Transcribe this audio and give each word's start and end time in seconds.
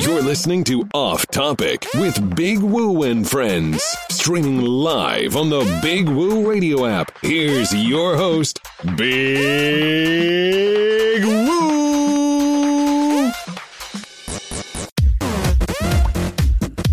You're 0.00 0.22
listening 0.22 0.64
to 0.64 0.88
Off 0.94 1.26
Topic 1.26 1.86
with 1.96 2.34
Big 2.34 2.60
Woo 2.60 3.02
and 3.02 3.28
Friends, 3.28 3.82
streaming 4.08 4.62
live 4.62 5.36
on 5.36 5.50
the 5.50 5.78
Big 5.82 6.08
Woo 6.08 6.48
Radio 6.48 6.86
app. 6.86 7.12
Here's 7.20 7.74
your 7.74 8.16
host, 8.16 8.60
Big 8.96 11.22
Woo. 11.22 13.30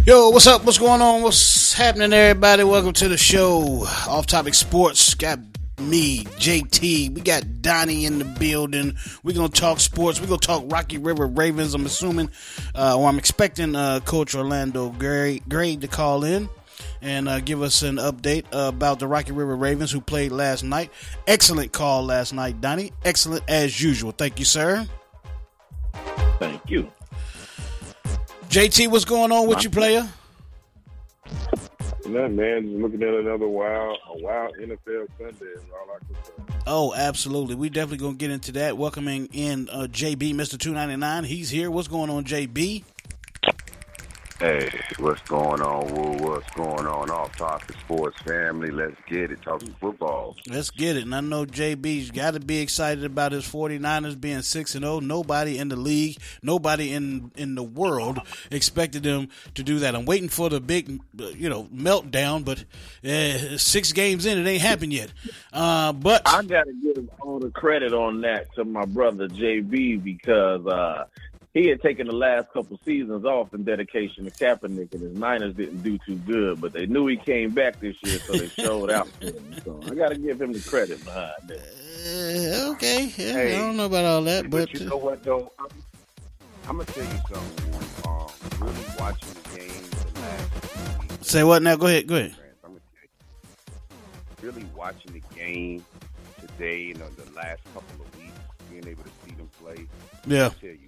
Yo, 0.05 0.29
what's 0.29 0.47
up? 0.47 0.65
What's 0.65 0.77
going 0.77 1.01
on? 1.01 1.21
What's 1.21 1.71
happening, 1.71 2.11
everybody? 2.11 2.65
Welcome 2.65 2.91
to 2.91 3.07
the 3.07 3.17
show. 3.17 3.85
Off 4.09 4.25
Topic 4.25 4.53
Sports. 4.53 5.13
Got 5.13 5.39
me, 5.79 6.23
JT. 6.23 7.13
We 7.13 7.21
got 7.21 7.61
Donnie 7.61 8.05
in 8.05 8.19
the 8.19 8.25
building. 8.25 8.95
We're 9.23 9.35
gonna 9.35 9.49
talk 9.49 9.79
sports. 9.79 10.19
We're 10.19 10.27
gonna 10.27 10.39
talk 10.39 10.63
Rocky 10.67 10.97
River 10.97 11.27
Ravens. 11.27 11.73
I'm 11.73 11.85
assuming, 11.85 12.29
uh, 12.75 12.97
or 12.97 13.07
I'm 13.07 13.17
expecting 13.17 13.75
uh, 13.75 13.99
Coach 14.01 14.35
Orlando 14.35 14.89
Gray, 14.89 15.39
Gray 15.47 15.75
to 15.77 15.87
call 15.87 16.23
in 16.23 16.49
and 17.01 17.27
uh, 17.29 17.39
give 17.39 17.61
us 17.61 17.81
an 17.81 17.97
update 17.97 18.45
about 18.51 18.99
the 18.99 19.07
Rocky 19.07 19.31
River 19.31 19.55
Ravens 19.55 19.91
who 19.91 20.01
played 20.01 20.31
last 20.31 20.63
night. 20.63 20.91
Excellent 21.25 21.71
call 21.71 22.03
last 22.05 22.33
night, 22.33 22.61
Donnie. 22.61 22.91
Excellent 23.05 23.43
as 23.47 23.81
usual. 23.81 24.11
Thank 24.11 24.39
you, 24.39 24.45
sir. 24.45 24.87
Thank 26.39 26.69
you. 26.69 26.91
JT, 28.49 28.89
what's 28.89 29.05
going 29.05 29.31
on 29.31 29.47
with 29.47 29.63
you, 29.63 29.69
player? 29.69 30.07
Man. 32.07 32.63
Just 32.63 32.81
looking 32.81 33.03
at 33.03 33.13
another 33.13 33.47
wild, 33.47 33.97
a 34.09 34.17
wild 34.17 34.55
NFL 34.57 35.07
Sunday 35.17 35.45
is 35.53 35.61
all 35.71 35.95
I 35.95 35.99
can 36.05 36.23
say. 36.23 36.33
Oh, 36.65 36.93
absolutely. 36.95 37.55
We 37.55 37.69
definitely 37.69 37.97
gonna 37.97 38.17
get 38.17 38.31
into 38.31 38.51
that. 38.53 38.77
Welcoming 38.77 39.27
in 39.33 39.69
uh, 39.69 39.87
JB, 39.89 40.33
Mister 40.33 40.57
Two 40.57 40.73
Ninety 40.73 40.95
Nine. 40.95 41.23
He's 41.23 41.49
here. 41.49 41.69
What's 41.69 41.87
going 41.87 42.09
on, 42.09 42.23
JB? 42.23 42.83
Hey, 44.39 44.69
what's 44.99 45.21
going 45.23 45.61
on, 45.61 45.95
Woo? 45.95 46.27
What's 46.27 46.47
going 46.51 46.85
on? 46.85 47.09
Off 47.09 47.35
topic 47.35 47.75
sports 47.79 48.21
family. 48.21 48.69
Let's 48.69 48.95
get 49.07 49.31
it. 49.31 49.41
Talking 49.41 49.73
football. 49.81 50.35
Let's 50.47 50.69
get 50.69 50.95
it. 50.95 51.05
And 51.05 51.15
I 51.15 51.21
know 51.21 51.47
JB's 51.47 52.11
got 52.11 52.35
to 52.35 52.39
be 52.39 52.59
excited 52.59 53.03
about 53.03 53.31
his 53.31 53.51
49ers 53.51 54.21
being 54.21 54.43
6 54.43 54.75
and 54.75 54.83
0. 54.85 54.99
Nobody 54.99 55.57
in 55.57 55.69
the 55.69 55.75
league, 55.75 56.17
nobody 56.43 56.93
in 56.93 57.31
in 57.35 57.55
the 57.55 57.63
world 57.63 58.19
expected 58.51 59.01
them 59.01 59.29
to 59.55 59.63
do 59.63 59.79
that. 59.79 59.95
I'm 59.95 60.05
waiting 60.05 60.29
for 60.29 60.51
the 60.51 60.61
big, 60.61 61.01
you 61.17 61.49
know, 61.49 61.63
meltdown, 61.73 62.45
but 62.45 62.63
uh, 63.03 63.57
six 63.57 63.91
games 63.91 64.27
in, 64.27 64.37
it 64.37 64.47
ain't 64.47 64.61
happened 64.61 64.93
yet. 64.93 65.11
Uh, 65.51 65.93
but 65.93 66.21
I 66.27 66.43
got 66.43 66.65
to 66.65 66.73
give 66.73 67.09
all 67.21 67.39
the 67.39 67.49
credit 67.49 67.91
on 67.91 68.21
that 68.21 68.53
to 68.53 68.65
my 68.65 68.85
brother 68.85 69.27
JB 69.27 70.03
because 70.03 70.63
uh, 70.67 71.05
he 71.57 71.67
had 71.67 71.81
taken 71.81 72.05
the 72.05 72.13
last 72.13 72.51
couple 72.53 72.79
seasons 72.85 73.25
off 73.25 73.51
in 73.53 73.63
dedication 73.63 74.25
to 74.25 74.31
Kaepernick, 74.31 74.93
and 74.93 75.01
his 75.01 75.17
Niners 75.17 75.55
didn't 75.55 75.81
do 75.81 75.97
too 76.05 76.15
good, 76.17 76.61
but 76.61 76.71
they 76.71 76.85
knew 76.85 77.07
he 77.07 77.17
came 77.17 77.49
back 77.49 77.79
this 77.79 77.95
year, 78.03 78.19
so 78.19 78.33
they 78.33 78.47
showed 78.47 78.91
out 78.91 79.07
for 79.07 79.25
him. 79.25 79.55
So 79.65 79.79
I 79.85 79.95
got 79.95 80.09
to 80.09 80.17
give 80.17 80.39
him 80.39 80.53
the 80.53 80.59
credit 80.59 81.03
behind 81.03 81.33
that. 81.47 82.67
uh, 82.67 82.71
okay, 82.73 83.05
yeah, 83.17 83.33
Hey, 83.33 83.55
I 83.55 83.59
don't 83.59 83.75
know 83.77 83.85
about 83.85 84.05
all 84.05 84.21
that, 84.23 84.49
but, 84.51 84.71
But 84.71 84.79
you 84.79 84.87
know 84.87 84.97
what, 84.97 85.23
though? 85.23 85.51
I'm, 85.57 85.67
I'm 86.67 86.77
gonna 86.77 86.85
tell 86.85 87.03
you 87.03 87.19
something. 87.33 87.73
Um, 88.07 88.27
really 88.59 88.85
watching 88.99 89.33
the 89.33 89.57
game 89.57 89.83
the 90.13 90.19
last 90.19 91.25
say 91.25 91.43
what 91.43 91.63
now? 91.63 91.75
Go 91.75 91.87
ahead, 91.87 92.07
go 92.07 92.15
ahead. 92.17 92.35
I'm 92.63 92.71
gonna 92.71 92.81
tell 92.93 94.45
you. 94.45 94.51
Really 94.51 94.67
watching 94.75 95.13
the 95.13 95.35
game 95.35 95.83
today 96.39 96.91
and 96.91 96.99
the 96.99 97.31
last 97.35 97.63
couple 97.73 98.05
of 98.05 98.19
weeks, 98.19 98.33
being 98.69 98.87
able 98.87 99.03
to 99.03 99.09
see 99.25 99.33
them 99.33 99.49
play. 99.59 99.87
Yeah, 100.27 100.47
I 100.47 100.49
tell 100.49 100.69
you 100.69 100.86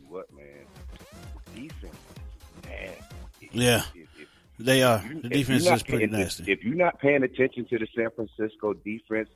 Yeah. 3.51 3.83
If- 3.95 3.95
if- 3.95 4.27
they 4.61 4.83
are. 4.83 4.99
The 5.21 5.29
defense 5.29 5.65
is 5.65 5.83
pretty 5.83 6.07
paying- 6.07 6.11
nasty. 6.19 6.43
If, 6.43 6.59
if 6.59 6.65
you're 6.65 6.75
not 6.75 6.99
paying 6.99 7.23
attention 7.23 7.65
to 7.65 7.79
the 7.79 7.87
San 7.95 8.09
Francisco 8.11 8.73
defense, 8.73 9.29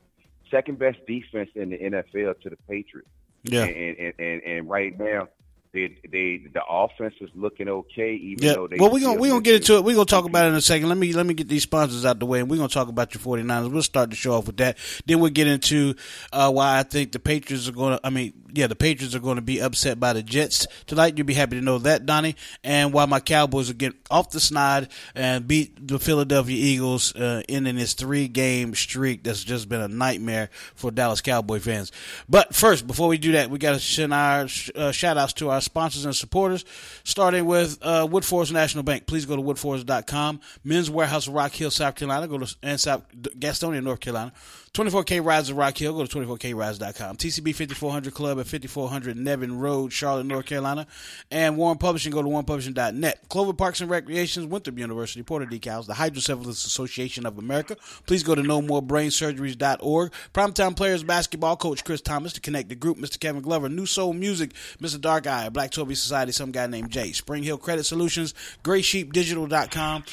second 0.50 0.78
best 0.78 0.98
defense 1.06 1.50
in 1.54 1.70
the 1.70 1.78
NFL 1.78 2.40
to 2.42 2.50
the 2.50 2.56
Patriots. 2.68 3.08
Yeah, 3.44 3.64
And 3.64 3.96
and, 3.98 4.12
and, 4.18 4.42
and 4.42 4.68
right 4.68 4.98
now, 4.98 5.28
they 5.74 5.98
they 6.10 6.42
the 6.52 6.62
offense 6.66 7.14
is 7.20 7.28
looking 7.34 7.68
okay. 7.68 8.14
Even 8.14 8.44
Yeah. 8.44 8.54
though 8.54 8.68
they 8.68 8.76
Well, 8.78 8.90
we're 8.90 9.00
gonna 9.00 9.12
still 9.14 9.20
we 9.20 9.28
gonna 9.28 9.42
get 9.42 9.56
into 9.56 9.76
it. 9.76 9.84
We're 9.84 9.94
gonna 9.94 10.06
talk 10.06 10.24
about 10.24 10.46
it 10.46 10.48
in 10.50 10.54
a 10.54 10.60
second. 10.62 10.88
Let 10.88 10.96
me 10.96 11.12
let 11.12 11.26
me 11.26 11.34
get 11.34 11.48
these 11.48 11.64
sponsors 11.64 12.06
out 12.06 12.20
the 12.20 12.26
way, 12.26 12.40
and 12.40 12.48
we're 12.48 12.56
gonna 12.56 12.68
talk 12.68 12.88
about 12.88 13.12
your 13.14 13.20
49ers. 13.20 13.70
We'll 13.70 13.82
start 13.82 14.10
the 14.10 14.16
show 14.16 14.34
off 14.34 14.46
with 14.46 14.56
that. 14.58 14.78
Then 15.04 15.20
we'll 15.20 15.30
get 15.32 15.48
into 15.48 15.94
uh, 16.32 16.50
why 16.50 16.78
I 16.78 16.84
think 16.84 17.12
the 17.12 17.18
Patriots 17.18 17.68
are 17.68 17.72
going 17.72 17.98
to. 17.98 18.06
I 18.06 18.10
mean, 18.10 18.32
yeah, 18.54 18.68
the 18.68 18.76
Patriots 18.76 19.14
are 19.16 19.20
going 19.20 19.36
to 19.36 19.42
be 19.42 19.60
upset 19.60 19.98
by 19.98 20.12
the 20.12 20.22
Jets 20.22 20.66
tonight. 20.86 21.18
You'll 21.18 21.26
be 21.26 21.34
happy 21.34 21.56
to 21.58 21.62
know 21.62 21.78
that, 21.78 22.06
Donnie. 22.06 22.36
And 22.62 22.92
why 22.92 23.04
my 23.06 23.18
Cowboys 23.18 23.68
are 23.68 23.74
getting 23.74 23.98
off 24.10 24.30
the 24.30 24.38
snide 24.38 24.88
and 25.14 25.48
beat 25.48 25.88
the 25.88 25.98
Philadelphia 25.98 26.56
Eagles, 26.56 27.14
uh, 27.16 27.42
ending 27.48 27.74
this 27.76 27.94
three 27.94 28.28
game 28.28 28.74
streak 28.74 29.24
that's 29.24 29.42
just 29.42 29.68
been 29.68 29.80
a 29.80 29.88
nightmare 29.88 30.50
for 30.76 30.92
Dallas 30.92 31.20
Cowboy 31.20 31.58
fans. 31.58 31.90
But 32.28 32.54
first, 32.54 32.86
before 32.86 33.08
we 33.08 33.18
do 33.18 33.32
that, 33.32 33.50
we 33.50 33.58
got 33.58 33.72
to 33.72 33.80
send 33.80 34.14
our 34.14 34.46
uh, 34.76 34.92
shout 34.92 35.18
outs 35.18 35.32
to 35.34 35.50
our 35.50 35.60
sponsors 35.64 36.04
and 36.04 36.14
supporters, 36.14 36.64
starting 37.04 37.44
with 37.46 37.78
uh, 37.82 38.06
Woodforest 38.06 38.52
National 38.52 38.84
Bank. 38.84 39.06
Please 39.06 39.26
go 39.26 39.36
to 39.36 39.42
woodforest.com. 39.42 40.40
Men's 40.62 40.90
Warehouse, 40.90 41.28
Rock 41.28 41.52
Hill, 41.52 41.70
South 41.70 41.94
Carolina. 41.96 42.28
Go 42.28 42.38
to 42.38 42.56
and 42.62 42.80
South 42.80 43.02
Gastonia, 43.12 43.82
North 43.82 44.00
Carolina. 44.00 44.32
24K 44.74 45.24
Rides 45.24 45.50
of 45.50 45.56
Rock 45.56 45.78
Hill. 45.78 45.94
Go 45.94 46.04
to 46.04 46.18
24krides.com. 46.18 47.16
TCB 47.16 47.54
5400 47.54 48.12
Club 48.12 48.40
at 48.40 48.46
5400 48.46 49.16
Nevin 49.16 49.60
Road, 49.60 49.92
Charlotte, 49.92 50.26
North 50.26 50.46
Carolina. 50.46 50.88
And 51.30 51.56
Warren 51.56 51.78
Publishing. 51.78 52.12
Go 52.12 52.22
to 52.22 52.28
warrenpublishing.net. 52.28 53.28
Clover 53.28 53.52
Parks 53.52 53.80
and 53.80 53.88
Recreations, 53.88 54.46
Winthrop 54.46 54.76
University, 54.76 55.22
Porter 55.22 55.46
Decals, 55.46 55.86
the 55.86 55.94
Hydrocephalus 55.94 56.66
Association 56.66 57.24
of 57.24 57.38
America. 57.38 57.76
Please 58.06 58.24
go 58.24 58.34
to 58.34 58.42
nomorebrainsurgeries.org. 58.42 60.12
Primetime 60.34 60.76
Players 60.76 61.04
Basketball 61.04 61.56
Coach 61.56 61.84
Chris 61.84 62.00
Thomas 62.00 62.32
to 62.32 62.40
connect 62.40 62.68
the 62.68 62.74
group. 62.74 62.98
Mr. 62.98 63.20
Kevin 63.20 63.42
Glover. 63.42 63.68
New 63.68 63.86
Soul 63.86 64.12
Music, 64.12 64.52
Mr. 64.80 65.00
Dark 65.00 65.28
Eye, 65.28 65.48
Black 65.50 65.70
Toby 65.70 65.94
Society, 65.94 66.32
some 66.32 66.50
guy 66.50 66.66
named 66.66 66.90
Jay. 66.90 67.12
Spring 67.12 67.44
Hill 67.44 67.58
Credit 67.58 67.84
Solutions, 67.84 68.34
GraySheepDigital.com. 68.64 70.04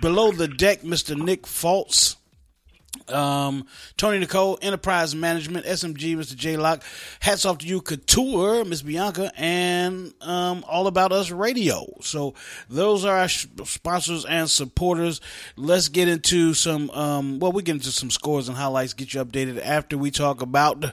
Below 0.00 0.32
the 0.32 0.48
deck, 0.48 0.80
Mr. 0.80 1.14
Nick 1.22 1.42
Faltz. 1.42 2.16
Um, 3.08 3.66
Tony 3.96 4.18
Nicole, 4.18 4.58
Enterprise 4.62 5.14
Management, 5.14 5.66
SMG, 5.66 6.16
Mr. 6.16 6.34
J 6.34 6.56
Lock. 6.56 6.82
Hats 7.20 7.44
off 7.44 7.58
to 7.58 7.66
you, 7.66 7.80
Couture, 7.80 8.64
Miss 8.64 8.82
Bianca, 8.82 9.30
and 9.36 10.12
um, 10.20 10.64
All 10.68 10.86
About 10.86 11.12
Us 11.12 11.30
Radio. 11.30 11.84
So 12.02 12.34
those 12.68 13.04
are 13.04 13.16
our 13.18 13.28
sh- 13.28 13.46
sponsors 13.64 14.24
and 14.24 14.50
supporters. 14.50 15.20
Let's 15.56 15.88
get 15.88 16.08
into 16.08 16.54
some. 16.54 16.90
Um, 16.90 17.38
well, 17.38 17.52
we 17.52 17.62
get 17.62 17.76
into 17.76 17.92
some 17.92 18.10
scores 18.10 18.48
and 18.48 18.56
highlights. 18.56 18.92
Get 18.94 19.14
you 19.14 19.24
updated 19.24 19.60
after 19.64 19.96
we 19.96 20.10
talk 20.10 20.42
about 20.42 20.84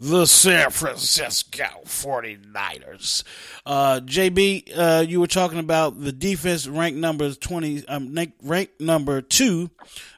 the 0.00 0.26
San 0.26 0.70
Francisco 0.70 1.64
49ers. 1.84 3.22
Uh, 3.64 4.00
JB, 4.00 4.72
uh, 4.76 5.04
you 5.06 5.20
were 5.20 5.26
talking 5.26 5.58
about 5.58 6.00
the 6.00 6.12
defense 6.12 6.66
ranked 6.66 6.98
number 6.98 7.32
twenty, 7.34 7.86
um, 7.86 8.14
ranked 8.42 8.80
number 8.80 9.20
two 9.20 9.70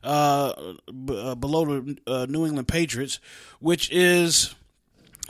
uh, 0.05 0.75
b- 1.05 1.19
uh, 1.19 1.35
below 1.35 1.65
the 1.81 1.99
uh, 2.07 2.27
New 2.29 2.47
England 2.47 2.69
Patriots, 2.69 3.19
which 3.61 3.91
is 3.91 4.55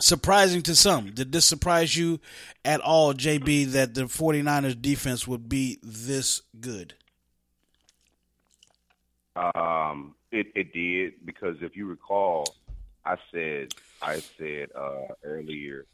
surprising 0.00 0.62
to 0.62 0.74
some. 0.74 1.10
Did 1.12 1.32
this 1.32 1.44
surprise 1.46 1.96
you 1.96 2.20
at 2.64 2.80
all, 2.80 3.14
JB, 3.14 3.72
that 3.72 3.94
the 3.94 4.02
49ers 4.02 4.80
defense 4.80 5.26
would 5.28 5.48
be 5.48 5.78
this 5.82 6.42
good? 6.60 6.94
Um, 9.36 10.14
it 10.30 10.46
it 10.54 10.72
did 10.72 11.14
because 11.24 11.56
if 11.60 11.76
you 11.76 11.86
recall, 11.86 12.54
I 13.04 13.16
said 13.32 13.74
I 14.00 14.20
said 14.38 14.68
uh, 14.76 15.12
earlier 15.24 15.86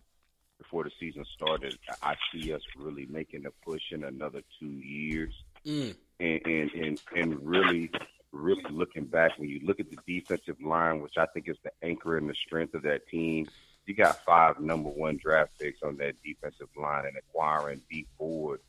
before 0.58 0.84
the 0.84 0.90
season 1.00 1.24
started, 1.34 1.78
I 2.02 2.16
see 2.32 2.52
us 2.52 2.60
really 2.76 3.06
making 3.06 3.46
a 3.46 3.50
push 3.64 3.80
in 3.92 4.04
another 4.04 4.42
two 4.58 4.66
years, 4.66 5.32
Mm. 5.66 5.94
and 6.20 6.40
and 6.46 6.70
and, 6.72 7.00
and 7.16 7.46
really. 7.46 7.90
Really 8.32 8.62
looking 8.70 9.06
back, 9.06 9.32
when 9.38 9.48
you 9.48 9.60
look 9.64 9.80
at 9.80 9.90
the 9.90 9.98
defensive 10.06 10.60
line, 10.62 11.00
which 11.00 11.18
I 11.18 11.26
think 11.26 11.48
is 11.48 11.56
the 11.64 11.72
anchor 11.82 12.16
and 12.16 12.28
the 12.28 12.34
strength 12.46 12.74
of 12.74 12.82
that 12.82 13.08
team, 13.08 13.48
you 13.86 13.94
got 13.94 14.24
five 14.24 14.60
number 14.60 14.88
one 14.88 15.16
draft 15.16 15.50
picks 15.58 15.82
on 15.82 15.96
that 15.96 16.14
defensive 16.24 16.68
line, 16.76 17.06
and 17.06 17.16
acquiring 17.16 17.80
Dee 17.90 18.06
Ford 18.16 18.60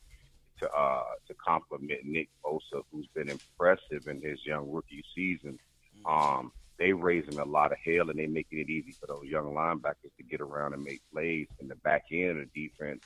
to 0.58 0.72
uh, 0.72 1.04
to 1.28 1.34
complement 1.34 2.04
Nick 2.04 2.28
Bosa, 2.44 2.82
who's 2.90 3.06
been 3.14 3.28
impressive 3.28 4.08
in 4.08 4.20
his 4.20 4.44
young 4.44 4.70
rookie 4.70 5.04
season. 5.14 5.58
Um, 6.06 6.50
they 6.78 6.92
raising 6.92 7.38
a 7.38 7.44
lot 7.44 7.70
of 7.70 7.78
hell 7.78 8.10
and 8.10 8.18
they 8.18 8.26
making 8.26 8.58
it 8.58 8.68
easy 8.68 8.92
for 8.92 9.06
those 9.06 9.26
young 9.26 9.54
linebackers 9.54 10.14
to 10.16 10.24
get 10.28 10.40
around 10.40 10.74
and 10.74 10.82
make 10.82 11.00
plays 11.12 11.46
in 11.60 11.68
the 11.68 11.76
back 11.76 12.06
end 12.10 12.40
of 12.40 12.48
the 12.52 12.68
defense. 12.68 13.04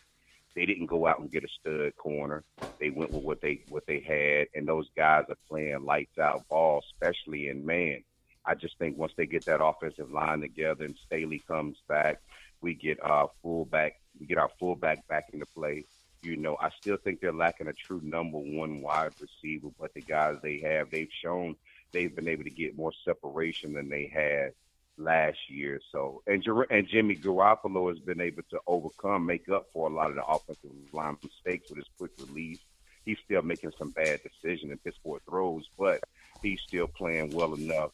They 0.56 0.64
didn't 0.64 0.87
go 0.87 1.06
out 1.06 1.20
and 1.20 1.31
get 1.31 1.44
a 1.44 1.49
stud 1.49 1.94
corner. 1.97 2.43
They 2.81 2.88
went 2.88 3.12
with 3.12 3.23
what 3.23 3.43
they 3.43 3.62
what 3.69 3.87
they 3.87 4.00
had, 4.00 4.49
and 4.58 4.67
those 4.67 4.88
guys 4.97 5.25
are 5.29 5.37
playing 5.49 5.85
lights 5.85 6.19
out 6.19 6.49
ball, 6.49 6.82
especially 6.93 7.49
in 7.49 7.64
man. 7.64 8.03
I 8.47 8.55
just 8.55 8.79
think 8.79 8.97
once 8.97 9.12
they 9.17 9.26
get 9.26 9.44
that 9.44 9.62
offensive 9.62 10.11
line 10.11 10.41
together 10.41 10.85
and 10.85 10.97
Staley 11.05 11.43
comes 11.47 11.76
back, 11.88 12.23
we 12.62 12.75
get 12.75 13.03
our 13.03 13.31
fullback, 13.43 14.00
we 14.19 14.26
get 14.26 14.38
our 14.38 14.50
fullback 14.58 15.06
back 15.08 15.29
into 15.32 15.47
play. 15.47 15.85
You 16.23 16.37
know, 16.37 16.56
I 16.58 16.70
still 16.70 16.97
think 16.97 17.20
they're 17.20 17.32
lacking 17.32 17.69
a 17.69 17.73
true 17.73 18.00
number 18.03 18.38
one 18.38 18.81
wide 18.81 19.12
receiver, 19.20 19.69
but 19.79 19.93
the 19.94 20.00
guys 20.00 20.37
they 20.43 20.61
have, 20.61 20.91
they've 20.91 21.12
shown 21.23 21.56
they've 21.93 22.14
been 22.14 22.29
able 22.29 22.44
to 22.44 22.50
get 22.50 22.76
more 22.76 22.93
separation 23.05 23.75
than 23.75 23.91
they 23.91 24.06
had 24.06 24.53
last 24.98 25.38
year. 25.48 25.81
So, 25.93 26.22
and 26.26 26.43
Jer- 26.43 26.62
and 26.62 26.87
Jimmy 26.88 27.16
Garoppolo 27.16 27.88
has 27.88 27.98
been 27.98 28.20
able 28.20 28.43
to 28.50 28.60
overcome, 28.66 29.26
make 29.26 29.48
up 29.48 29.66
for 29.72 29.88
a 29.88 29.93
lot 29.93 30.10
of 30.10 30.16
the 30.16 30.25
offensive 30.25 30.70
line 30.93 31.16
mistakes 31.22 31.69
with 31.69 31.78
his 31.78 31.88
quick 31.98 32.12
release. 32.26 32.58
He's 33.04 33.19
still 33.25 33.43
making 33.43 33.72
some 33.78 33.90
bad 33.90 34.20
decisions 34.22 34.72
and 34.72 34.94
poor 35.02 35.20
throws, 35.28 35.69
but 35.78 36.00
he's 36.43 36.60
still 36.60 36.88
playing 36.88 37.31
well 37.31 37.54
enough 37.54 37.93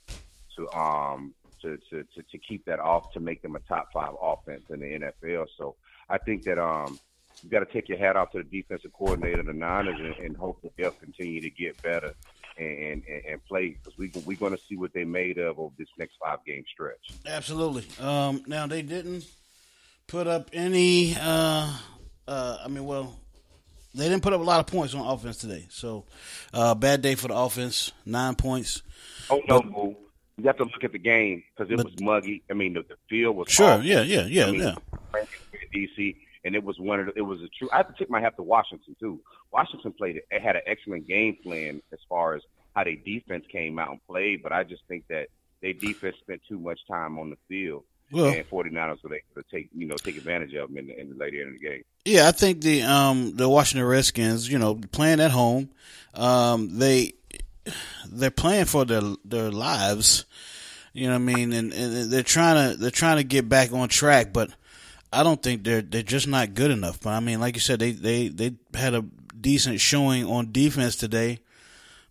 to 0.56 0.70
um 0.72 1.34
to, 1.60 1.78
to, 1.90 2.02
to, 2.14 2.22
to 2.22 2.38
keep 2.38 2.64
that 2.64 2.81
off 2.81 3.12
to 3.12 3.20
make 3.20 3.40
them 3.40 3.54
a 3.54 3.60
top 3.60 3.93
five 3.93 4.14
offense 4.20 4.64
in 4.70 4.81
the 4.81 4.99
NFL. 4.99 5.46
So 5.56 5.76
I 6.08 6.19
think 6.19 6.44
that 6.44 6.58
um 6.58 6.99
you 7.43 7.50
got 7.50 7.60
to 7.60 7.72
take 7.72 7.88
your 7.88 7.99
hat 7.99 8.16
off 8.16 8.31
to 8.32 8.38
the 8.38 8.44
defensive 8.44 8.93
coordinator 8.93 9.43
the 9.43 9.52
Niners 9.52 9.99
and, 9.99 10.14
and 10.25 10.37
hope 10.37 10.60
that 10.62 10.76
they'll 10.76 10.90
continue 10.90 11.40
to 11.40 11.50
get 11.50 11.81
better 11.82 12.14
and 12.62 13.03
and, 13.09 13.25
and 13.26 13.44
play 13.44 13.70
because 13.82 13.97
we 13.99 14.11
we're 14.25 14.37
going 14.37 14.56
to 14.56 14.62
see 14.69 14.76
what 14.76 14.93
they 14.93 15.05
made 15.05 15.38
of 15.38 15.59
over 15.59 15.75
this 15.79 15.88
next 15.99 16.17
five 16.23 16.38
game 16.47 16.64
stretch. 16.73 17.11
Absolutely. 17.26 17.85
Um, 18.05 18.43
now 18.47 18.67
they 18.67 18.82
didn't 18.82 19.25
put 20.06 20.26
up 20.26 20.50
any. 20.53 21.14
Uh, 21.20 21.73
uh, 22.29 22.59
I 22.64 22.69
mean, 22.69 22.85
well, 22.85 23.19
they 23.94 24.09
didn't 24.09 24.23
put 24.23 24.32
up 24.32 24.41
a 24.41 24.44
lot 24.44 24.61
of 24.61 24.67
points 24.67 24.94
on 24.94 25.06
offense 25.06 25.38
today. 25.38 25.67
So 25.70 26.05
uh, 26.55 26.75
bad 26.75 27.03
day 27.03 27.14
for 27.14 27.29
the 27.29 27.35
offense. 27.37 27.93
Nine 28.06 28.35
points. 28.35 28.82
Oh 29.31 29.41
no, 29.49 29.61
Boo. 29.61 29.97
You 30.38 30.44
have 30.47 30.56
to 30.56 30.64
look 30.64 30.82
at 30.82 30.93
the 30.93 30.99
game 30.99 31.43
because 31.56 31.70
it 31.70 31.76
was 31.76 31.94
muggy. 32.00 32.43
I 32.50 32.55
mean, 32.55 32.73
the, 32.73 32.82
the 32.82 32.97
field 33.09 33.37
was 33.37 33.49
Sure. 33.50 33.73
awful. 33.73 33.85
Yeah. 33.85 34.03
Yeah. 34.03 34.26
Yeah. 34.26 34.47
I 34.47 34.50
mean, 34.50 34.61
yeah. 34.61 34.75
DC, 35.75 36.17
and 36.44 36.55
it 36.55 36.64
was 36.64 36.79
one 36.81 37.00
of 37.00 37.06
the, 37.06 37.12
it 37.17 37.23
was 37.23 37.41
a 37.43 37.49
true. 37.49 37.69
I 37.73 37.79
have 37.79 37.88
to 37.88 37.94
tip 37.94 38.09
my 38.11 38.20
hat 38.20 38.37
to 38.37 38.43
Washington 38.43 38.97
too. 38.99 39.20
Washington 39.52 39.93
played 39.93 40.16
it 40.31 40.43
had 40.43 40.56
an 40.56 40.62
excellent 40.66 41.06
game 41.06 41.37
plan 41.43 41.82
as 41.93 41.99
far 42.08 42.34
as 42.34 42.43
how 42.75 42.84
their 42.84 42.96
defense 42.96 43.44
came 43.50 43.78
out 43.78 43.90
and 43.90 44.00
played, 44.06 44.43
but 44.43 44.52
I 44.52 44.64
just 44.64 44.82
think 44.88 45.04
that 45.08 45.26
their 45.60 45.75
defense 45.75 46.16
spent 46.20 46.40
too 46.49 46.58
much 46.58 46.81
time 46.88 47.19
on 47.19 47.31
the 47.31 47.37
field. 47.49 47.84
Well- 48.10 48.26
and 48.26 48.49
49ers 48.49 49.02
were 49.02 49.14
able 49.14 49.43
to 49.43 49.44
take 49.50 49.69
you 49.75 49.87
know 49.87 49.94
take 49.96 50.16
advantage 50.16 50.54
of 50.54 50.69
them 50.69 50.78
in 50.78 50.87
the, 50.88 51.00
in 51.00 51.08
the 51.10 51.14
later 51.16 51.40
end 51.43 51.54
of 51.54 51.60
the 51.60 51.69
game. 51.69 51.82
Yeah, 52.04 52.28
I 52.28 52.32
think 52.32 52.60
the 52.60 52.82
um 52.82 53.37
the 53.37 53.49
Washington 53.49 53.87
Redskins, 53.87 54.50
you 54.50 54.58
know, 54.58 54.75
playing 54.93 55.20
at 55.20 55.31
home, 55.31 55.70
um 56.14 56.78
they 56.78 57.14
they're 58.10 58.31
playing 58.31 58.66
for 58.66 58.84
their 58.84 59.02
their 59.25 59.50
lives. 59.50 60.25
You 60.93 61.06
know 61.06 61.14
what 61.14 61.31
I 61.31 61.34
mean? 61.34 61.52
And, 61.54 61.72
and 61.72 62.10
they're 62.10 62.22
trying 62.22 62.72
to 62.72 62.76
they're 62.78 62.90
trying 62.90 63.16
to 63.16 63.25
get 63.25 63.49
back 63.49 63.72
on 63.72 63.88
track, 63.88 64.32
but 64.32 64.50
I 65.10 65.22
don't 65.22 65.43
think 65.43 65.64
they're 65.64 65.81
they're 65.81 66.02
just 66.02 66.28
not 66.28 66.52
good 66.54 66.70
enough. 66.70 67.00
But 67.00 67.10
I 67.10 67.20
mean, 67.20 67.40
like 67.40 67.54
you 67.54 67.60
said, 67.60 67.78
they 67.78 67.93
they 67.93 68.28
they 68.28 68.52
had 68.75 68.94
a 68.94 69.04
decent 69.42 69.80
showing 69.80 70.24
on 70.24 70.52
defense 70.52 70.96
today, 70.96 71.40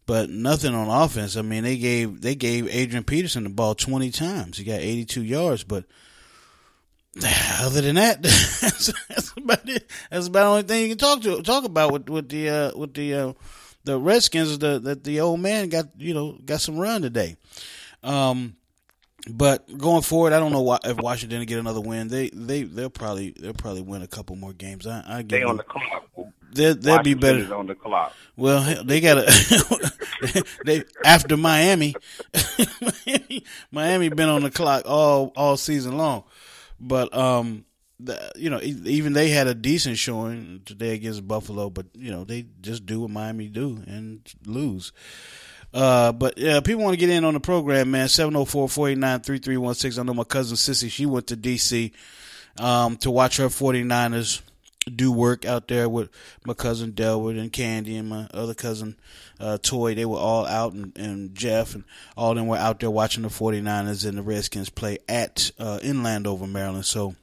but 0.05 0.29
nothing 0.29 0.75
on 0.75 0.87
offense. 0.89 1.35
I 1.37 1.41
mean, 1.41 1.63
they 1.63 1.77
gave 1.77 2.21
they 2.21 2.35
gave 2.35 2.67
Adrian 2.67 3.03
Peterson 3.03 3.43
the 3.43 3.49
ball 3.49 3.73
twenty 3.75 4.11
times. 4.11 4.57
He 4.57 4.63
got 4.63 4.81
eighty 4.81 5.05
two 5.05 5.23
yards, 5.23 5.63
but 5.63 5.85
other 7.61 7.81
than 7.81 7.95
that, 7.95 8.21
that's, 8.23 8.93
that's 9.07 9.33
about 9.37 9.67
it. 9.67 9.89
That's 10.09 10.27
about 10.27 10.43
the 10.43 10.49
only 10.49 10.63
thing 10.63 10.83
you 10.83 10.89
can 10.89 10.97
talk 10.97 11.21
to 11.21 11.41
talk 11.41 11.63
about 11.63 11.91
with 11.91 12.09
with 12.09 12.29
the 12.29 12.49
uh, 12.49 12.77
with 12.77 12.93
the 12.93 13.13
uh, 13.13 13.33
the 13.83 13.97
Redskins. 13.97 14.57
The 14.59 14.79
that 14.79 15.03
the 15.03 15.19
old 15.21 15.39
man 15.39 15.69
got 15.69 15.87
you 15.97 16.13
know 16.13 16.37
got 16.45 16.61
some 16.61 16.77
run 16.77 17.01
today. 17.01 17.37
Um, 18.03 18.55
but 19.29 19.77
going 19.77 20.01
forward, 20.01 20.33
I 20.33 20.39
don't 20.39 20.51
know 20.51 20.61
why, 20.63 20.79
if 20.83 20.97
Washington 20.97 21.39
didn't 21.39 21.49
get 21.49 21.59
another 21.59 21.81
win. 21.81 22.07
They 22.07 22.29
they 22.29 22.63
they'll 22.63 22.89
probably 22.89 23.31
they'll 23.31 23.53
probably 23.53 23.81
win 23.83 24.01
a 24.01 24.07
couple 24.07 24.35
more 24.35 24.53
games. 24.53 24.87
I, 24.87 25.03
I 25.05 25.21
give 25.21 25.29
They 25.29 25.39
them, 25.41 25.49
on 25.49 25.57
the 25.57 25.63
clock. 25.63 26.07
They'll 26.53 27.03
be 27.03 27.13
better. 27.13 27.53
on 27.55 27.67
the 27.67 27.75
clock. 27.75 28.13
Well, 28.35 28.83
they 28.83 29.01
got 29.01 29.15
to 29.15 30.43
they 30.65 30.83
after 31.03 31.37
Miami. 31.37 31.95
Miami, 32.81 33.43
Miami 33.71 34.09
been 34.09 34.29
on 34.29 34.43
the 34.43 34.51
clock 34.51 34.83
all 34.85 35.31
all 35.35 35.57
season 35.57 35.97
long, 35.97 36.23
but 36.79 37.15
um, 37.15 37.65
the, 37.99 38.31
you 38.35 38.49
know 38.49 38.59
even 38.61 39.13
they 39.13 39.29
had 39.29 39.47
a 39.47 39.53
decent 39.53 39.97
showing 39.97 40.61
today 40.65 40.93
against 40.93 41.27
Buffalo, 41.27 41.69
but 41.69 41.85
you 41.93 42.11
know 42.11 42.23
they 42.23 42.45
just 42.61 42.85
do 42.85 43.01
what 43.01 43.11
Miami 43.11 43.47
do 43.47 43.83
and 43.87 44.21
lose. 44.45 44.91
Uh, 45.73 46.11
but 46.11 46.37
yeah, 46.37 46.59
people 46.59 46.83
want 46.83 46.93
to 46.93 46.99
get 46.99 47.09
in 47.09 47.23
on 47.23 47.33
the 47.33 47.39
program, 47.39 47.91
man. 47.91 48.07
704-489-3316. 48.07 49.99
I 49.99 50.03
know 50.03 50.13
my 50.13 50.25
cousin 50.25 50.57
Sissy, 50.57 50.91
she 50.91 51.05
went 51.05 51.27
to 51.27 51.37
DC 51.37 51.93
um, 52.59 52.97
to 52.97 53.09
watch 53.09 53.37
her 53.37 53.47
49ers 53.47 54.41
do 54.89 55.11
work 55.11 55.45
out 55.45 55.67
there 55.67 55.87
with 55.87 56.09
my 56.45 56.53
cousin 56.53 56.91
Delwood 56.91 57.39
and 57.39 57.53
Candy 57.53 57.95
and 57.97 58.09
my 58.09 58.27
other 58.33 58.53
cousin 58.55 58.95
uh, 59.39 59.57
Toy. 59.61 59.93
They 59.93 60.05
were 60.05 60.17
all 60.17 60.45
out 60.47 60.73
and, 60.73 60.97
and 60.97 61.35
Jeff 61.35 61.75
and 61.75 61.83
all 62.17 62.31
of 62.31 62.37
them 62.37 62.47
were 62.47 62.57
out 62.57 62.79
there 62.79 62.89
watching 62.89 63.23
the 63.23 63.29
49ers 63.29 64.07
and 64.07 64.17
the 64.17 64.23
Redskins 64.23 64.69
play 64.69 64.97
at 65.07 65.51
uh, 65.59 65.79
in 65.83 66.01
Landover, 66.03 66.47
Maryland. 66.47 66.85
So 66.85 67.15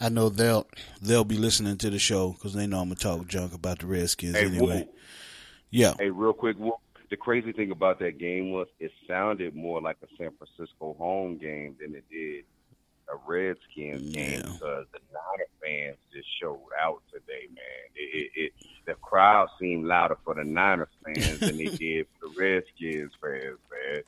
I 0.00 0.08
know 0.08 0.28
they'll 0.28 0.66
they'll 1.02 1.24
be 1.24 1.36
listening 1.36 1.76
to 1.78 1.90
the 1.90 1.98
show 1.98 2.32
because 2.32 2.54
they 2.54 2.66
know 2.66 2.80
I'm 2.80 2.88
gonna 2.88 2.96
talk 2.96 3.26
junk 3.26 3.52
about 3.52 3.80
the 3.80 3.86
Redskins 3.86 4.36
Hey, 4.36 4.46
anyway. 4.46 4.84
Woo. 4.86 4.92
Yeah, 5.70 5.94
Hey, 5.98 6.10
real 6.10 6.32
quick, 6.32 6.56
Woo. 6.58 6.72
the 7.10 7.16
crazy 7.16 7.52
thing 7.52 7.70
about 7.70 7.98
that 7.98 8.18
game 8.18 8.50
was 8.50 8.68
it 8.80 8.92
sounded 9.06 9.54
more 9.54 9.80
like 9.82 9.96
a 10.02 10.06
San 10.16 10.30
Francisco 10.38 10.94
home 10.98 11.36
game 11.38 11.76
than 11.80 11.94
it 11.94 12.04
did 12.10 12.44
a 13.12 13.16
Redskins 13.26 14.10
game 14.12 14.30
Yeah. 14.32 14.42
because 14.42 14.86
the 14.92 14.98
Niner 15.12 15.46
fans 15.62 15.96
just 16.12 16.28
showed 16.40 16.60
out 16.80 17.02
today, 17.12 17.46
man. 17.48 17.86
It, 17.94 18.30
it, 18.34 18.40
it 18.40 18.52
the 18.86 18.94
crowd 18.94 19.48
seemed 19.60 19.86
louder 19.86 20.16
for 20.24 20.34
the 20.34 20.44
Niner 20.44 20.88
fans 21.04 21.40
than 21.40 21.56
they 21.56 21.64
did 21.76 22.06
for 22.20 22.28
the 22.28 22.34
Redskins 22.40 23.12
fans, 23.20 23.58
man. 23.70 24.02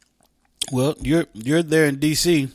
Well, 0.73 0.95
you're 1.01 1.27
you're 1.33 1.63
there 1.63 1.87
in 1.87 1.97
DC. 1.99 2.51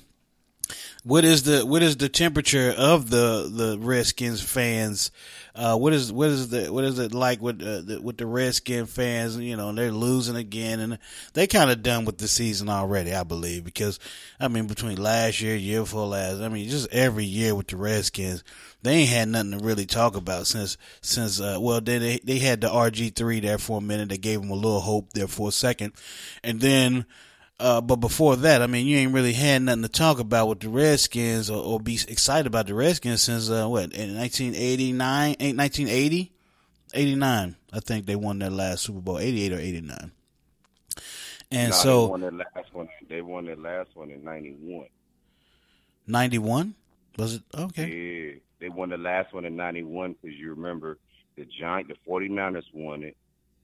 What 1.06 1.26
is 1.26 1.44
the 1.44 1.66
what 1.66 1.84
is 1.84 1.98
the 1.98 2.08
temperature 2.08 2.74
of 2.78 3.10
the 3.10 3.52
the 3.54 3.78
Redskins 3.78 4.42
fans? 4.42 5.12
Uh, 5.54 5.78
what 5.78 5.92
is 5.92 6.14
what 6.14 6.30
is 6.30 6.48
the 6.48 6.72
what 6.72 6.86
is 6.86 6.98
it 6.98 7.14
like 7.14 7.42
with 7.42 7.62
uh, 7.62 7.82
the, 7.82 8.00
with 8.02 8.18
the 8.18 8.26
Redskin 8.26 8.86
fans? 8.86 9.36
You 9.36 9.58
know, 9.58 9.74
they're 9.74 9.92
losing 9.92 10.38
again, 10.38 10.80
and 10.80 10.98
they 11.34 11.46
kind 11.46 11.70
of 11.70 11.84
done 11.84 12.06
with 12.06 12.20
the 12.20 12.30
season 12.30 12.70
already, 12.70 13.14
I 13.14 13.24
believe. 13.24 13.66
Because 13.66 14.00
I 14.40 14.48
mean, 14.48 14.66
between 14.66 14.98
last 14.98 15.42
year, 15.42 15.58
year 15.58 15.82
before 15.82 16.08
last, 16.08 16.40
I 16.40 16.48
mean, 16.48 16.70
just 16.70 16.88
every 16.94 17.26
year 17.26 17.54
with 17.54 17.68
the 17.68 17.76
Redskins, 17.76 18.42
they 18.82 18.94
ain't 18.94 19.10
had 19.10 19.28
nothing 19.28 19.60
to 19.60 19.66
really 19.66 19.86
talk 19.86 20.16
about 20.16 20.48
since 20.48 20.78
since 21.02 21.42
uh, 21.42 21.58
well, 21.60 21.82
they 21.82 21.98
they 21.98 22.20
they 22.24 22.40
had 22.40 22.62
the 22.62 22.70
RG 22.70 23.14
three 23.14 23.42
there 23.42 23.58
for 23.58 23.80
a 23.80 23.82
minute. 23.82 24.08
They 24.08 24.18
gave 24.18 24.40
them 24.42 24.52
a 24.52 24.56
little 24.56 24.80
hope 24.80 25.12
there 25.12 25.28
for 25.28 25.50
a 25.50 25.52
second, 25.52 25.92
and 26.46 26.62
then. 26.62 27.06
Uh, 27.60 27.80
but 27.82 27.98
before 27.98 28.36
that, 28.36 28.62
I 28.62 28.68
mean, 28.68 28.88
you 28.88 28.98
ain't 28.98 29.14
really 29.14 29.34
had 29.34 29.62
nothing 29.62 29.84
to 29.84 29.90
talk 29.90 30.20
about 30.20 30.48
with 30.50 30.60
the 30.60 30.70
Redskins 30.70 31.50
or, 31.50 31.64
or 31.64 31.80
be 31.80 31.94
excited 32.08 32.48
about 32.48 32.68
the 32.68 32.74
Redskins 32.74 33.22
since, 33.22 33.50
uh, 33.50 33.68
what, 33.68 33.94
in 33.94 34.16
1989, 34.18 35.36
eh, 35.40 35.54
1980? 35.54 36.32
89, 36.96 37.56
I 37.72 37.80
think 37.80 38.06
they 38.06 38.16
won 38.16 38.40
their 38.40 38.50
last 38.50 38.84
Super 38.84 39.00
Bowl, 39.00 39.20
88 39.20 39.54
or 39.54 39.60
89. 39.60 40.12
And 41.52 41.70
Nah, 41.70 41.76
so, 41.76 42.06
they 42.06 42.10
won 42.12 42.22
their 42.22 42.32
last 42.32 42.74
one. 42.74 42.90
They 43.10 43.22
won 43.22 43.46
their 43.46 43.56
last 43.56 43.90
one 43.96 44.10
in 44.10 44.24
'91. 44.24 44.88
91? 46.08 46.74
Was 47.18 47.36
it? 47.36 47.44
Okay. 47.56 47.88
Yeah, 47.88 48.40
they 48.60 48.70
won 48.70 48.90
the 48.90 48.98
last 48.98 49.34
one 49.34 49.46
in 49.46 49.56
'91 49.56 50.16
because 50.22 50.36
you 50.38 50.50
remember 50.50 50.98
the 51.36 51.46
Giant, 51.46 51.90
the 51.90 51.96
49ers 52.10 52.66
won 52.74 53.04
it, 53.04 53.16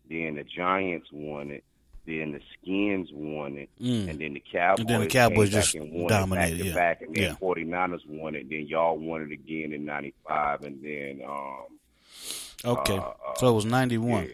then 0.08 0.36
the 0.36 0.44
Giants 0.44 1.08
won 1.12 1.50
it, 1.50 1.64
then 2.10 2.32
the 2.34 2.42
Skins 2.62 3.10
won 3.14 3.58
it, 3.58 3.70
Mm. 3.82 4.10
and 4.10 4.20
then 4.20 4.34
the 4.34 4.44
Cowboys. 4.52 4.80
And 4.80 4.90
then 4.90 5.00
the 5.02 5.08
Cowboys 5.08 5.50
just 5.52 5.76
dominated, 6.08 6.60
it 6.60 6.66
yeah. 6.68 6.74
back 6.74 7.00
to 7.00 7.06
back, 7.06 7.08
and 7.08 7.16
then 7.16 7.24
Yeah. 7.24 7.36
49ers 7.40 8.06
won 8.08 8.36
it. 8.36 8.50
Then 8.50 8.68
y'all 8.68 8.98
won 8.98 9.22
it 9.22 9.32
again 9.32 9.74
in 9.74 9.86
'95, 9.86 10.64
and 10.64 10.84
then 10.84 11.22
um, 11.28 11.66
Okay. 12.66 12.98
uh, 12.98 13.02
uh, 13.02 13.14
so 13.38 13.50
it 13.50 13.54
was 13.54 13.66
91. 13.66 14.26
yeah. 14.26 14.32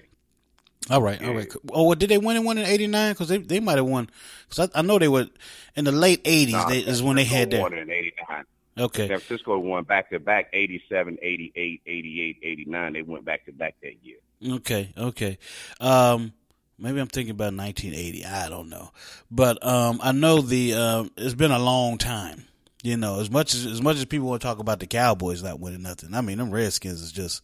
All 0.90 1.02
right, 1.02 1.20
all 1.24 1.34
right. 1.34 1.52
Oh, 1.74 1.86
well, 1.88 1.96
did 1.96 2.10
they 2.12 2.20
win 2.20 2.38
and 2.38 2.46
one 2.46 2.60
in 2.60 2.66
'89? 2.66 3.14
Because 3.14 3.28
they 3.30 3.38
they 3.40 3.60
might 3.60 3.78
have 3.78 3.88
won. 3.88 4.08
Because 4.48 4.70
I, 4.76 4.80
I 4.80 4.82
know 4.84 5.00
they 5.00 5.08
were 5.08 5.28
in 5.76 5.84
the 5.86 5.92
late 5.92 6.24
'80s. 6.24 6.52
Nah, 6.52 6.70
they, 6.70 6.80
is 6.80 7.02
when 7.02 7.16
they 7.16 7.24
had 7.24 7.50
their 7.50 7.62
won 7.62 7.74
in 7.74 7.90
'89. 7.90 8.44
okay. 8.78 9.08
San 9.08 9.20
Francisco 9.20 9.58
won 9.58 9.84
back 9.84 10.12
to 10.12 10.20
back 10.20 10.50
87, 10.54 11.18
88, 11.24 11.82
88, 11.88 12.38
89. 12.44 12.94
They 12.94 13.02
went 13.02 13.26
back 13.26 13.46
to 13.46 13.52
back 13.52 13.74
that 13.82 13.94
year. 14.04 14.18
Okay, 14.58 14.94
okay. 14.96 15.40
Um, 15.80 16.34
maybe 16.78 17.00
I'm 17.00 17.08
thinking 17.08 17.32
about 17.32 17.54
1980. 17.54 18.26
I 18.26 18.50
don't 18.50 18.70
know, 18.70 18.92
but 19.32 19.66
um, 19.66 20.00
I 20.04 20.12
know 20.12 20.42
the 20.42 20.74
um, 20.74 21.12
it's 21.18 21.34
been 21.34 21.52
a 21.52 21.60
long 21.60 21.98
time. 21.98 22.46
You 22.84 22.98
know, 22.98 23.20
as 23.20 23.32
much 23.32 23.54
as 23.54 23.66
as 23.66 23.82
much 23.82 23.98
as 23.98 24.06
people 24.06 24.28
want 24.28 24.42
to 24.42 24.48
talk 24.48 24.60
about 24.60 24.80
the 24.80 24.88
Cowboys 24.88 25.42
not 25.42 25.60
winning 25.60 25.82
nothing, 25.82 26.14
I 26.14 26.22
mean, 26.22 26.38
them 26.38 26.52
Redskins 26.52 27.02
is 27.02 27.12
just 27.12 27.42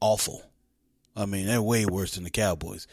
awful. 0.00 0.42
I 1.16 1.26
mean, 1.26 1.46
they're 1.46 1.62
way 1.62 1.86
worse 1.86 2.14
than 2.14 2.24
the 2.24 2.30
Cowboys. 2.30 2.86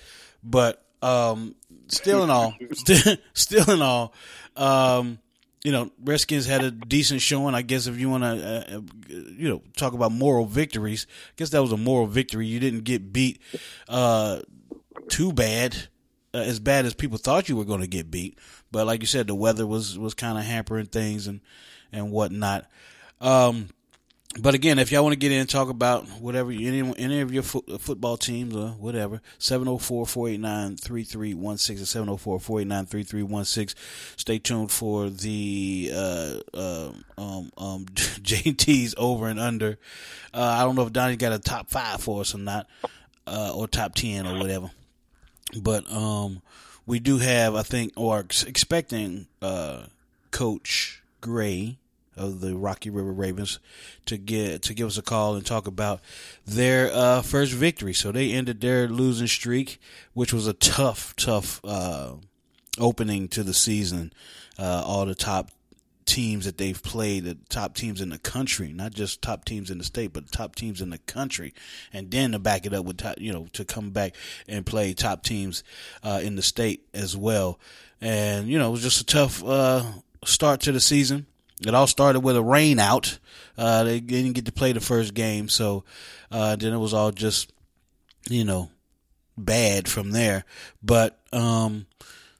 But 0.43 0.83
um, 1.01 1.55
still 1.87 2.23
in 2.23 2.29
all, 2.29 2.55
still, 2.73 3.17
still 3.33 3.71
in 3.71 3.81
all, 3.81 4.13
um, 4.55 5.19
you 5.63 5.71
know, 5.71 5.91
Redskins 6.03 6.45
had 6.45 6.63
a 6.63 6.71
decent 6.71 7.21
showing. 7.21 7.55
I 7.55 7.61
guess 7.61 7.87
if 7.87 7.99
you 7.99 8.09
want 8.09 8.23
to, 8.23 8.29
uh, 8.29 8.77
uh, 8.77 8.81
you 9.09 9.49
know, 9.49 9.61
talk 9.75 9.93
about 9.93 10.11
moral 10.11 10.45
victories, 10.45 11.07
I 11.09 11.33
guess 11.37 11.49
that 11.49 11.61
was 11.61 11.71
a 11.71 11.77
moral 11.77 12.07
victory. 12.07 12.47
You 12.47 12.59
didn't 12.59 12.83
get 12.83 13.11
beat 13.11 13.41
uh, 13.89 14.41
too 15.09 15.33
bad, 15.33 15.75
uh, 16.33 16.39
as 16.39 16.59
bad 16.59 16.85
as 16.85 16.93
people 16.93 17.17
thought 17.17 17.49
you 17.49 17.55
were 17.55 17.65
going 17.65 17.81
to 17.81 17.87
get 17.87 18.11
beat. 18.11 18.37
But 18.71 18.87
like 18.87 19.01
you 19.01 19.07
said, 19.07 19.27
the 19.27 19.35
weather 19.35 19.65
was 19.65 19.97
was 19.97 20.13
kind 20.13 20.37
of 20.37 20.43
hampering 20.43 20.87
things 20.87 21.27
and 21.27 21.41
and 21.91 22.11
whatnot. 22.11 22.65
Um, 23.21 23.69
but 24.39 24.53
again, 24.53 24.77
if 24.77 24.91
y'all 24.91 25.03
want 25.03 25.13
to 25.13 25.19
get 25.19 25.31
in 25.31 25.39
and 25.39 25.49
talk 25.49 25.69
about 25.69 26.05
whatever 26.19 26.51
any 26.51 26.93
any 26.97 27.21
of 27.21 27.33
your 27.33 27.43
fo- 27.43 27.63
football 27.79 28.17
teams 28.17 28.55
or 28.55 28.69
whatever, 28.69 29.21
704-489-3316 29.39 32.09
or 32.09 32.17
704-489-3316. 32.17 33.73
Stay 34.15 34.37
tuned 34.37 34.71
for 34.71 35.09
the 35.09 35.91
uh, 35.93 36.39
uh, 36.53 36.91
um, 37.17 37.51
um, 37.57 37.85
JT's 37.93 38.93
over 38.97 39.27
and 39.27 39.39
under. 39.39 39.79
Uh, 40.33 40.57
I 40.59 40.63
don't 40.63 40.75
know 40.75 40.85
if 40.85 40.93
Donnie 40.93 41.15
got 41.15 41.33
a 41.33 41.39
top 41.39 41.69
five 41.69 42.01
for 42.01 42.21
us 42.21 42.35
or 42.35 42.39
not, 42.39 42.67
uh, 43.25 43.53
or 43.55 43.67
top 43.67 43.95
ten 43.95 44.27
or 44.27 44.37
whatever. 44.37 44.69
But 45.55 45.89
um, 45.91 46.41
we 46.85 46.99
do 46.99 47.19
have, 47.19 47.55
I 47.55 47.63
think, 47.63 47.93
or 47.95 48.19
expecting 48.19 49.27
uh, 49.41 49.83
Coach 50.31 51.01
Gray 51.21 51.77
of 52.15 52.41
the 52.41 52.55
Rocky 52.55 52.89
River 52.89 53.11
Ravens 53.11 53.59
to 54.05 54.17
get 54.17 54.63
to 54.63 54.73
give 54.73 54.87
us 54.87 54.97
a 54.97 55.03
call 55.03 55.35
and 55.35 55.45
talk 55.45 55.67
about 55.67 56.01
their 56.45 56.91
uh, 56.91 57.21
first 57.21 57.53
victory. 57.53 57.93
So 57.93 58.11
they 58.11 58.31
ended 58.31 58.59
their 58.59 58.87
losing 58.87 59.27
streak, 59.27 59.79
which 60.13 60.33
was 60.33 60.47
a 60.47 60.53
tough, 60.53 61.15
tough 61.15 61.61
uh, 61.63 62.13
opening 62.79 63.27
to 63.29 63.43
the 63.43 63.53
season. 63.53 64.11
Uh, 64.59 64.81
all 64.83 65.05
the 65.05 65.13
top 65.13 65.51
teams 66.07 66.45
that 66.45 66.57
they've 66.57 66.81
played, 66.81 67.25
the 67.25 67.37
top 67.49 67.75
teams 67.75 68.01
in 68.01 68.09
the 68.09 68.17
country, 68.17 68.73
not 68.73 68.93
just 68.93 69.21
top 69.21 69.45
teams 69.45 69.69
in 69.69 69.77
the 69.77 69.83
state, 69.83 70.13
but 70.13 70.31
top 70.31 70.55
teams 70.55 70.81
in 70.81 70.89
the 70.89 70.97
country, 70.99 71.53
and 71.93 72.09
then 72.09 72.31
to 72.31 72.39
back 72.39 72.65
it 72.65 72.73
up 72.73 72.85
with 72.85 72.97
top, 72.97 73.19
you 73.19 73.31
know 73.31 73.47
to 73.53 73.63
come 73.63 73.91
back 73.91 74.15
and 74.47 74.65
play 74.65 74.93
top 74.93 75.21
teams 75.21 75.63
uh, 76.01 76.19
in 76.23 76.35
the 76.35 76.41
state 76.41 76.87
as 76.93 77.15
well. 77.15 77.59
And 78.01 78.47
you 78.47 78.57
know 78.57 78.69
it 78.69 78.71
was 78.71 78.81
just 78.81 79.01
a 79.01 79.05
tough 79.05 79.43
uh, 79.43 79.83
start 80.25 80.61
to 80.61 80.71
the 80.71 80.79
season. 80.79 81.27
It 81.65 81.73
all 81.73 81.87
started 81.87 82.21
with 82.21 82.37
a 82.37 82.43
rain 82.43 82.79
out. 82.79 83.19
Uh, 83.57 83.83
they 83.83 83.99
didn't 83.99 84.33
get 84.33 84.45
to 84.45 84.51
play 84.51 84.71
the 84.71 84.79
first 84.79 85.13
game, 85.13 85.49
so 85.49 85.83
uh, 86.31 86.55
then 86.55 86.73
it 86.73 86.77
was 86.77 86.93
all 86.93 87.11
just, 87.11 87.51
you 88.29 88.45
know, 88.45 88.69
bad 89.35 89.87
from 89.87 90.11
there. 90.11 90.45
But 90.83 91.19
um, 91.33 91.87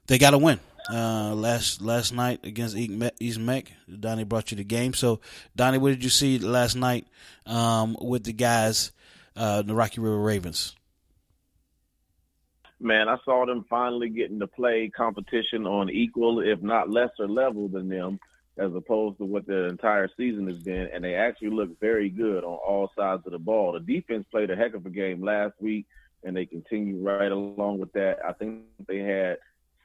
they 0.06 0.18
got 0.18 0.34
a 0.34 0.38
win 0.38 0.60
uh, 0.90 1.34
last 1.34 1.82
last 1.82 2.12
night 2.12 2.40
against 2.44 2.76
East 2.76 3.38
Meck. 3.38 3.72
Donnie 4.00 4.24
brought 4.24 4.50
you 4.50 4.56
the 4.56 4.64
game. 4.64 4.94
So, 4.94 5.20
Donnie, 5.54 5.78
what 5.78 5.90
did 5.90 6.04
you 6.04 6.10
see 6.10 6.38
last 6.38 6.76
night 6.76 7.06
um, 7.46 7.96
with 8.00 8.24
the 8.24 8.32
guys, 8.32 8.92
uh, 9.36 9.62
the 9.62 9.74
Rocky 9.74 10.00
River 10.00 10.18
Ravens? 10.18 10.74
Man, 12.80 13.08
I 13.08 13.16
saw 13.24 13.44
them 13.44 13.64
finally 13.68 14.08
getting 14.08 14.38
to 14.38 14.46
play 14.46 14.88
competition 14.88 15.66
on 15.66 15.90
equal, 15.90 16.40
if 16.40 16.62
not 16.62 16.88
lesser 16.88 17.26
level 17.26 17.68
than 17.68 17.88
them 17.88 18.20
as 18.58 18.74
opposed 18.74 19.18
to 19.18 19.24
what 19.24 19.46
the 19.46 19.66
entire 19.66 20.08
season 20.16 20.48
has 20.48 20.58
been, 20.58 20.88
and 20.92 21.02
they 21.02 21.14
actually 21.14 21.50
look 21.50 21.78
very 21.80 22.08
good 22.08 22.42
on 22.42 22.54
all 22.54 22.90
sides 22.96 23.22
of 23.24 23.32
the 23.32 23.38
ball. 23.38 23.72
The 23.72 23.80
defense 23.80 24.26
played 24.30 24.50
a 24.50 24.56
heck 24.56 24.74
of 24.74 24.84
a 24.84 24.90
game 24.90 25.22
last 25.22 25.54
week, 25.60 25.86
and 26.24 26.36
they 26.36 26.44
continue 26.44 27.00
right 27.00 27.30
along 27.30 27.78
with 27.78 27.92
that. 27.92 28.18
I 28.26 28.32
think 28.32 28.62
they 28.86 28.98
had 28.98 29.38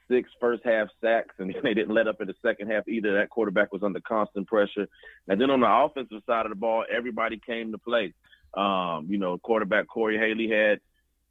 six 0.08 0.30
first 0.40 0.62
half 0.64 0.88
sacks, 1.02 1.34
and 1.38 1.54
they 1.62 1.74
didn't 1.74 1.94
let 1.94 2.08
up 2.08 2.20
in 2.20 2.28
the 2.28 2.34
second 2.42 2.70
half 2.70 2.86
either. 2.88 3.14
That 3.14 3.30
quarterback 3.30 3.72
was 3.72 3.82
under 3.82 4.00
constant 4.00 4.46
pressure. 4.46 4.86
And 5.28 5.40
then 5.40 5.50
on 5.50 5.60
the 5.60 5.70
offensive 5.70 6.22
side 6.26 6.46
of 6.46 6.50
the 6.50 6.56
ball, 6.56 6.84
everybody 6.94 7.40
came 7.44 7.72
to 7.72 7.78
play. 7.78 8.14
Um, 8.54 9.06
you 9.08 9.18
know, 9.18 9.38
quarterback 9.38 9.88
Corey 9.88 10.16
Haley 10.16 10.48
had 10.48 10.80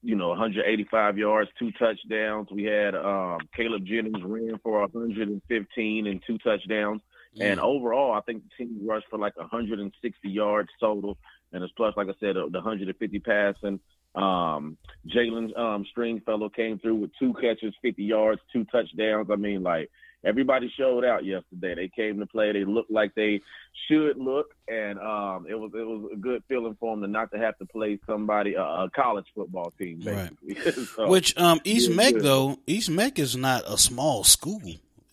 you 0.04 0.16
know, 0.16 0.30
185 0.30 1.18
yards, 1.18 1.50
two 1.58 1.72
touchdowns. 1.72 2.50
We 2.52 2.64
had 2.66 2.94
um, 2.94 3.40
Caleb 3.56 3.86
Jennings 3.86 4.22
ran 4.22 4.60
for 4.62 4.82
115 4.82 6.08
and 6.08 6.24
two 6.28 6.38
touchdowns. 6.40 7.02
And 7.40 7.60
overall, 7.60 8.14
I 8.14 8.22
think 8.22 8.44
the 8.44 8.66
team 8.66 8.80
rushed 8.86 9.08
for 9.10 9.18
like 9.18 9.36
160 9.38 10.30
yards 10.30 10.70
total, 10.80 11.18
and 11.52 11.64
it's 11.64 11.74
plus, 11.76 11.96
like 11.98 12.08
I 12.08 12.14
said, 12.20 12.36
the 12.36 12.60
150 12.60 13.20
passing. 13.20 13.80
Um, 14.16 14.78
Jalen 15.08 15.58
um, 15.58 15.86
Stringfellow 15.90 16.50
came 16.50 16.80
through 16.80 16.96
with 16.96 17.12
two 17.18 17.34
catches, 17.34 17.74
50 17.82 18.04
yards, 18.04 18.42
two 18.52 18.66
touchdowns. 18.66 19.30
I 19.32 19.36
mean, 19.36 19.64
like 19.64 19.90
everybody 20.24 20.72
showed 20.78 21.04
out 21.04 21.26
yesterday. 21.26 21.76
They 21.76 21.90
came 21.90 22.20
to 22.20 22.26
play. 22.26 22.52
They 22.52 22.66
looked 22.66 22.92
like 22.92 23.14
they 23.16 23.42
should 23.88 24.18
look, 24.18 24.54
and 24.68 25.00
um, 25.00 25.46
it 25.50 25.56
was 25.56 25.72
it 25.74 25.86
was 25.86 26.12
a 26.14 26.16
good 26.16 26.44
feeling 26.48 26.78
for 26.80 26.96
them 26.96 27.02
to 27.02 27.08
not 27.08 27.32
to 27.32 27.38
have 27.38 27.58
to 27.58 27.66
play 27.66 28.00
somebody 28.06 28.56
uh, 28.56 28.86
a 28.86 28.90
college 28.96 29.26
football 29.36 29.74
team, 29.78 30.00
basically. 30.00 30.54
Right. 30.54 30.74
so, 30.96 31.08
Which 31.08 31.38
um, 31.38 31.60
East 31.64 31.90
yeah, 31.90 31.96
Meck 31.96 32.16
though, 32.16 32.58
East 32.68 32.90
Meck 32.90 33.20
is 33.20 33.36
not 33.36 33.64
a 33.68 33.78
small 33.78 34.24
school, 34.24 34.62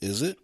is 0.00 0.22
it? 0.22 0.38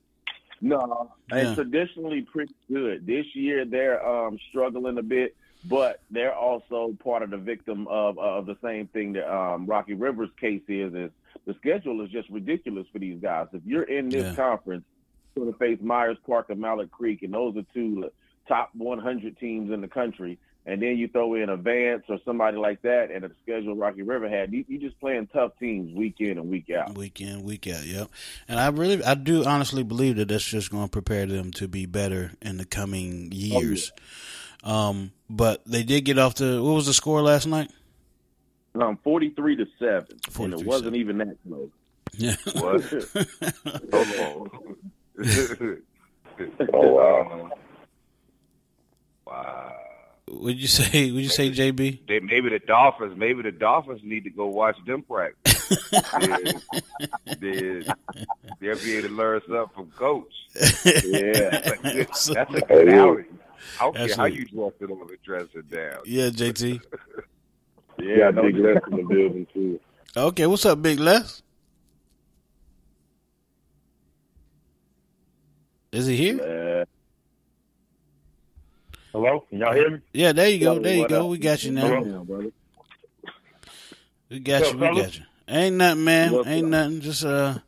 No, 0.60 1.10
yeah. 1.30 1.38
and 1.38 1.54
traditionally 1.54 2.22
pretty 2.22 2.54
good. 2.72 3.06
This 3.06 3.26
year 3.34 3.64
they're 3.64 4.04
um, 4.06 4.38
struggling 4.48 4.98
a 4.98 5.02
bit, 5.02 5.36
but 5.68 6.00
they're 6.10 6.34
also 6.34 6.96
part 7.02 7.22
of 7.22 7.30
the 7.30 7.36
victim 7.36 7.86
of 7.88 8.18
of 8.18 8.46
the 8.46 8.56
same 8.62 8.86
thing 8.88 9.12
that 9.14 9.32
um, 9.32 9.66
Rocky 9.66 9.94
River's 9.94 10.30
case 10.40 10.62
is. 10.68 10.94
Is 10.94 11.10
the 11.46 11.54
schedule 11.54 12.04
is 12.04 12.10
just 12.10 12.28
ridiculous 12.28 12.86
for 12.92 12.98
these 12.98 13.20
guys. 13.20 13.46
If 13.52 13.62
you're 13.64 13.84
in 13.84 14.08
this 14.08 14.24
yeah. 14.24 14.34
conference, 14.34 14.84
you're 15.34 15.44
going 15.44 15.52
to 15.52 15.58
face 15.58 15.78
Myers 15.80 16.16
Park 16.26 16.46
and 16.50 16.60
Mallard 16.60 16.90
Creek, 16.90 17.22
and 17.22 17.32
those 17.32 17.56
are 17.56 17.64
two 17.72 18.10
top 18.48 18.70
100 18.74 19.38
teams 19.38 19.70
in 19.72 19.80
the 19.80 19.88
country 19.88 20.38
and 20.66 20.82
then 20.82 20.98
you 20.98 21.06
throw 21.06 21.34
in 21.34 21.48
a 21.48 21.56
Vance 21.56 22.02
or 22.08 22.18
somebody 22.24 22.56
like 22.56 22.82
that, 22.82 23.12
and 23.12 23.22
the 23.22 23.30
schedule 23.42 23.76
Rocky 23.76 24.02
River 24.02 24.28
had, 24.28 24.52
you, 24.52 24.64
you 24.66 24.78
just 24.78 24.98
playing 24.98 25.28
tough 25.28 25.52
teams 25.60 25.94
week 25.94 26.16
in 26.18 26.38
and 26.38 26.50
week 26.50 26.70
out. 26.70 26.96
Week 26.96 27.20
in, 27.20 27.44
week 27.44 27.68
out, 27.68 27.86
yep. 27.86 28.10
And 28.48 28.58
I 28.58 28.68
really, 28.68 29.02
I 29.04 29.14
do 29.14 29.44
honestly 29.44 29.84
believe 29.84 30.16
that 30.16 30.26
that's 30.26 30.44
just 30.44 30.72
going 30.72 30.86
to 30.86 30.90
prepare 30.90 31.24
them 31.26 31.52
to 31.52 31.68
be 31.68 31.86
better 31.86 32.32
in 32.42 32.56
the 32.56 32.64
coming 32.64 33.30
years. 33.30 33.92
Oh, 33.94 33.98
yeah. 33.98 34.02
Um, 34.66 35.12
but 35.30 35.62
they 35.64 35.84
did 35.84 36.04
get 36.04 36.18
off 36.18 36.34
to 36.34 36.62
What 36.62 36.74
was 36.74 36.86
the 36.86 36.92
score 36.92 37.22
last 37.22 37.46
night? 37.46 37.70
Um, 38.74 38.98
forty-three 39.02 39.56
to 39.56 39.66
seven, 39.78 40.18
and 40.38 40.52
it 40.52 40.66
wasn't 40.66 40.86
seven. 40.86 41.00
even 41.00 41.18
that 41.18 41.36
close. 41.48 41.70
Yeah. 42.12 42.36
What? 42.54 42.82
oh, 43.92 44.48
oh 46.74 46.92
wow. 46.92 47.50
Wow. 49.26 49.72
Would 50.30 50.56
you 50.56 50.68
say? 50.68 51.10
Would 51.10 51.22
you 51.22 51.28
say, 51.28 51.50
JB? 51.50 52.06
They, 52.06 52.20
maybe 52.20 52.48
the 52.48 52.60
Dolphins. 52.60 53.16
Maybe 53.16 53.42
the 53.42 53.50
Dolphins 53.50 54.02
need 54.04 54.22
to 54.22 54.30
go 54.30 54.46
watch 54.46 54.76
them 54.86 55.02
practice. 55.02 55.68
they, 57.40 57.82
will 58.60 58.78
be 58.78 58.96
able 58.96 59.08
to 59.08 59.14
learn 59.14 59.40
something 59.48 59.68
from 59.74 59.90
coach. 59.92 60.32
Yeah, 61.04 61.74
that's 62.04 62.28
a 62.30 62.60
good 62.68 62.88
outing. 62.88 63.38
I 63.80 63.84
don't 63.84 63.96
care 63.96 64.16
how 64.16 64.24
you 64.26 64.44
dressed 64.44 64.76
it 64.80 64.90
on 64.90 65.06
the 65.06 65.16
dressing 65.24 65.62
down. 65.70 66.00
Yeah, 66.04 66.28
JT. 66.28 66.80
yeah, 67.98 68.30
Big 68.30 68.56
Les 68.56 68.80
in 68.90 68.96
the 68.96 69.02
building 69.08 69.46
too. 69.52 69.80
Okay, 70.16 70.46
what's 70.46 70.64
up, 70.64 70.80
Big 70.80 70.98
Les? 70.98 71.42
Is 75.92 76.06
he 76.06 76.16
here? 76.16 76.40
Uh, 76.40 76.84
Hello, 79.12 79.40
can 79.48 79.58
y'all 79.58 79.72
hear 79.72 79.90
me? 79.90 80.00
Yeah, 80.12 80.32
there 80.32 80.50
you 80.50 80.58
go. 80.58 80.78
There 80.78 80.94
you 80.94 81.08
go. 81.08 81.26
We 81.28 81.38
got 81.38 81.64
you 81.64 81.72
now. 81.72 82.00
We 84.28 84.40
got 84.40 84.72
you. 84.72 84.78
We 84.78 84.86
got 85.00 85.16
you. 85.16 85.24
Ain't 85.48 85.76
nothing, 85.76 86.04
man. 86.04 86.34
Ain't 86.46 86.68
nothing. 86.68 87.00
Just 87.00 87.24
uh, 87.24 87.58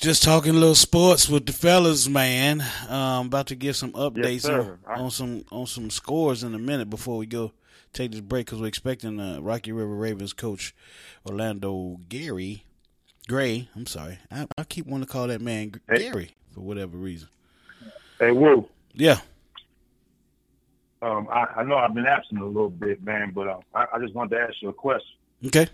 just 0.00 0.22
talking 0.22 0.52
a 0.52 0.58
little 0.58 0.74
sports 0.74 1.28
with 1.28 1.44
the 1.44 1.52
fellas, 1.52 2.08
man. 2.08 2.64
Um, 2.88 3.26
about 3.26 3.48
to 3.48 3.54
give 3.54 3.76
some 3.76 3.92
updates 3.92 4.44
yes, 4.44 4.46
on, 4.48 4.78
on, 4.86 5.10
some 5.10 5.44
on 5.52 5.66
some 5.66 5.90
scores 5.90 6.42
in 6.42 6.54
a 6.54 6.58
minute 6.58 6.88
before 6.88 7.18
we 7.18 7.26
go 7.26 7.52
take 7.92 8.12
this 8.12 8.20
break 8.20 8.46
because 8.46 8.60
we're 8.60 8.66
expecting 8.66 9.20
uh, 9.20 9.40
Rocky 9.40 9.72
River 9.72 9.94
Ravens 9.94 10.32
coach 10.32 10.74
Orlando 11.26 11.98
Gary 12.08 12.64
Gray. 13.28 13.68
I'm 13.76 13.86
sorry, 13.86 14.18
I, 14.30 14.46
I 14.56 14.64
keep 14.64 14.86
wanting 14.86 15.06
to 15.06 15.12
call 15.12 15.26
that 15.28 15.42
man 15.42 15.74
Gary 15.94 16.34
for 16.52 16.62
whatever 16.62 16.96
reason. 16.96 17.28
Hey, 18.18 18.30
Woo. 18.32 18.68
Yeah. 18.94 19.20
Um, 21.02 21.28
I, 21.30 21.46
I, 21.56 21.62
know 21.62 21.76
I've 21.76 21.94
been 21.94 22.06
absent 22.06 22.40
a 22.40 22.46
little 22.46 22.68
bit, 22.68 23.02
man, 23.02 23.32
but 23.34 23.48
um, 23.48 23.60
I, 23.74 23.86
I, 23.94 23.98
just 23.98 24.14
wanted 24.14 24.36
to 24.36 24.42
ask 24.42 24.54
you 24.60 24.68
a 24.68 24.72
question. 24.72 25.16
Okay. 25.46 25.66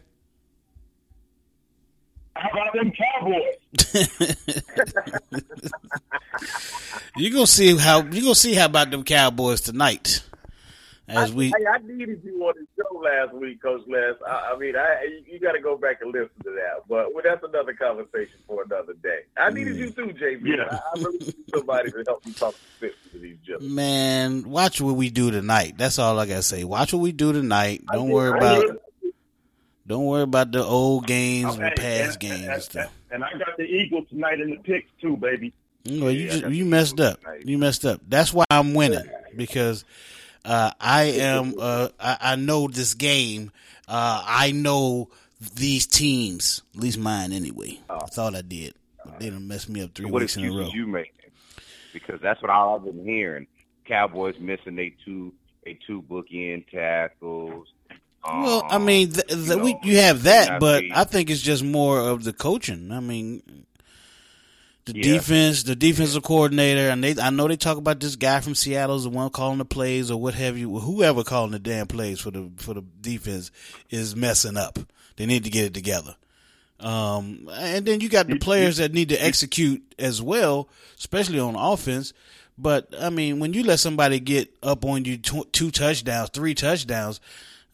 How 2.39 2.51
about 2.51 2.73
them 2.75 2.93
Cowboys? 2.93 3.57
you 7.17 7.31
gonna 7.33 7.47
see 7.47 7.77
how 7.77 8.03
you 8.03 8.23
gonna 8.23 8.35
see 8.35 8.55
how 8.55 8.67
about 8.67 8.91
them 8.91 9.05
Cowboys 9.05 9.61
tonight. 9.63 10.23
as 11.09 11.31
I, 11.31 11.35
we. 11.35 11.47
Hey, 11.47 11.67
I 11.73 11.79
needed 11.79 12.21
you 12.25 12.43
on 12.45 12.55
the 12.59 12.67
show 12.77 12.99
last 12.99 13.33
week, 13.35 13.63
Coach 13.63 13.83
Les. 13.89 14.15
I, 14.27 14.53
I 14.55 14.59
mean, 14.59 14.77
I 14.77 15.21
you 15.27 15.39
got 15.41 15.53
to 15.53 15.61
go 15.61 15.77
back 15.77 16.01
and 16.03 16.13
listen 16.13 16.29
to 16.45 16.51
that. 16.51 16.83
But 16.89 17.15
well, 17.15 17.23
that's 17.25 17.43
another 17.43 17.73
conversation 17.73 18.37
for 18.47 18.63
another 18.65 18.93
day. 19.03 19.21
I 19.37 19.51
needed 19.51 19.77
you 19.77 19.91
too, 19.91 20.07
JB. 20.09 20.45
Yeah. 20.45 20.65
I, 20.71 20.77
I 20.77 20.99
really 21.03 21.19
need 21.19 21.35
somebody 21.55 21.91
to 21.93 22.05
help 22.07 22.27
me 22.27 22.33
talk 22.33 22.55
to 22.81 22.91
these 23.19 23.37
gentlemen. 23.47 23.75
Man, 23.75 24.51
watch 24.51 24.81
what 24.81 24.97
we 24.97 25.11
do 25.11 25.31
tonight. 25.31 25.75
That's 25.79 25.99
all 25.99 26.19
I 26.19 26.27
gotta 26.27 26.43
say. 26.43 26.65
Watch 26.65 26.93
what 26.93 27.01
we 27.01 27.13
do 27.13 27.33
tonight. 27.33 27.83
Don't 27.91 28.07
did- 28.09 28.15
worry 28.15 28.33
I 28.33 28.37
about 28.37 28.61
did. 28.63 28.77
Don't 29.87 30.05
worry 30.05 30.23
about 30.23 30.53
the 30.53 30.65
old 30.65 31.07
games 31.07 31.55
Okay, 31.55 31.63
and 31.67 31.77
past 31.77 32.11
and- 32.13 32.21
games 32.21 32.43
and, 32.43 32.53
and 32.53 32.63
stuff. 32.63 32.93
And 33.11 33.25
I 33.25 33.31
got 33.39 33.57
the 33.57 33.65
Eagles 33.65 34.09
tonight 34.11 34.41
in 34.41 34.51
the 34.51 34.57
picks 34.57 34.91
too, 35.01 35.17
baby. 35.17 35.53
Well, 35.89 36.11
you 36.11 36.27
Yeah, 36.27 36.39
just, 36.39 36.49
you 36.55 36.65
messed 36.65 36.99
up. 37.01 37.21
tonight. 37.21 37.47
You 37.47 37.59
messed 37.59 37.85
up. 37.85 38.01
That's 38.09 38.33
why 38.35 38.45
I'm 38.51 38.75
winning 38.75 39.09
because 39.37 39.85
uh, 40.45 40.73
I 40.81 41.03
am. 41.05 41.55
Uh, 41.59 41.89
I, 42.01 42.17
I 42.21 42.37
know 42.37 42.67
this 42.69 42.95
game. 42.95 43.53
Uh, 43.87 44.23
I 44.27 44.51
know 44.51 45.11
these 45.55 45.87
teams. 45.87 46.63
At 46.75 46.81
least 46.81 46.99
mine, 46.99 47.33
anyway. 47.33 47.79
I 47.89 47.99
thought 48.07 48.35
I 48.35 48.43
did. 48.43 48.75
But 49.05 49.21
they 49.21 49.31
done 49.31 49.47
messed 49.47 49.69
me 49.69 49.83
up 49.83 49.95
three 49.95 50.07
what 50.11 50.23
weeks 50.23 50.37
in 50.37 50.45
a 50.45 50.51
row. 50.51 50.69
you 50.73 50.87
making? 50.89 51.13
Because 51.93 52.21
that's 52.21 52.43
what 52.43 52.51
I've 52.51 52.85
been 52.85 53.05
hearing. 53.05 53.47
Cowboys 53.87 54.35
missing 54.41 54.75
they 54.75 54.95
two 55.05 55.33
they 55.65 55.79
two 55.87 56.03
bookend 56.03 56.69
tackles. 56.69 57.69
Well, 58.27 58.67
I 58.69 58.77
Um, 58.77 58.85
mean, 58.85 59.13
th- 59.13 59.27
th- 59.27 59.49
you 59.49 59.59
we 59.59 59.77
you 59.83 59.97
have 59.99 60.25
that, 60.25 60.61
but. 60.61 60.85
I 60.93 61.05
think 61.05 61.31
it's 61.31 61.41
just 61.43 61.63
more 61.63 62.01
of 62.01 62.25
the 62.25 62.33
coaching. 62.33 62.91
I 62.93 63.01
mean, 63.01 63.43
the 64.85 64.95
Yeah. 64.97 65.03
defense, 65.15 65.63
the 65.65 65.75
defensive 65.77 66.23
coordinator, 66.23 66.89
and 66.91 67.03
they. 67.03 67.17
I 67.21 67.31
know 67.31 67.49
they 67.49 67.57
talk 67.57 67.77
about 67.79 68.01
this 68.01 68.17
guy 68.17 68.41
from 68.41 68.55
Seattle's 68.55 69.05
the 69.05 69.11
one 69.11 69.31
calling 69.31 69.59
the 69.59 69.65
plays 69.65 70.11
or 70.11 70.21
what 70.21 70.35
have 70.35 70.57
you. 70.59 70.79
Whoever 70.79 71.25
calling 71.25 71.51
the 71.53 71.59
damn 71.59 71.87
plays 71.87 72.21
for 72.21 72.31
the 72.31 72.51
for 72.57 72.75
the 72.75 72.83
defense 73.01 73.51
is 73.91 74.15
messing 74.17 74.57
up. 74.57 74.79
They 75.17 75.27
need 75.27 75.45
to 75.45 75.51
get 75.51 75.65
it 75.65 75.75
together. 75.75 76.15
Um, 76.79 77.49
and 77.53 77.87
then 77.87 78.01
you 78.01 78.09
got 78.11 78.27
the 78.29 78.39
players 78.39 78.77
that 78.77 78.93
need 78.93 79.09
to 79.09 79.17
execute 79.25 79.83
as 79.99 80.21
well, 80.21 80.69
especially 80.99 81.39
on 81.41 81.57
offense. 81.57 82.13
But 82.59 82.89
I 83.01 83.09
mean, 83.11 83.39
when 83.39 83.55
you 83.55 83.65
let 83.65 83.81
somebody 83.81 84.21
get 84.21 84.55
up 84.63 84.85
on 84.85 85.05
you 85.05 85.17
tw- 85.17 85.51
two 85.53 85.71
touchdowns, 85.71 86.31
three 86.33 86.55
touchdowns, 86.55 87.19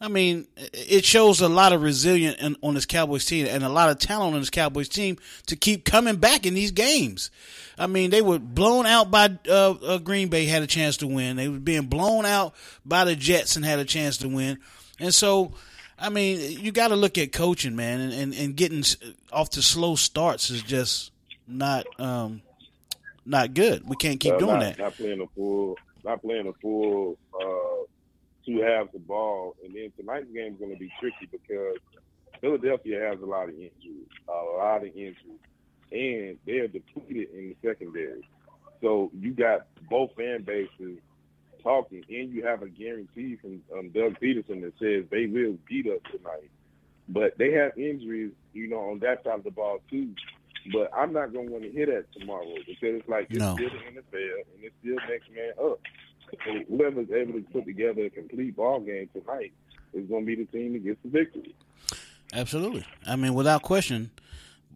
I 0.03 0.09
mean, 0.09 0.47
it 0.73 1.05
shows 1.05 1.39
a 1.39 1.47
lot 1.47 1.71
of 1.71 1.81
resilience 1.81 2.35
in, 2.41 2.57
on 2.61 2.73
this 2.73 2.85
Cowboys 2.85 3.23
team 3.23 3.47
and 3.49 3.63
a 3.63 3.69
lot 3.69 3.89
of 3.89 3.99
talent 3.99 4.33
on 4.33 4.41
this 4.41 4.49
Cowboys 4.49 4.89
team 4.89 5.17
to 5.45 5.55
keep 5.55 5.85
coming 5.85 6.17
back 6.17 6.45
in 6.45 6.53
these 6.53 6.71
games. 6.71 7.31
I 7.77 7.87
mean, 7.87 8.09
they 8.09 8.21
were 8.21 8.37
blown 8.37 8.85
out 8.85 9.11
by 9.11 9.29
uh, 9.47 9.71
uh, 9.71 9.97
Green 9.99 10.27
Bay, 10.27 10.43
had 10.43 10.61
a 10.61 10.67
chance 10.67 10.97
to 10.97 11.07
win. 11.07 11.37
They 11.37 11.47
were 11.47 11.57
being 11.57 11.85
blown 11.85 12.25
out 12.25 12.53
by 12.85 13.05
the 13.05 13.15
Jets 13.15 13.55
and 13.55 13.63
had 13.63 13.79
a 13.79 13.85
chance 13.85 14.17
to 14.17 14.27
win. 14.27 14.59
And 14.99 15.15
so, 15.15 15.53
I 15.97 16.09
mean, 16.09 16.59
you 16.59 16.73
got 16.73 16.89
to 16.89 16.97
look 16.97 17.17
at 17.17 17.31
coaching, 17.31 17.77
man, 17.77 18.01
and, 18.01 18.11
and, 18.11 18.33
and 18.33 18.55
getting 18.57 18.83
off 19.31 19.51
to 19.51 19.61
slow 19.61 19.95
starts 19.95 20.49
is 20.49 20.63
just 20.63 21.13
not 21.47 21.85
um, 21.97 22.41
not 23.25 23.53
good. 23.53 23.87
We 23.87 23.95
can't 23.95 24.19
keep 24.19 24.33
Uh, 24.33 24.37
doing 24.39 24.53
not, 24.55 24.59
that. 24.59 24.79
Not 24.79 24.97
playing 24.97 25.21
a 25.21 25.27
full, 25.27 25.77
not 26.03 26.21
playing 26.21 26.47
a 26.47 26.53
full 26.61 27.17
uh, 27.33 27.85
two 28.45 28.61
halves 28.61 28.93
of 28.95 29.07
ball, 29.07 29.55
and 29.63 29.73
then 29.75 29.91
tonight's 29.97 30.27
game 30.33 30.53
is 30.53 30.59
going 30.59 30.71
to 30.73 30.79
be 30.79 30.91
tricky 30.99 31.27
because 31.31 31.77
Philadelphia 32.41 32.99
has 33.09 33.21
a 33.21 33.25
lot 33.25 33.43
of 33.49 33.55
injuries, 33.55 34.07
a 34.27 34.57
lot 34.57 34.77
of 34.77 34.87
injuries, 34.95 35.39
and 35.91 36.37
they 36.45 36.59
are 36.59 36.67
depleted 36.67 37.29
in 37.33 37.49
the 37.49 37.55
secondary. 37.67 38.27
So 38.81 39.11
you 39.17 39.31
got 39.33 39.67
both 39.89 40.11
fan 40.17 40.43
bases 40.43 40.99
talking, 41.61 42.03
and 42.09 42.33
you 42.33 42.45
have 42.45 42.61
a 42.61 42.69
guarantee 42.69 43.37
from 43.41 43.61
um, 43.77 43.89
Doug 43.89 44.19
Pederson 44.19 44.61
that 44.61 44.73
says 44.79 45.05
they 45.09 45.25
will 45.25 45.57
beat 45.69 45.87
us 45.87 46.01
tonight. 46.11 46.49
But 47.07 47.37
they 47.37 47.51
have 47.53 47.77
injuries, 47.77 48.31
you 48.53 48.67
know, 48.69 48.79
on 48.91 48.99
that 48.99 49.23
side 49.23 49.35
of 49.39 49.43
the 49.43 49.51
ball 49.51 49.79
too. 49.89 50.13
But 50.71 50.89
I'm 50.97 51.11
not 51.11 51.33
going 51.33 51.47
to 51.47 51.51
want 51.51 51.63
to 51.65 51.71
hear 51.71 51.85
that 51.87 52.05
tomorrow 52.17 52.45
because 52.65 52.99
it's 52.99 53.09
like 53.09 53.27
it's 53.29 53.39
No. 53.39 53.55
still 53.55 53.69
the 53.69 53.99
NFL 53.99 54.39
and 54.55 54.63
it's 54.63 54.75
still 54.79 54.95
next 55.09 55.29
man 55.35 55.51
up. 55.61 55.79
Whoever's 56.69 57.11
able 57.11 57.33
to 57.33 57.41
put 57.51 57.65
together 57.65 58.05
a 58.05 58.09
complete 58.09 58.55
ball 58.55 58.79
game 58.79 59.09
tonight 59.13 59.53
is 59.93 60.07
going 60.07 60.25
to 60.25 60.25
be 60.25 60.35
the 60.35 60.45
team 60.45 60.73
that 60.73 60.83
gets 60.83 60.99
the 61.03 61.09
victory. 61.09 61.55
Absolutely. 62.33 62.85
I 63.05 63.15
mean, 63.15 63.33
without 63.33 63.61
question, 63.61 64.11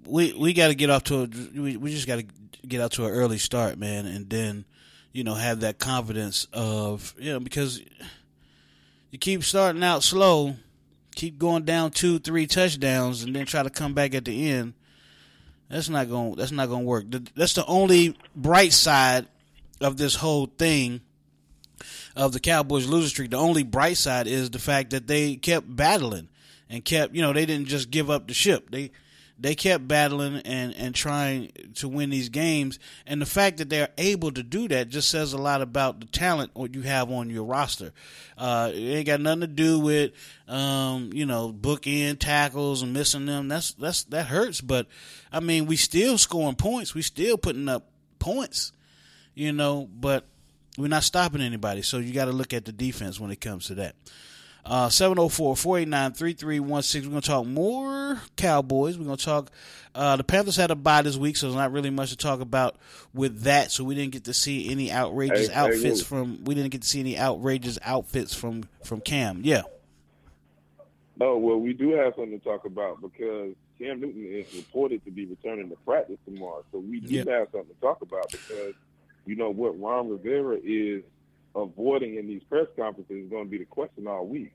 we 0.06 0.34
we 0.34 0.54
got 0.54 0.68
to 0.68 0.76
get 0.76 0.90
off 0.90 1.04
to 1.06 1.24
a 1.24 1.60
we, 1.60 1.78
we 1.78 1.92
just 1.92 2.08
got 2.08 2.20
to 2.20 2.26
get 2.68 2.82
out 2.82 2.92
to 2.94 3.06
an 3.06 3.12
early 3.12 3.38
start, 3.38 3.78
man, 3.78 4.06
and 4.06 4.30
then 4.30 4.66
you 5.12 5.24
know 5.24 5.34
have 5.34 5.62
that 5.62 5.80
confidence 5.80 6.48
of 6.54 7.16
you 7.18 7.34
know 7.34 7.40
because 7.40 7.82
you 9.12 9.18
keep 9.18 9.44
starting 9.44 9.84
out 9.84 10.04
slow, 10.04 10.56
keep 11.16 11.40
going 11.40 11.64
down 11.64 11.92
two, 11.92 12.20
three 12.20 12.46
touchdowns, 12.46 13.24
and 13.24 13.36
then 13.36 13.46
try 13.46 13.64
to 13.64 13.70
come 13.70 13.94
back 13.94 14.14
at 14.14 14.26
the 14.26 14.50
end. 14.52 14.74
That's 15.70 15.90
not 15.90 16.10
going. 16.10 16.36
That's 16.36 16.52
not 16.52 16.70
going 16.70 16.84
to 16.84 16.88
work. 16.88 17.06
That's 17.36 17.54
the 17.54 17.66
only 17.66 18.16
bright 18.36 18.74
side 18.74 19.28
of 19.82 19.98
this 19.98 20.16
whole 20.16 20.46
thing 20.46 21.02
of 22.18 22.34
the 22.34 22.40
Cowboys 22.40 22.88
losing 22.88 23.10
streak. 23.10 23.32
The 23.32 23.38
only 23.38 23.64
bright 23.64 23.98
side 23.98 24.28
is 24.28 24.50
the 24.50 24.60
fact 24.60 24.90
that 24.90 25.08
they 25.08 25.36
kept 25.36 25.74
battling 25.74 26.28
and 26.70 26.84
kept, 26.84 27.16
you 27.16 27.22
know, 27.22 27.32
they 27.32 27.46
didn't 27.46 27.68
just 27.68 27.92
give 27.92 28.10
up 28.10 28.28
the 28.28 28.34
ship. 28.34 28.72
They 28.72 28.92
they 29.40 29.54
kept 29.54 29.88
battling 29.88 30.42
and 30.46 30.74
and 30.76 30.96
trying 30.96 31.52
to 31.76 31.88
win 31.88 32.10
these 32.10 32.30
games. 32.30 32.80
And 33.06 33.22
the 33.22 33.28
fact 33.28 33.58
that 33.58 33.70
they're 33.70 33.90
able 34.00 34.32
to 34.32 34.42
do 34.42 34.68
that 34.70 34.90
just 34.90 35.12
says 35.12 35.32
a 35.34 35.38
lot 35.38 35.62
about 35.62 36.00
the 36.00 36.08
talent 36.08 36.52
you 36.74 36.82
have 36.82 37.12
on 37.12 37.30
your 37.30 37.44
roster. 37.44 37.94
Uh, 38.36 38.72
it 38.74 38.80
ain't 38.80 39.06
got 39.06 39.22
nothing 39.22 39.42
to 39.42 39.48
do 39.48 39.80
with 39.80 40.14
um, 40.48 41.12
you 41.14 41.28
know, 41.28 41.54
bookend 41.54 42.18
tackles 42.18 42.82
and 42.82 42.94
missing 42.94 43.28
them. 43.28 43.48
That's 43.48 43.74
that's 43.74 44.06
that 44.06 44.26
hurts. 44.26 44.60
But 44.60 44.88
I 45.32 45.40
mean, 45.40 45.68
we 45.68 45.76
still 45.76 46.18
scoring 46.18 46.56
points. 46.56 46.96
We 46.96 47.04
still 47.04 47.38
putting 47.38 47.70
up 47.70 47.88
points. 48.18 48.72
You 49.36 49.54
know, 49.54 49.88
but 49.94 50.26
we're 50.78 50.88
not 50.88 51.04
stopping 51.04 51.42
anybody. 51.42 51.82
So 51.82 51.98
you 51.98 52.14
got 52.14 52.26
to 52.26 52.32
look 52.32 52.54
at 52.54 52.66
the 52.66 52.72
defense 52.72 53.20
when 53.20 53.32
it 53.32 53.42
comes 53.42 53.68
to 53.68 53.76
that. 53.76 53.96
Uh, 54.66 54.90
704-489-3316. 54.90 57.04
We're 57.04 57.10
going 57.10 57.22
to 57.22 57.28
talk 57.28 57.46
more 57.46 58.22
Cowboys. 58.36 58.98
We're 58.98 59.06
going 59.06 59.18
to 59.18 59.26
talk, 59.26 59.50
uh, 59.96 60.18
the 60.18 60.26
Panthers 60.26 60.58
had 60.58 60.72
a 60.72 60.76
bye 60.76 61.02
this 61.02 61.16
week, 61.16 61.38
so 61.38 61.48
there's 61.48 61.56
not 61.56 61.72
really 61.72 61.90
much 61.90 62.10
to 62.10 62.18
talk 62.18 62.42
about 62.42 62.76
with 63.14 63.44
that. 63.44 63.72
So 63.72 63.86
we 63.86 63.96
didn't 63.96 64.12
get 64.12 64.26
to 64.26 64.34
see 64.34 64.70
any 64.70 64.92
outrageous 64.92 65.48
Hey, 65.48 65.54
hey, 65.54 65.60
outfits 65.60 66.00
Lou. 66.00 66.04
from, 66.04 66.44
we 66.44 66.54
didn't 66.54 66.72
get 66.72 66.82
to 66.82 66.88
see 66.88 67.00
any 67.00 67.18
outrageous 67.18 67.80
outfits 67.82 68.34
from, 68.34 68.64
from 68.84 69.00
Cam. 69.02 69.42
Yeah. 69.44 69.64
Oh 71.20 71.36
well, 71.38 71.58
we 71.60 71.74
do 71.74 71.94
have 71.94 72.14
something 72.16 72.40
to 72.40 72.46
talk 72.46 72.66
about 72.66 73.02
because 73.02 73.56
Cam 73.80 74.00
Newton 74.02 74.24
is 74.24 74.46
reported 74.56 75.04
to 75.06 75.10
be 75.10 75.26
returning 75.26 75.68
to 75.70 75.76
practice 75.78 76.20
tomorrow. 76.26 76.64
So 76.72 76.78
we 76.78 77.00
do 77.00 77.16
Yeah. 77.16 77.24
have 77.40 77.48
something 77.52 77.74
to 77.74 77.82
talk 77.82 78.04
about 78.04 78.30
because 78.30 78.76
you 79.28 79.36
know 79.36 79.50
what 79.50 79.80
Ron 79.80 80.10
Rivera 80.10 80.58
is 80.64 81.04
avoiding 81.56 82.16
in 82.18 82.28
these 82.28 82.44
press 82.50 82.68
conferences 82.76 83.26
is 83.26 83.30
going 83.30 83.46
to 83.46 83.50
be 83.50 83.58
the 83.58 83.66
question 83.66 84.08
all 84.08 84.26
week. 84.28 84.52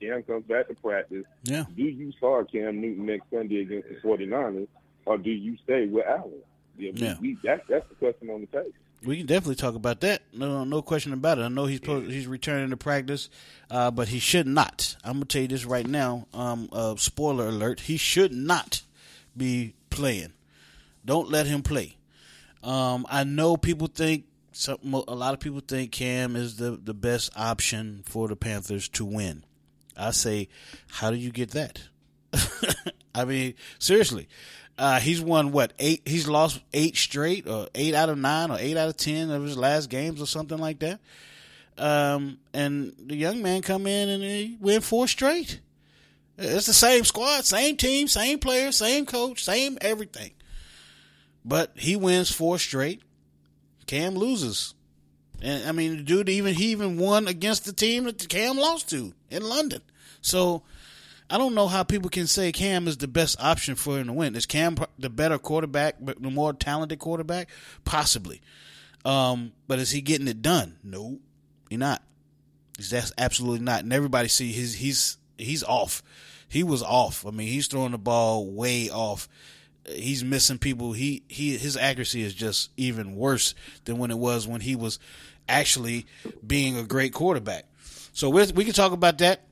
Cam 0.00 0.22
comes 0.22 0.44
back 0.44 0.68
to 0.68 0.74
practice. 0.74 1.24
Yeah. 1.44 1.64
Do 1.76 1.82
you 1.82 2.10
start 2.12 2.50
Cam 2.50 2.80
Newton 2.80 3.06
next 3.06 3.24
Sunday 3.30 3.60
against 3.62 3.88
the 3.88 3.96
49ers 3.96 4.66
or 5.04 5.18
do 5.18 5.30
you 5.30 5.56
stay 5.64 5.86
with 5.86 6.06
Allen? 6.06 6.32
Yeah, 6.78 6.92
we, 6.92 7.00
Yeah. 7.00 7.14
we, 7.20 7.38
that, 7.44 7.62
that's 7.68 7.88
the 7.88 7.94
question 7.96 8.30
on 8.30 8.40
the 8.40 8.46
table. 8.46 8.72
We 9.04 9.18
can 9.18 9.26
definitely 9.26 9.54
talk 9.56 9.74
about 9.74 10.00
that. 10.00 10.22
No, 10.32 10.64
no 10.64 10.82
question 10.82 11.12
about 11.12 11.38
it. 11.38 11.42
I 11.42 11.48
know 11.48 11.66
he's 11.66 11.78
supposed, 11.78 12.10
he's 12.10 12.26
returning 12.26 12.70
to 12.70 12.76
practice, 12.76 13.30
uh, 13.70 13.90
but 13.92 14.08
he 14.08 14.18
should 14.18 14.46
not. 14.46 14.96
I'm 15.04 15.14
gonna 15.14 15.26
tell 15.26 15.42
you 15.42 15.48
this 15.48 15.64
right 15.64 15.86
now. 15.86 16.26
Um, 16.34 16.68
uh, 16.72 16.96
spoiler 16.96 17.46
alert: 17.46 17.80
he 17.80 17.96
should 17.96 18.32
not 18.32 18.82
be 19.36 19.74
playing. 19.90 20.32
Don't 21.04 21.30
let 21.30 21.46
him 21.46 21.62
play. 21.62 21.96
Um, 22.62 23.06
I 23.08 23.24
know 23.24 23.56
people 23.56 23.86
think 23.86 24.24
some, 24.52 24.78
a 24.92 25.14
lot 25.14 25.34
of 25.34 25.40
people 25.40 25.60
think 25.60 25.92
Cam 25.92 26.34
is 26.34 26.56
the 26.56 26.72
the 26.72 26.94
best 26.94 27.30
option 27.36 28.02
for 28.04 28.28
the 28.28 28.36
Panthers 28.36 28.88
to 28.90 29.04
win. 29.04 29.44
I 29.96 30.10
say, 30.12 30.48
how 30.88 31.10
do 31.10 31.16
you 31.16 31.30
get 31.30 31.50
that? 31.50 31.82
I 33.14 33.24
mean, 33.24 33.54
seriously. 33.78 34.28
Uh, 34.76 35.00
he's 35.00 35.20
won 35.20 35.50
what 35.50 35.72
eight? 35.80 36.02
He's 36.06 36.28
lost 36.28 36.60
eight 36.72 36.96
straight, 36.96 37.48
or 37.48 37.68
eight 37.74 37.94
out 37.94 38.08
of 38.08 38.18
nine, 38.18 38.50
or 38.52 38.58
eight 38.60 38.76
out 38.76 38.88
of 38.88 38.96
ten 38.96 39.30
of 39.30 39.42
his 39.42 39.56
last 39.56 39.90
games, 39.90 40.22
or 40.22 40.26
something 40.26 40.58
like 40.58 40.78
that. 40.80 41.00
Um, 41.76 42.38
and 42.52 42.92
the 42.98 43.16
young 43.16 43.42
man 43.42 43.62
come 43.62 43.86
in 43.86 44.08
and 44.08 44.22
he 44.22 44.56
win 44.60 44.80
four 44.80 45.08
straight. 45.08 45.60
It's 46.36 46.66
the 46.66 46.74
same 46.74 47.04
squad, 47.04 47.44
same 47.44 47.76
team, 47.76 48.06
same 48.06 48.38
player, 48.38 48.70
same 48.70 49.06
coach, 49.06 49.42
same 49.44 49.78
everything. 49.80 50.30
But 51.44 51.72
he 51.76 51.96
wins 51.96 52.30
four 52.30 52.58
straight. 52.58 53.02
Cam 53.86 54.14
loses, 54.16 54.74
and 55.40 55.66
I 55.66 55.72
mean, 55.72 56.04
dude 56.04 56.28
even 56.28 56.54
he 56.54 56.72
even 56.72 56.98
won 56.98 57.26
against 57.26 57.64
the 57.64 57.72
team 57.72 58.04
that 58.04 58.28
Cam 58.28 58.58
lost 58.58 58.90
to 58.90 59.14
in 59.30 59.42
London. 59.42 59.80
So 60.20 60.62
I 61.30 61.38
don't 61.38 61.54
know 61.54 61.68
how 61.68 61.82
people 61.82 62.10
can 62.10 62.26
say 62.26 62.52
Cam 62.52 62.88
is 62.88 62.98
the 62.98 63.08
best 63.08 63.42
option 63.42 63.74
for 63.74 63.98
him 63.98 64.06
to 64.06 64.12
win. 64.12 64.36
Is 64.36 64.46
Cam 64.46 64.76
the 64.98 65.10
better 65.10 65.38
quarterback, 65.38 65.96
the 66.00 66.30
more 66.30 66.52
talented 66.52 66.98
quarterback? 66.98 67.48
Possibly. 67.84 68.40
Um, 69.04 69.52
but 69.66 69.78
is 69.78 69.90
he 69.90 70.00
getting 70.00 70.28
it 70.28 70.42
done? 70.42 70.76
No, 70.82 71.18
he's 71.68 71.78
not. 71.78 72.02
He's 72.76 72.90
that's 72.90 73.12
absolutely 73.18 73.64
not. 73.64 73.82
And 73.82 73.92
everybody 73.92 74.28
see 74.28 74.52
his 74.52 74.74
he's 74.74 75.18
he's 75.36 75.62
off. 75.64 76.02
He 76.48 76.62
was 76.62 76.82
off. 76.82 77.26
I 77.26 77.30
mean, 77.30 77.48
he's 77.48 77.66
throwing 77.66 77.92
the 77.92 77.98
ball 77.98 78.50
way 78.50 78.90
off. 78.90 79.28
He's 79.90 80.24
missing 80.24 80.58
people. 80.58 80.92
He 80.92 81.22
he 81.28 81.56
his 81.56 81.76
accuracy 81.76 82.22
is 82.22 82.34
just 82.34 82.70
even 82.76 83.16
worse 83.16 83.54
than 83.84 83.98
when 83.98 84.10
it 84.10 84.18
was 84.18 84.46
when 84.46 84.60
he 84.60 84.76
was 84.76 84.98
actually 85.48 86.06
being 86.46 86.76
a 86.76 86.82
great 86.82 87.12
quarterback. 87.12 87.64
So 88.12 88.30
we 88.30 88.44
we 88.52 88.64
can 88.64 88.74
talk 88.74 88.92
about 88.92 89.18
that. 89.18 89.44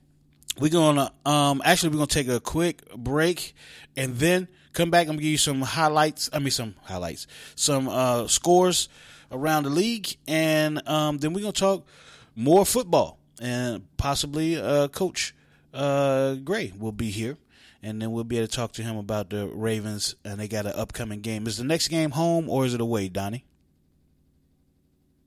We're 0.59 0.71
gonna 0.71 1.13
um 1.25 1.63
actually 1.65 1.91
we're 1.91 1.97
gonna 1.97 2.07
take 2.07 2.29
a 2.29 2.41
quick 2.41 2.83
break 2.95 3.55
and 3.97 4.17
then 4.17 4.49
come 4.73 4.91
back. 4.91 5.03
I'm 5.03 5.15
gonna 5.15 5.23
give 5.23 5.31
you 5.31 5.39
some 5.39 5.63
highlights. 5.63 6.31
I 6.33 6.39
mean 6.39 6.51
some 6.51 6.75
highlights, 6.83 7.27
some 7.55 7.89
uh 7.89 8.27
scores 8.27 8.89
around 9.31 9.65
the 9.65 9.71
league, 9.71 10.17
and 10.27 10.87
um 10.89 11.19
then 11.19 11.33
we're 11.33 11.41
gonna 11.41 11.53
talk 11.53 11.87
more 12.35 12.67
football 12.67 13.19
and 13.41 13.85
possibly 13.97 14.61
uh 14.61 14.89
Coach 14.89 15.35
uh 15.75 16.35
Gray 16.35 16.73
will 16.79 16.93
be 16.93 17.11
here. 17.11 17.37
And 17.83 18.01
then 18.03 18.11
we'll 18.13 18.25
be 18.25 18.39
able 18.39 18.49
to 18.49 18.53
talk 18.53 18.73
to 18.73 18.83
him 18.83 18.97
about 18.97 19.31
the 19.31 19.47
Ravens, 19.49 20.17
and 20.25 20.41
they 20.41 20.49
got 20.49 20.67
an 20.67 20.73
upcoming 20.75 21.21
game. 21.21 21.47
Is 21.47 21.59
the 21.59 21.65
next 21.65 21.89
game 21.89 22.11
home 22.13 22.49
or 22.49 22.65
is 22.65 22.75
it 22.75 22.81
away, 22.81 23.09
Donnie? 23.09 23.45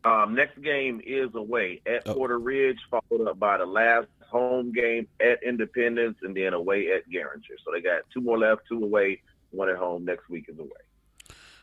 Um, 0.04 0.34
next 0.34 0.62
game 0.62 1.02
is 1.06 1.30
away 1.36 1.82
at 1.86 2.04
Oh. 2.08 2.14
Porter 2.16 2.40
Ridge, 2.40 2.78
followed 2.90 3.28
up 3.28 3.38
by 3.40 3.58
the 3.58 3.66
last 3.66 4.08
home 4.28 4.72
game 4.72 5.08
at 5.20 5.44
Independence, 5.44 6.18
and 6.22 6.36
then 6.36 6.54
away 6.54 6.92
at 6.92 7.10
Garinger. 7.10 7.58
So 7.66 7.72
they 7.74 7.82
got 7.82 8.04
two 8.14 8.22
more 8.22 8.38
left, 8.38 8.62
two 8.70 8.82
away, 8.82 9.22
one 9.52 9.70
at 9.70 9.76
home. 9.78 10.06
Next 10.06 10.30
week 10.30 10.46
is 10.48 10.58
away. 10.58 10.70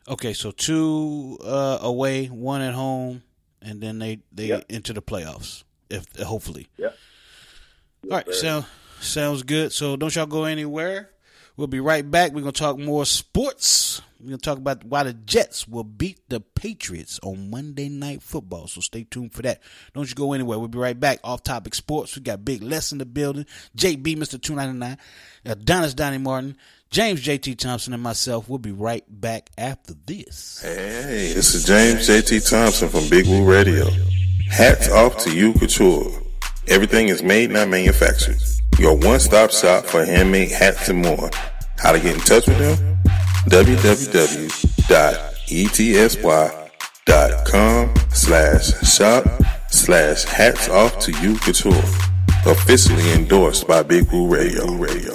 Okay, 0.09 0.33
so 0.35 0.51
two 0.51 1.39
uh, 1.45 1.79
away, 1.81 2.27
one 2.27 2.61
at 2.61 2.75
home, 2.75 3.23
and 3.63 3.81
then 3.81 3.99
they 3.99 4.21
they 4.33 4.47
Yep. 4.49 4.67
into 4.69 4.93
the 4.93 5.03
playoffs. 5.03 5.65
If 5.89 6.05
hopefully. 6.17 6.69
Yep. 6.77 6.97
All 8.05 8.11
right, 8.11 8.35
sir. 8.35 8.65
Sound 9.01 9.37
sounds 9.37 9.43
good. 9.43 9.73
So 9.73 9.97
don't 9.97 10.15
y'all 10.15 10.27
go 10.27 10.45
anywhere. 10.45 11.11
We'll 11.57 11.69
be 11.69 11.81
right 11.81 12.09
back. 12.09 12.33
We're 12.33 12.41
gonna 12.41 12.53
talk 12.53 12.79
more 12.79 13.07
sports. 13.07 14.03
We're 14.21 14.27
gonna 14.27 14.39
talk 14.39 14.59
about 14.59 14.85
why 14.85 15.05
the 15.05 15.15
Jets 15.15 15.67
will 15.67 15.85
beat 15.85 16.21
the 16.29 16.41
Patriots 16.41 17.19
on 17.23 17.51
Monday 17.51 17.89
Night 17.89 18.23
Football. 18.23 18.67
So 18.67 18.81
stay 18.81 19.05
tuned 19.05 19.33
for 19.33 19.43
that. 19.43 19.63
Don't 19.95 20.09
you 20.09 20.15
go 20.15 20.33
anywhere. 20.35 20.59
We'll 20.59 20.69
be 20.69 20.79
right 20.79 20.99
back. 20.99 21.21
Off 21.25 21.43
topic 21.43 21.75
sports. 21.75 22.15
We 22.15 22.23
got 22.23 22.45
Big 22.45 22.63
Les 22.63 22.93
in 22.93 22.99
the 22.99 23.07
building. 23.07 23.47
JB, 23.77 24.51
Ninety 24.51 24.79
Nine, 24.79 24.99
Adonis 25.47 25.95
Donnie 25.95 26.19
Martin, 26.19 26.57
James 26.91 27.23
JT 27.23 27.59
Thompson, 27.59 27.95
and 27.95 28.03
myself. 28.03 28.49
We'll 28.49 28.59
be 28.59 28.73
right 28.73 29.05
back 29.09 29.49
after 29.57 29.95
this. 30.05 30.61
Hey, 30.63 31.33
this 31.33 31.55
is 31.55 31.65
James 31.65 32.07
JT 32.07 32.51
Thompson 32.51 32.89
from 32.91 33.09
Big 33.09 33.27
Woo 33.27 33.45
Radio. 33.45 33.89
Hats 34.51 34.91
off 34.91 35.17
to 35.25 35.35
you, 35.35 35.53
Couture. 35.55 36.23
Everything 36.69 37.09
is 37.09 37.23
made, 37.23 37.51
not 37.51 37.69
manufactured. 37.69 38.37
Your 38.79 38.97
one-stop 38.97 39.51
shop 39.51 39.85
for 39.85 40.05
handmade 40.05 40.51
hats 40.51 40.89
and 40.89 41.03
more. 41.03 41.31
How 41.79 41.93
to 41.93 42.01
get 42.01 42.15
in 42.15 42.21
touch 42.21 42.47
with 42.47 42.59
them? 42.59 42.99
www.etsy.com 43.49 44.35
slash 48.13 48.67
shop 48.83 49.25
slash 49.71 50.25
hats 50.25 50.69
off 50.69 50.99
to 51.01 51.13
you, 51.23 51.37
Couture. 51.39 51.73
Officially 52.47 53.13
endorsed 53.13 53.67
by 53.67 53.83
Big 53.83 54.11
Woo 54.13 54.29
Radio. 54.29 54.73
Radio. 54.75 55.15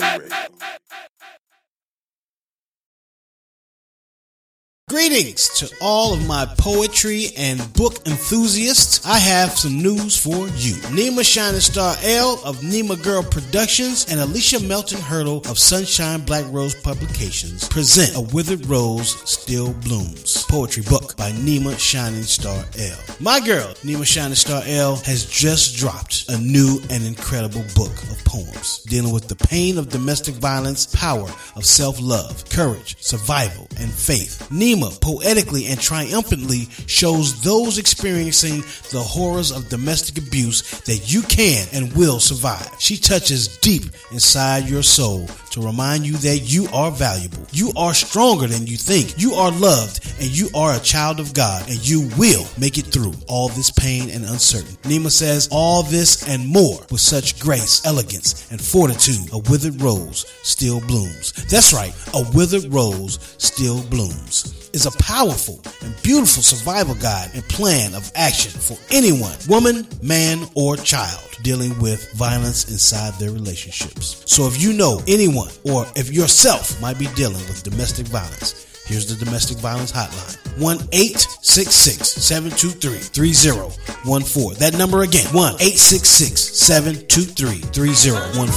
Greetings 4.92 5.48
to 5.60 5.74
all 5.80 6.14
of 6.14 6.28
my 6.28 6.46
poetry 6.58 7.28
and 7.38 7.58
book 7.76 8.06
enthusiasts. 8.06 9.06
I 9.06 9.20
have 9.20 9.52
some 9.52 9.82
news 9.82 10.18
for 10.18 10.36
you. 10.36 10.76
Nima 10.92 11.24
Shining 11.24 11.62
Star 11.62 11.96
L 12.04 12.42
of 12.44 12.58
Nima 12.58 13.02
Girl 13.02 13.24
Productions 13.24 14.06
and 14.12 14.20
Alicia 14.20 14.60
Melton 14.60 15.00
Hurdle 15.00 15.44
of 15.50 15.58
Sunshine 15.58 16.20
Black 16.26 16.44
Rose 16.52 16.76
Publications 16.76 17.70
present 17.70 18.18
A 18.18 18.36
Withered 18.36 18.66
Rose 18.66 19.18
Still 19.24 19.72
Blooms 19.76 20.46
poetry 20.50 20.84
book 20.84 21.16
by 21.16 21.32
Nima 21.32 21.80
Shining 21.80 22.24
Star 22.24 22.66
L. 22.78 22.98
My 23.22 23.40
girl, 23.40 23.70
Nima 23.86 24.06
Shining 24.06 24.36
Star 24.36 24.62
L, 24.66 24.98
has 24.98 25.24
just 25.24 25.78
dropped 25.78 26.26
a 26.28 26.38
new 26.38 26.82
and 26.90 27.06
incredible 27.06 27.64
book 27.76 27.94
of 28.12 28.22
poems 28.26 28.84
dealing 28.84 29.14
with 29.14 29.30
the 29.30 29.36
pain 29.48 29.78
of 29.78 29.88
domestic 29.88 30.36
violence, 30.36 30.94
power 30.94 31.30
of 31.56 31.64
self-love, 31.64 32.50
courage, 32.50 32.98
survival, 33.02 33.66
and 33.80 33.90
faith. 33.90 34.46
Nima 34.52 34.81
poetically 34.90 35.68
and 35.68 35.80
triumphantly 35.80 36.68
shows 36.88 37.42
those 37.42 37.78
experiencing 37.78 38.62
the 38.92 39.02
horrors 39.02 39.52
of 39.52 39.70
domestic 39.70 40.18
abuse 40.18 40.62
that 40.82 41.12
you 41.12 41.22
can 41.24 41.68
and 41.74 41.94
will 41.94 42.20
survive. 42.20 42.70
She 42.80 42.98
touches 42.98 43.58
deep 43.60 43.84
inside 44.12 44.70
your 44.70 44.84
soul 44.84 45.28
to 45.52 45.62
remind 45.62 46.06
you 46.06 46.14
that 46.18 46.40
you 46.40 46.68
are 46.74 46.92
valuable. 46.92 47.46
You 47.52 47.72
are 47.76 47.94
stronger 47.94 48.48
than 48.48 48.68
you 48.68 48.78
think. 48.78 49.16
You 49.18 49.34
are 49.34 49.52
loved 49.52 50.06
and 50.20 50.30
you 50.30 50.50
are 50.56 50.76
a 50.76 50.80
child 50.80 51.20
of 51.20 51.34
God 51.34 51.70
and 51.70 51.86
you 51.88 52.10
will 52.18 52.46
make 52.58 52.78
it 52.78 52.86
through 52.86 53.14
all 53.28 53.50
this 53.50 53.70
pain 53.70 54.10
and 54.10 54.24
uncertainty. 54.26 54.78
Nima 54.90 55.12
says 55.12 55.50
all 55.52 55.84
this 55.84 56.28
and 56.28 56.48
more 56.48 56.80
with 56.90 57.02
such 57.02 57.40
grace, 57.40 57.86
elegance, 57.86 58.50
and 58.52 58.62
fortitude. 58.62 59.32
A 59.34 59.40
withered 59.50 59.82
rose 59.82 60.26
still 60.44 60.80
blooms. 60.82 61.34
That's 61.50 61.74
right. 61.74 61.94
A 62.14 62.24
withered 62.34 62.72
rose 62.74 63.20
still 63.38 63.84
blooms 63.84 64.62
is 64.74 64.86
a 64.86 64.98
powerful 65.04 65.62
and 65.82 66.02
beautiful 66.04 66.44
survival 66.44 66.96
guide 66.96 67.32
and 67.34 67.44
plan 67.50 67.94
of 67.94 68.12
action 68.16 68.52
for 68.52 68.78
anyone, 68.92 69.36
woman, 69.48 69.88
man, 70.02 70.48
or 70.56 70.78
child 70.78 71.20
dealing 71.44 71.78
with 71.80 72.12
violence 72.14 72.70
inside 72.70 73.14
their 73.16 73.32
relationships. 73.32 74.24
So 74.26 74.48
if 74.48 74.62
you 74.62 74.74
know 74.74 75.02
anyone 75.08 75.52
or 75.64 75.86
if 75.96 76.12
yourself 76.12 76.80
might 76.82 77.00
be 77.00 77.08
dealing 77.16 77.46
with 77.48 77.64
domestic 77.64 78.08
violence, 78.08 78.68
Here's 78.86 79.06
the 79.06 79.24
domestic 79.24 79.58
violence 79.60 79.92
hotline 79.92 80.36
1 80.60 80.78
866 80.92 82.10
723 82.10 83.00
3014. 83.00 84.60
That 84.60 84.78
number 84.78 85.04
again 85.04 85.26
1 85.34 85.54
866 85.62 86.42
723 86.42 87.62
3014. 87.72 88.52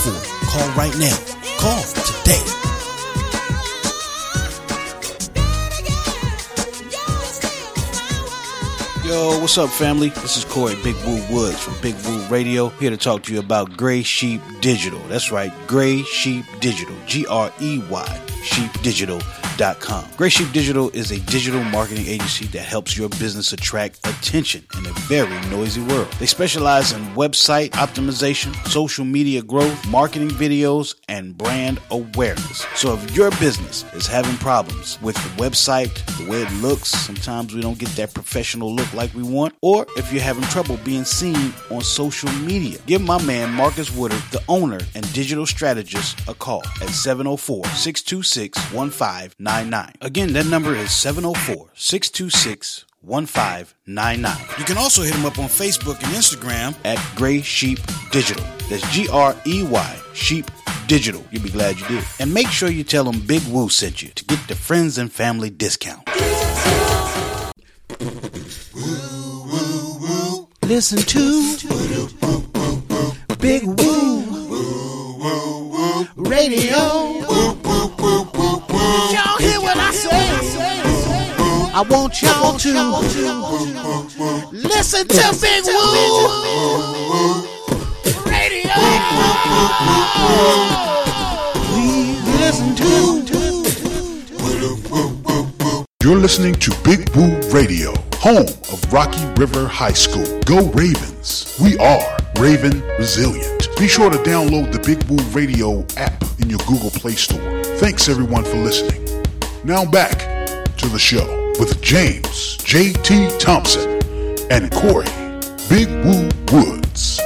Call 0.48 0.68
right 0.74 0.96
now. 0.98 1.14
Call 1.61 1.83
today. 2.03 2.84
Yo, 9.14 9.38
what's 9.38 9.57
up, 9.59 9.70
family? 9.70 10.09
This 10.09 10.37
is 10.37 10.44
Corey 10.44 10.74
Big 10.83 10.96
Woo 11.07 11.22
Woods 11.31 11.61
from 11.61 11.81
Big 11.81 11.94
Woo 12.05 12.20
Radio, 12.27 12.70
here 12.81 12.90
to 12.90 12.96
talk 12.96 13.22
to 13.22 13.33
you 13.33 13.38
about 13.38 13.77
Gray 13.77 14.03
Sheep 14.03 14.40
Digital. 14.61 14.98
That's 15.07 15.31
right, 15.31 15.53
Gray 15.68 16.03
Sheep 16.03 16.44
Digital. 16.59 16.96
G 17.07 17.24
R 17.24 17.53
E 17.61 17.79
Y, 17.88 18.20
sheepdigital.com. 19.55 20.05
Gray 20.17 20.29
Sheep 20.29 20.53
Digital 20.53 20.90
is 20.90 21.11
a 21.11 21.21
digital 21.21 21.62
marketing 21.64 22.07
agency 22.07 22.47
that 22.47 22.62
helps 22.62 22.97
your 22.97 23.09
business 23.09 23.53
attract 23.53 23.99
attention 24.07 24.64
in 24.79 24.87
a 24.87 24.93
very 25.09 25.40
noisy 25.49 25.83
world. 25.83 26.11
They 26.19 26.27
specialize 26.27 26.93
in 26.93 27.03
website 27.14 27.71
optimization, 27.71 28.55
social 28.69 29.05
media 29.05 29.43
growth, 29.43 29.87
marketing 29.88 30.31
videos, 30.31 30.95
and 31.09 31.37
brand 31.37 31.81
awareness. 31.90 32.67
So 32.75 32.95
if 32.95 33.17
your 33.17 33.31
business 33.33 33.85
is 33.95 34.07
having 34.07 34.37
problems 34.38 35.01
with 35.03 35.17
the 35.17 35.43
website, 35.43 35.93
the 36.19 36.31
way 36.31 36.43
it 36.43 36.53
looks, 36.55 36.88
sometimes 36.88 37.55
we 37.55 37.61
don't 37.61 37.79
get 37.79 37.90
that 37.90 38.14
professional 38.14 38.75
look 38.75 38.93
like 38.95 39.12
we 39.14 39.23
want, 39.23 39.55
or 39.61 39.87
if 39.97 40.12
you're 40.12 40.23
having 40.23 40.45
trouble 40.45 40.79
being 40.85 41.05
seen 41.05 41.53
on 41.71 41.83
social 41.83 42.31
media, 42.33 42.79
give 42.87 43.03
my 43.03 43.23
man 43.25 43.53
Marcus 43.53 43.95
Woodard, 43.95 44.23
the 44.31 44.43
owner 44.49 44.81
and 44.95 45.12
digital 45.12 45.47
strategist, 45.47 46.21
a 46.29 46.35
call 46.35 46.62
at 46.81 46.88
704 46.88 47.64
626 47.67 48.59
1599. 49.44 49.92
Again, 50.00 50.33
that 50.33 50.46
number 50.46 50.74
is 50.74 50.90
704 50.92 51.70
626 51.74 52.87
1599. 53.02 54.59
You 54.59 54.64
can 54.64 54.78
also 54.78 55.02
hit 55.02 55.14
him 55.14 55.26
up 55.26 55.38
on 55.38 55.46
Facebook 55.46 56.02
and 56.02 56.14
Instagram 56.14 56.74
at 56.85 56.98
Gray 57.16 57.42
Sheep 57.42 57.78
Digital. 58.11 58.44
That's 58.70 58.88
G 58.90 59.09
R 59.09 59.37
E 59.46 59.62
Y 59.62 60.00
Sheep 60.14 60.50
Digital. 60.87 61.22
You'll 61.30 61.42
be 61.42 61.50
glad 61.50 61.78
you 61.78 61.87
did. 61.88 62.04
And 62.20 62.33
make 62.33 62.48
sure 62.48 62.70
you 62.70 62.85
tell 62.85 63.04
them 63.04 63.20
Big 63.20 63.42
Woo 63.48 63.68
sent 63.68 64.02
you 64.02 64.09
to 64.09 64.24
get 64.24 64.38
the 64.48 64.54
friends 64.54 64.96
and 64.98 65.12
family 65.12 65.50
discount. 65.50 66.09
Woo 68.00 69.44
woo 69.44 69.98
woo. 70.00 70.48
Listen 70.62 70.98
to 70.98 71.59
Big 73.38 73.64
Woo 73.64 74.23
want 81.90 82.23
y'all 82.23 82.59
to 82.59 82.73
listen 84.53 85.07
to 85.09 85.38
Big 85.40 85.64
Woo 85.66 86.31
Radio. 88.31 88.73
Please 91.64 92.25
listen 92.40 92.75
to. 92.77 92.85
You're 96.03 96.16
listening 96.16 96.55
to 96.57 96.70
Big 96.85 97.09
Woo 97.16 97.40
Radio, 97.51 97.94
home 98.16 98.47
of 98.47 98.92
Rocky 98.92 99.25
River 99.40 99.66
High 99.66 99.92
School. 99.92 100.40
Go 100.40 100.68
Ravens. 100.70 101.59
We 101.62 101.79
are 101.79 102.18
Raven 102.38 102.83
Resilient. 102.99 103.68
Be 103.79 103.88
sure 103.88 104.11
to 104.11 104.18
download 104.18 104.73
the 104.73 104.81
Big 104.81 105.03
Woo 105.05 105.23
Radio 105.31 105.85
app 105.97 106.23
in 106.40 106.51
your 106.51 106.61
Google 106.66 106.90
Play 106.90 107.14
Store. 107.14 107.64
Thanks 107.79 108.09
everyone 108.09 108.44
for 108.44 108.57
listening. 108.57 109.03
Now 109.64 109.85
back 109.85 110.18
to 110.77 110.88
the 110.88 110.99
show 110.99 111.43
with 111.59 111.81
James 111.81 112.57
J.T. 112.59 113.31
Thompson 113.38 114.01
and 114.51 114.71
Corey 114.73 115.07
Big 115.69 115.88
Woo 116.05 116.29
Woods 116.53 117.21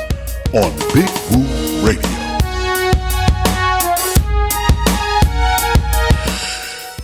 on 0.52 0.72
Big 0.92 1.08
Woo 1.30 1.86
Radio. 1.86 2.02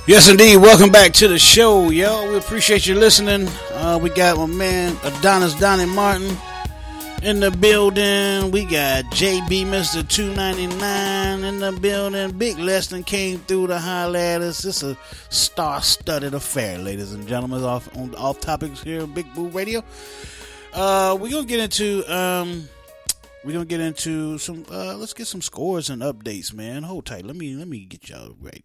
Yes, 0.06 0.28
indeed. 0.28 0.58
Welcome 0.58 0.90
back 0.90 1.12
to 1.14 1.28
the 1.28 1.38
show, 1.38 1.90
y'all. 1.90 2.28
We 2.28 2.36
appreciate 2.36 2.86
you 2.86 2.94
listening. 2.94 3.48
Uh, 3.72 3.98
we 4.00 4.10
got 4.10 4.36
my 4.36 4.46
man 4.46 4.96
Adonis 5.02 5.54
Donnie 5.54 5.86
Martin 5.86 6.36
in 7.24 7.40
the 7.40 7.50
building. 7.50 8.50
We 8.50 8.64
got 8.64 9.04
JB 9.06 9.64
Mr. 9.66 10.06
299 10.06 11.44
in 11.44 11.58
the 11.58 11.72
building. 11.72 12.32
Big 12.32 12.56
Leston 12.56 13.04
came 13.04 13.38
through 13.40 13.68
the 13.68 13.78
high 13.78 14.06
ladders. 14.06 14.64
It's 14.64 14.82
a 14.82 14.96
star-studded 15.30 16.34
affair, 16.34 16.78
ladies 16.78 17.12
and 17.12 17.26
gentlemen. 17.26 17.62
Off 17.64 17.94
on 17.96 18.14
off 18.16 18.40
topics 18.40 18.82
here, 18.82 19.06
Big 19.06 19.32
Boo 19.34 19.48
Radio. 19.48 19.82
Uh, 20.74 21.16
we're 21.18 21.30
gonna 21.30 21.46
get 21.46 21.60
into 21.60 22.04
um, 22.14 22.68
we're 23.42 23.52
gonna 23.52 23.64
get 23.64 23.80
into 23.80 24.36
some. 24.38 24.66
Uh, 24.70 24.94
let's 24.96 25.14
get 25.14 25.26
some 25.26 25.40
scores 25.40 25.88
and 25.88 26.02
updates, 26.02 26.52
man. 26.52 26.82
Hold 26.82 27.06
tight. 27.06 27.24
Let 27.24 27.36
me 27.36 27.54
let 27.54 27.68
me 27.68 27.86
get 27.86 28.10
y'all 28.10 28.36
right. 28.40 28.64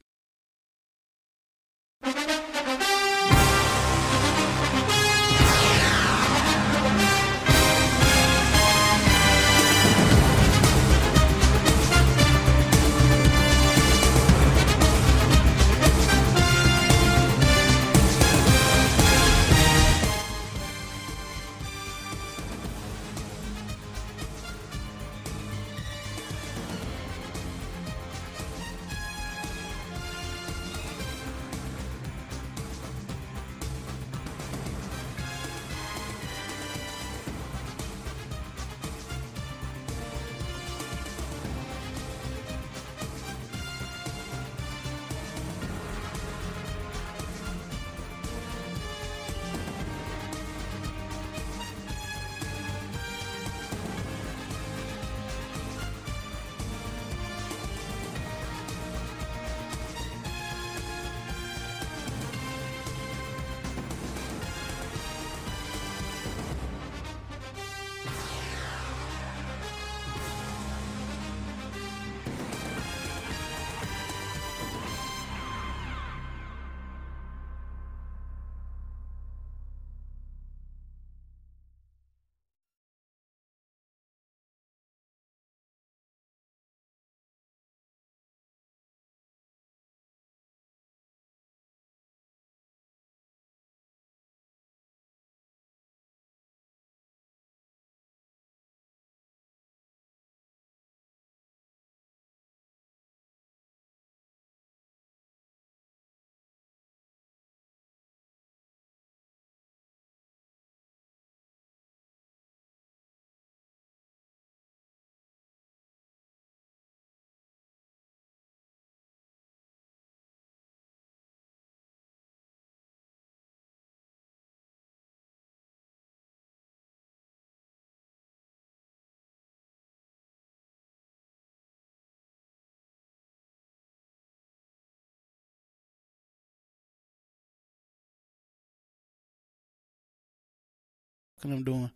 What 141.41 141.53
I'm 141.53 141.63
doing? 141.63 141.91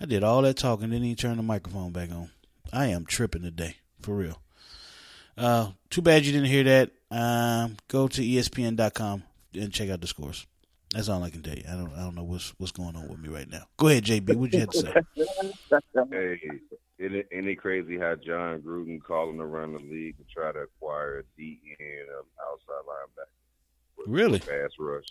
I 0.00 0.06
did 0.06 0.24
all 0.24 0.42
that 0.42 0.56
talking, 0.56 0.90
didn't 0.90 1.04
even 1.04 1.16
turn 1.16 1.36
the 1.36 1.42
microphone 1.42 1.92
back 1.92 2.10
on. 2.10 2.30
I 2.72 2.86
am 2.86 3.04
tripping 3.04 3.42
today, 3.42 3.76
for 4.00 4.16
real. 4.16 4.40
Uh, 5.36 5.72
too 5.90 6.02
bad 6.02 6.24
you 6.24 6.32
didn't 6.32 6.48
hear 6.48 6.64
that. 6.64 6.90
Um, 7.10 7.76
go 7.88 8.08
to 8.08 8.22
ESPN.com 8.22 9.22
and 9.54 9.72
check 9.72 9.90
out 9.90 10.00
the 10.00 10.06
scores. 10.06 10.46
That's 10.94 11.08
all 11.08 11.22
I 11.22 11.30
can 11.30 11.42
tell 11.42 11.54
you. 11.54 11.64
I 11.68 11.72
don't, 11.72 11.92
I 11.94 12.00
don't 12.00 12.14
know 12.14 12.24
what's 12.24 12.52
what's 12.58 12.72
going 12.72 12.96
on 12.96 13.08
with 13.08 13.18
me 13.18 13.28
right 13.28 13.48
now. 13.48 13.64
Go 13.76 13.88
ahead, 13.88 14.04
JB. 14.04 14.34
What 14.36 14.52
you 14.52 14.60
have 14.60 14.70
to 14.70 14.78
say? 14.78 14.92
hey, 16.10 16.40
isn't 16.98 17.16
it, 17.16 17.28
isn't 17.30 17.48
it 17.48 17.56
crazy 17.56 17.98
how 17.98 18.14
Jon 18.14 18.60
Gruden 18.60 19.02
calling 19.02 19.40
around 19.40 19.72
the 19.72 19.80
league 19.80 20.16
to 20.18 20.24
try 20.32 20.52
to 20.52 20.60
acquire 20.60 21.18
a 21.18 21.40
DN 21.40 22.02
of 22.18 22.26
outside 22.50 22.84
linebacker? 22.88 24.06
Really? 24.06 24.38
Pass 24.38 24.70
rush. 24.78 25.06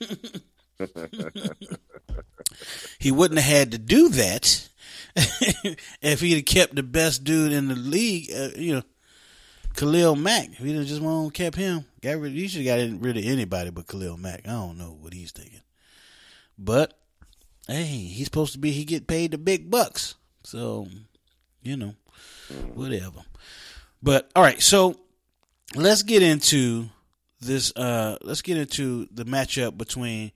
he 2.98 3.10
wouldn't 3.10 3.40
have 3.40 3.52
had 3.52 3.72
to 3.72 3.78
do 3.78 4.08
that 4.10 4.68
if 6.02 6.20
he'd 6.20 6.36
have 6.36 6.44
kept 6.44 6.74
the 6.74 6.82
best 6.82 7.24
dude 7.24 7.52
in 7.52 7.68
the 7.68 7.74
league. 7.74 8.30
Uh, 8.34 8.50
you 8.56 8.74
know, 8.74 8.82
Khalil 9.74 10.16
Mack. 10.16 10.50
If 10.52 10.58
he'd 10.58 10.76
have 10.76 10.86
just 10.86 11.02
won't 11.02 11.34
kept 11.34 11.56
him, 11.56 11.84
got 12.00 12.18
rid. 12.18 12.32
He 12.32 12.48
should 12.48 12.66
have 12.66 12.78
got 12.78 13.00
rid 13.00 13.16
of 13.16 13.24
anybody 13.24 13.70
but 13.70 13.86
Khalil 13.86 14.16
Mack. 14.16 14.42
I 14.46 14.52
don't 14.52 14.78
know 14.78 14.96
what 15.00 15.12
he's 15.12 15.32
thinking, 15.32 15.62
but 16.58 16.98
hey, 17.66 17.84
he's 17.84 18.26
supposed 18.26 18.52
to 18.52 18.58
be. 18.58 18.72
He 18.72 18.84
get 18.84 19.06
paid 19.06 19.30
the 19.30 19.38
big 19.38 19.70
bucks, 19.70 20.14
so 20.44 20.88
you 21.62 21.76
know, 21.76 21.94
whatever. 22.74 23.20
But 24.02 24.30
all 24.36 24.42
right, 24.42 24.60
so 24.60 24.96
let's 25.74 26.02
get 26.02 26.22
into 26.22 26.86
this. 27.40 27.74
Uh, 27.74 28.18
let's 28.22 28.42
get 28.42 28.56
into 28.56 29.08
the 29.10 29.24
matchup 29.24 29.76
between 29.76 30.32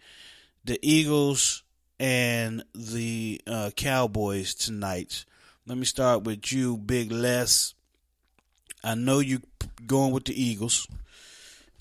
the 0.71 0.79
Eagles 0.83 1.65
and 1.99 2.63
the 2.77 3.41
uh, 3.45 3.73
Cowboys 3.75 4.55
tonight. 4.55 5.25
Let 5.67 5.77
me 5.77 5.85
start 5.85 6.23
with 6.23 6.53
you, 6.53 6.77
Big 6.77 7.11
Les. 7.11 7.75
I 8.85 8.95
know 8.95 9.19
you're 9.19 9.43
going 9.89 10.13
with 10.13 10.27
the 10.27 10.41
Eagles. 10.41 10.87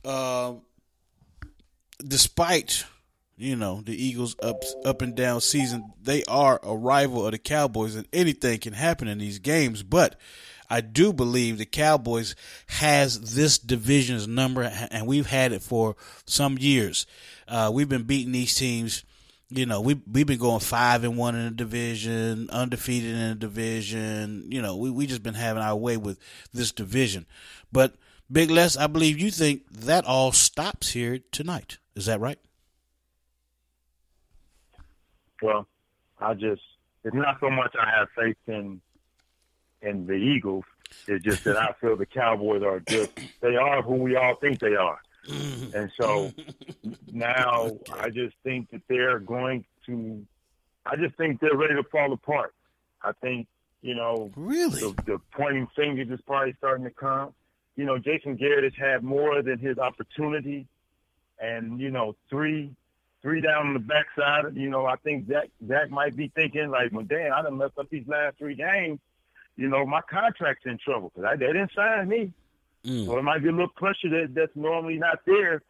Uh, 0.04 0.54
despite 2.04 2.84
you 3.38 3.56
know 3.56 3.82
the 3.82 3.94
Eagles 3.94 4.36
up 4.42 4.64
up 4.84 5.04
and 5.04 5.14
down 5.14 5.40
season, 5.42 5.94
they 6.02 6.24
are 6.24 6.60
a 6.64 6.76
rival 6.76 7.28
of 7.28 7.34
the 7.34 7.38
Cowboys, 7.38 7.94
and 7.94 8.08
anything 8.12 8.58
can 8.58 8.74
happen 8.74 9.08
in 9.08 9.20
these 9.20 9.38
games. 9.38 9.84
But 9.84 10.20
I 10.68 10.82
do 10.82 11.14
believe 11.14 11.60
the 11.60 11.66
Cowboys 11.66 12.36
has 12.68 13.36
this 13.36 13.60
division's 13.60 14.28
number, 14.28 14.64
and 14.64 15.06
we've 15.06 15.28
had 15.28 15.52
it 15.52 15.62
for 15.62 15.96
some 16.26 16.58
years. 16.58 17.06
Uh, 17.50 17.72
we've 17.74 17.90
been 17.90 18.04
beating 18.04 18.32
these 18.32 18.56
teams. 18.56 19.04
You 19.50 19.66
know, 19.66 19.82
we 19.82 20.00
we've 20.10 20.28
been 20.28 20.40
going 20.40 20.60
five 20.60 21.04
and 21.04 21.18
one 21.18 21.36
in 21.36 21.46
the 21.46 21.52
division, 21.52 22.50
undefeated 22.52 23.16
in 23.16 23.30
the 23.30 23.36
division. 23.36 24.46
You 24.50 24.62
know, 24.62 24.76
we 24.78 24.92
we 24.92 25.08
just 25.08 25.24
been 25.24 25.34
having 25.34 25.64
our 25.64 25.76
way 25.76 25.98
with 25.98 26.20
this 26.54 26.72
division. 26.72 27.26
But 27.72 27.96
Big 28.32 28.52
Les, 28.52 28.78
I 28.78 28.86
believe 28.86 29.20
you 29.20 29.32
think 29.32 29.64
that 29.72 30.06
all 30.06 30.32
stops 30.32 30.92
here 30.92 31.20
tonight. 31.32 31.80
Is 31.96 32.06
that 32.06 32.20
right? 32.20 32.38
well, 35.42 35.68
I 36.20 36.34
just 36.34 36.62
it's 37.04 37.16
not 37.16 37.40
so 37.40 37.50
much 37.50 37.76
I 37.80 37.90
have 37.98 38.08
faith 38.16 38.38
in 38.48 38.82
in 39.82 40.06
the 40.06 40.14
Eagles. 40.14 40.66
It's 41.08 41.24
just 41.24 41.44
that 41.44 41.58
I 41.58 41.74
feel 41.80 41.96
the 41.96 42.06
Cowboys 42.06 42.64
are 42.64 42.80
just 42.82 43.12
they 43.42 43.56
are 43.56 43.82
who 43.82 43.96
we 43.96 44.16
all 44.16 44.36
think 44.36 44.60
they 44.60 44.76
are. 44.76 45.00
Mm-hmm. 45.30 45.76
And 45.78 45.92
so 46.00 46.32
now 47.12 47.72
I 47.94 48.10
just 48.10 48.36
think 48.44 48.70
that 48.72 48.82
they're 48.88 49.20
going 49.20 49.66
to 49.86 50.26
I 50.86 50.96
just 50.96 51.16
think 51.18 51.40
they're 51.40 51.56
ready 51.56 51.76
to 51.76 51.84
fall 51.84 52.12
apart. 52.14 52.54
I 53.04 53.12
think, 53.22 53.48
you 53.82 53.96
know, 53.96 54.32
Really? 54.36 54.80
the, 54.80 54.94
the 55.06 55.22
pointing 55.32 55.68
fingers 55.76 56.10
is 56.10 56.20
probably 56.26 56.54
starting 56.58 56.86
to 56.86 56.92
come. 56.92 57.34
You 57.76 57.86
know, 57.86 57.98
Jason 57.98 58.36
Garrett 58.36 58.64
has 58.64 58.74
had 58.76 59.04
more 59.04 59.42
than 59.42 59.58
his 59.60 59.78
opportunity, 59.78 60.68
and 61.40 61.80
you 61.80 61.92
know, 61.92 62.16
three, 62.30 62.72
three 63.22 63.40
down 63.40 63.68
on 63.68 63.74
the 63.74 63.80
backside. 63.80 64.56
You 64.56 64.70
know, 64.70 64.86
I 64.86 64.96
think 64.98 65.28
Zach 65.30 65.50
Zach 65.68 65.90
might 65.90 66.16
be 66.16 66.30
thinking 66.36 66.70
like, 66.72 66.92
well, 66.92 67.06
damn, 67.06 67.32
I 67.34 67.42
done 67.42 67.58
messed 67.58 67.78
up 67.78 67.90
these 67.90 68.08
last 68.08 68.38
three 68.38 68.56
games. 68.56 69.00
You 69.56 69.70
know, 69.70 69.86
my 69.86 70.02
contract's 70.10 70.66
in 70.66 70.78
trouble 70.78 71.12
because 71.16 71.38
they 71.40 71.46
didn't 71.48 71.72
sign 71.76 72.08
me. 72.10 72.34
Mm. 72.90 73.06
So 73.06 73.18
it 73.18 73.24
might 73.24 73.44
be 73.44 73.50
a 73.50 73.52
little 73.52 73.68
pressure 73.68 74.10
that 74.10 74.34
that's 74.34 74.56
normally 74.56 74.98
not 74.98 75.20
there. 75.26 75.62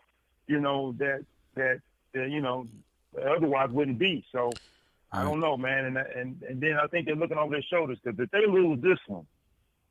You 0.48 0.60
know 0.60 0.94
that 1.00 1.26
that, 1.56 1.82
that 2.14 2.30
you 2.30 2.42
know 2.42 2.66
otherwise 3.18 3.70
wouldn't 3.72 4.00
be. 4.00 4.26
So 4.32 4.52
I 5.12 5.24
don't 5.24 5.40
know, 5.40 5.58
man. 5.58 5.86
And 5.86 5.98
and 5.98 6.44
and 6.44 6.62
then 6.62 6.78
I 6.82 6.88
think 6.88 7.06
they're 7.06 7.16
looking 7.16 7.38
over 7.38 7.52
their 7.52 7.64
shoulders 7.64 8.00
because 8.04 8.20
if 8.20 8.32
they 8.32 8.46
lose 8.48 8.82
this 8.82 9.00
one, 9.08 9.26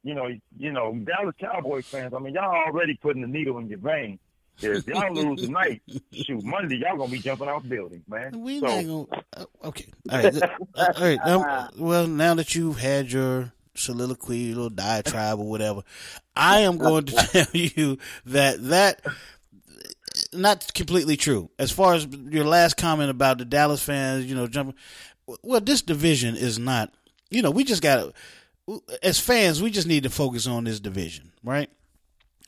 you 0.03 0.14
know, 0.14 0.29
you 0.57 0.73
know, 0.73 0.95
Dallas 0.95 1.35
Cowboys 1.38 1.87
fans. 1.87 2.14
I 2.14 2.19
mean, 2.19 2.35
y'all 2.35 2.55
already 2.67 2.95
putting 2.95 3.23
the 3.23 3.29
needle 3.29 3.59
in 3.59 3.69
your 3.69 3.79
vein. 3.79 4.19
If 4.61 4.87
y'all 4.87 5.12
lose 5.12 5.43
tonight, 5.43 5.83
shoot, 6.12 6.43
Monday 6.43 6.77
y'all 6.77 6.97
gonna 6.97 7.11
be 7.11 7.19
jumping 7.19 7.49
off 7.49 7.69
buildings, 7.69 8.05
man. 8.09 8.41
We 8.41 8.61
so, 8.61 8.67
not 8.67 8.85
gonna. 8.87 9.25
uh, 9.37 9.67
okay. 9.69 9.87
All 10.11 10.19
right. 10.19 10.33
th- 10.33 10.43
uh, 10.75 10.93
all 10.97 11.03
right. 11.05 11.19
Um, 11.23 11.69
well, 11.79 12.07
now 12.07 12.35
that 12.35 12.55
you've 12.55 12.79
had 12.79 13.12
your 13.12 13.53
soliloquy, 13.79 14.55
little 14.55 14.71
diatribe 14.71 15.38
or 15.38 15.49
whatever, 15.49 15.83
I 16.37 16.61
am 16.61 16.79
going 16.79 17.05
to 17.07 17.12
tell 17.33 17.47
you 17.53 17.99
that 18.27 18.62
that 18.64 19.03
not 20.33 20.73
completely 20.75 21.17
true. 21.17 21.51
As 21.59 21.71
far 21.71 21.95
as 21.95 22.07
your 22.07 22.45
last 22.45 22.77
comment 22.77 23.11
about 23.11 23.38
the 23.38 23.45
Dallas 23.45 23.83
fans, 23.83 24.27
you 24.27 24.35
know, 24.35 24.47
jumping. 24.47 24.75
Well, 25.43 25.61
this 25.61 25.83
division 25.83 26.37
is 26.37 26.59
not. 26.59 26.93
You 27.31 27.43
know, 27.43 27.51
we 27.51 27.64
just 27.64 27.83
got 27.83 28.14
to. 28.67 28.83
As 29.03 29.19
fans, 29.19 29.62
we 29.62 29.71
just 29.71 29.87
need 29.87 30.03
to 30.03 30.11
focus 30.11 30.47
on 30.47 30.64
this 30.64 30.81
division, 30.81 31.33
right? 31.43 31.71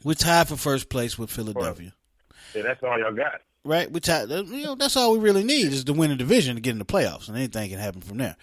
We're 0.04 0.14
tied 0.14 0.48
for 0.48 0.56
first 0.56 0.88
place 0.88 1.18
with 1.18 1.30
Philadelphia 1.30 1.92
yeah, 2.54 2.62
that's 2.62 2.82
all 2.82 2.98
y'all 2.98 3.12
got. 3.12 3.40
right? 3.64 3.90
We 3.90 4.00
tied, 4.00 4.28
you 4.30 4.64
know, 4.64 4.74
that's 4.74 4.96
all 4.96 5.12
we 5.12 5.18
really 5.18 5.44
need 5.44 5.72
is 5.72 5.84
to 5.84 5.92
win 5.92 6.10
a 6.10 6.16
division 6.16 6.56
to 6.56 6.60
get 6.60 6.72
in 6.72 6.78
the 6.78 6.84
playoffs, 6.84 7.28
and 7.28 7.36
anything 7.36 7.70
can 7.70 7.78
happen 7.78 8.00
from 8.00 8.18
there. 8.18 8.36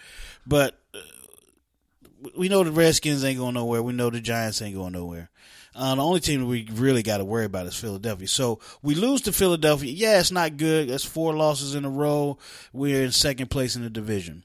But 0.46 0.78
we 2.36 2.48
know 2.48 2.64
the 2.64 2.72
Redskins 2.72 3.24
ain't 3.24 3.38
going 3.38 3.54
nowhere. 3.54 3.82
We 3.82 3.92
know 3.92 4.10
the 4.10 4.20
Giants 4.20 4.62
ain't 4.62 4.76
going 4.76 4.92
nowhere. 4.92 5.30
Uh, 5.74 5.94
the 5.94 6.02
only 6.02 6.20
team 6.20 6.40
that 6.40 6.46
we 6.46 6.68
really 6.72 7.02
got 7.02 7.18
to 7.18 7.24
worry 7.24 7.44
about 7.44 7.66
is 7.66 7.76
Philadelphia. 7.76 8.26
So 8.26 8.58
we 8.82 8.94
lose 8.94 9.20
to 9.22 9.32
Philadelphia. 9.32 9.92
Yeah, 9.92 10.18
it's 10.18 10.32
not 10.32 10.56
good. 10.56 10.88
That's 10.88 11.04
four 11.04 11.34
losses 11.34 11.74
in 11.74 11.84
a 11.84 11.90
row. 11.90 12.38
We're 12.72 13.04
in 13.04 13.12
second 13.12 13.48
place 13.48 13.76
in 13.76 13.82
the 13.82 13.90
division. 13.90 14.42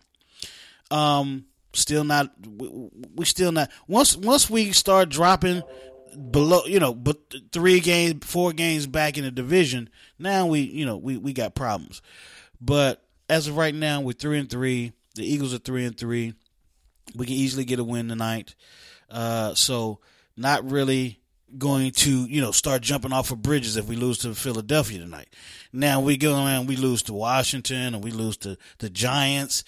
Um, 0.92 1.46
still 1.74 2.04
not. 2.04 2.32
We, 2.46 2.90
we 3.16 3.26
still 3.26 3.52
not. 3.52 3.72
Once 3.88 4.16
once 4.16 4.50
we 4.50 4.74
start 4.74 5.10
dropping 5.10 5.64
below, 6.30 6.66
you 6.66 6.80
know, 6.80 6.94
but 6.94 7.18
three 7.52 7.80
games, 7.80 8.26
four 8.26 8.54
games 8.54 8.86
back 8.86 9.18
in 9.18 9.24
the 9.24 9.32
division, 9.32 9.90
now 10.20 10.46
we, 10.46 10.60
you 10.60 10.86
know, 10.86 10.98
we 10.98 11.18
we 11.18 11.34
got 11.34 11.56
problems. 11.56 12.02
But 12.62 13.04
as 13.30 13.48
of 13.48 13.58
right 13.58 13.74
now, 13.74 14.02
we're 14.02 14.14
three 14.14 14.40
and 14.40 14.50
three. 14.50 14.94
The 15.16 15.26
Eagles 15.26 15.54
are 15.54 15.60
three 15.60 15.86
and 15.86 15.98
three. 15.98 16.34
We 17.16 17.26
can 17.26 17.36
easily 17.36 17.66
get 17.66 17.80
a 17.80 17.84
win 17.84 18.08
tonight. 18.08 18.56
Uh, 19.10 19.54
so 19.54 20.00
not 20.36 20.70
really 20.70 21.20
going 21.58 21.92
to, 21.92 22.26
you 22.26 22.42
know, 22.42 22.52
start 22.52 22.82
jumping 22.82 23.14
off 23.14 23.32
of 23.32 23.42
bridges 23.42 23.78
if 23.78 23.88
we 23.88 23.96
lose 23.96 24.18
to 24.20 24.34
Philadelphia 24.34 25.00
tonight. 25.00 25.30
Now 25.72 26.00
we 26.02 26.18
go 26.18 26.36
and 26.36 26.68
we 26.68 26.76
lose 26.76 27.04
to 27.04 27.14
Washington 27.14 27.94
and 27.94 28.04
we 28.04 28.12
lose 28.12 28.38
to 28.38 28.58
the 28.80 28.90
Giants. 28.90 29.64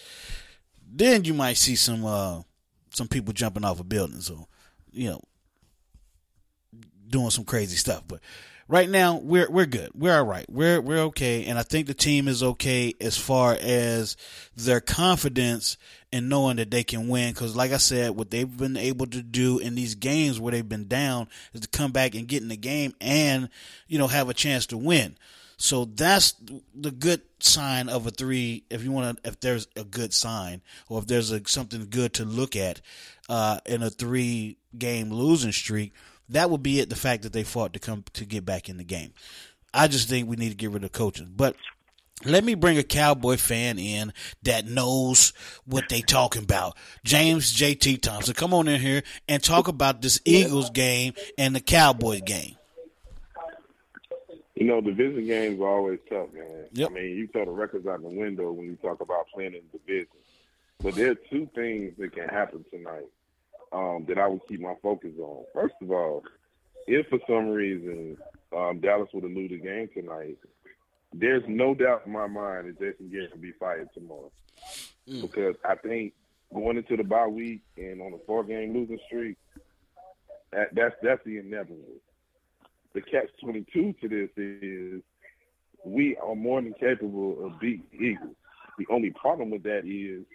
Then 0.88 1.24
you 1.26 1.34
might 1.34 1.58
see 1.58 1.76
some 1.76 2.06
uh 2.06 2.42
some 2.92 3.08
people 3.08 3.34
jumping 3.34 3.66
off 3.66 3.80
of 3.80 3.90
buildings 3.90 4.30
or 4.30 4.48
you 4.92 5.10
know 5.10 5.22
doing 7.08 7.30
some 7.30 7.46
crazy 7.46 7.76
stuff. 7.76 8.04
But 8.08 8.22
right 8.68 8.90
now 8.90 9.18
we're 9.18 9.50
we're 9.50 9.66
good. 9.66 9.92
We're 9.94 10.18
all 10.18 10.26
right. 10.26 10.46
We're 10.50 10.82
we're 10.82 11.04
okay, 11.06 11.46
and 11.46 11.60
I 11.60 11.64
think 11.64 11.88
the 11.88 11.94
team 11.94 12.28
is 12.28 12.42
okay 12.42 12.94
as 13.00 13.18
far 13.18 13.58
as 13.60 14.18
their 14.56 14.82
confidence 14.82 15.78
in 16.16 16.30
knowing 16.30 16.56
that 16.56 16.72
they 16.72 16.84
can 16.84 17.10
win. 17.10 17.34
Because 17.34 17.56
like 17.56 17.72
I 17.72 17.78
said, 17.78 18.12
what 18.12 18.32
they've 18.32 18.58
been 18.58 18.78
able 18.78 19.06
to 19.08 19.22
do 19.22 19.60
in 19.60 19.76
these 19.76 19.96
games 19.96 20.40
where 20.40 20.52
they've 20.52 20.68
been 20.68 20.88
down 20.88 21.28
is 21.54 21.62
to 21.62 21.68
come 21.68 21.92
back 21.92 22.16
and 22.16 22.28
get 22.28 22.42
in 22.42 22.48
the 22.48 22.56
game 22.56 22.94
and 23.02 23.50
you 23.88 24.00
know 24.00 24.08
have 24.08 24.30
a 24.30 24.34
chance 24.34 24.66
to 24.68 24.78
win. 24.78 25.18
So 25.58 25.86
that's 25.86 26.34
the 26.74 26.92
good 26.92 27.22
sign 27.40 27.90
of 27.90 28.08
a 28.08 28.12
three. 28.12 28.64
If 28.70 28.84
you 28.84 28.92
want 28.92 29.24
to, 29.24 29.30
if 29.30 29.40
there's 29.42 29.68
a 29.76 29.84
good 29.84 30.14
sign, 30.14 30.62
or 30.90 31.00
if 31.00 31.08
there's 31.08 31.32
a, 31.32 31.42
something 31.48 31.88
good 31.90 32.14
to 32.16 32.26
look 32.26 32.56
at 32.56 32.82
uh, 33.30 33.60
in 33.66 33.84
a 33.84 33.90
three 33.90 34.58
game 34.78 35.12
losing 35.12 35.52
streak, 35.52 35.94
that 36.30 36.50
would 36.50 36.64
be 36.64 36.80
it. 36.80 36.90
The 36.90 36.96
fact 36.96 37.24
that 37.24 37.34
they 37.34 37.44
fought 37.44 37.74
to 37.74 37.80
come 37.80 38.06
to 38.14 38.26
get 38.26 38.46
back 38.46 38.70
in 38.70 38.78
the 38.78 38.84
game. 38.84 39.14
I 39.74 39.90
just 39.90 40.08
think 40.08 40.30
we 40.30 40.38
need 40.38 40.50
to 40.50 40.56
get 40.56 40.72
rid 40.72 40.86
of 40.86 40.94
coaching. 40.94 41.34
But 41.36 41.58
let 42.26 42.44
me 42.44 42.56
bring 42.56 42.78
a 42.78 42.84
cowboy 42.84 43.38
fan 43.38 43.80
in 43.80 44.14
that 44.44 44.66
knows 44.66 45.34
what 45.66 45.90
they 45.90 46.02
talking 46.02 46.44
about. 46.44 46.78
James 47.04 47.54
JT 47.54 48.02
Thompson, 48.02 48.34
come 48.34 48.54
on 48.54 48.68
in 48.68 48.82
here 48.82 49.04
and 49.28 49.42
talk 49.42 49.68
about 49.68 50.02
this 50.02 50.20
Eagles 50.26 50.70
game 50.70 51.14
and 51.38 51.56
the 51.56 51.62
Cowboys 51.62 52.22
game. 52.22 52.56
You 54.56 54.66
know, 54.68 54.80
division 54.80 55.26
games 55.26 55.60
are 55.60 55.68
always 55.68 56.00
tough, 56.10 56.32
man. 56.34 56.66
Yep. 56.74 56.90
I 56.90 56.94
mean, 56.94 57.18
you 57.18 57.28
throw 57.28 57.46
the 57.46 57.52
records 57.52 57.86
out 57.88 58.02
the 58.02 58.08
window 58.08 58.52
when 58.52 58.68
you 58.68 58.78
talk 58.78 59.02
about 59.02 59.28
playing 59.34 59.54
in 59.54 59.62
the 59.72 59.80
division. 59.80 60.08
But 60.82 60.96
there 60.96 61.12
are 61.12 61.16
two 61.16 61.50
things 61.54 61.94
that 61.98 62.14
can 62.14 62.30
happen 62.30 62.64
tonight 62.72 63.08
um, 63.74 64.06
that 64.08 64.18
I 64.18 64.28
would 64.28 64.42
keep 64.48 64.62
my 64.62 64.76
focus 64.82 65.12
on. 65.20 65.44
First 65.54 65.76
of 65.82 65.92
all, 65.92 66.24
if 66.88 67.08
for 67.08 67.20
some 67.28 67.50
reason 67.50 68.18
um, 68.56 68.80
Dallas 68.80 69.10
would 69.14 69.24
have 69.24 69.34
lose 69.34 69.50
the 69.50 69.58
game 69.58 69.90
tonight, 69.94 70.38
there's 71.18 71.44
no 71.48 71.74
doubt 71.74 72.04
in 72.06 72.12
my 72.12 72.28
mind 72.28 72.68
that 72.68 72.80
Jason 72.80 73.10
Garrett 73.10 73.32
will 73.32 73.42
be 73.42 73.54
fired 73.60 73.90
tomorrow. 73.94 74.32
Mm. 75.10 75.22
Because 75.22 75.56
I 75.64 75.76
think 75.76 76.14
going 76.54 76.78
into 76.78 76.98
the 76.98 77.04
bye 77.04 77.28
week 77.28 77.62
and 77.78 78.02
on 78.02 78.14
a 78.14 78.18
four 78.26 78.44
game 78.44 78.74
losing 78.74 79.00
streak, 79.08 79.38
that, 80.52 80.74
that's 80.74 80.96
that's 81.02 81.24
the 81.26 81.38
inevitable. 81.38 82.02
The 82.94 83.02
catch 83.02 83.30
twenty 83.42 83.66
two 83.74 83.94
to 84.02 84.10
this 84.10 84.30
is 84.38 85.02
we 85.86 86.18
are 86.18 86.36
more 86.36 86.62
than 86.62 86.74
capable 86.74 87.46
of 87.46 87.60
beating 87.60 87.86
Eagles. 87.94 88.36
The 88.78 88.86
only 88.90 89.12
problem 89.12 89.52
with 89.52 89.64
that 89.64 89.86
is 89.86 90.26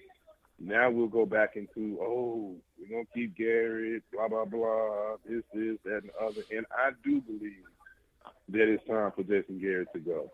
now 0.58 0.90
we'll 0.90 1.08
go 1.08 1.26
back 1.26 1.56
into 1.56 1.98
oh 2.00 2.54
we're 2.78 2.88
gonna 2.88 3.04
keep 3.14 3.36
Garrett 3.36 4.02
blah 4.12 4.28
blah 4.28 4.44
blah 4.44 5.16
this 5.26 5.42
this 5.52 5.78
that 5.84 6.02
and 6.02 6.10
the 6.10 6.24
other 6.24 6.42
and 6.50 6.66
I 6.70 6.90
do 7.02 7.20
believe 7.22 7.64
that 8.50 8.68
it's 8.68 8.86
time 8.86 9.12
for 9.16 9.22
Jason 9.22 9.58
Garrett 9.58 9.88
to 9.94 10.00
go. 10.00 10.30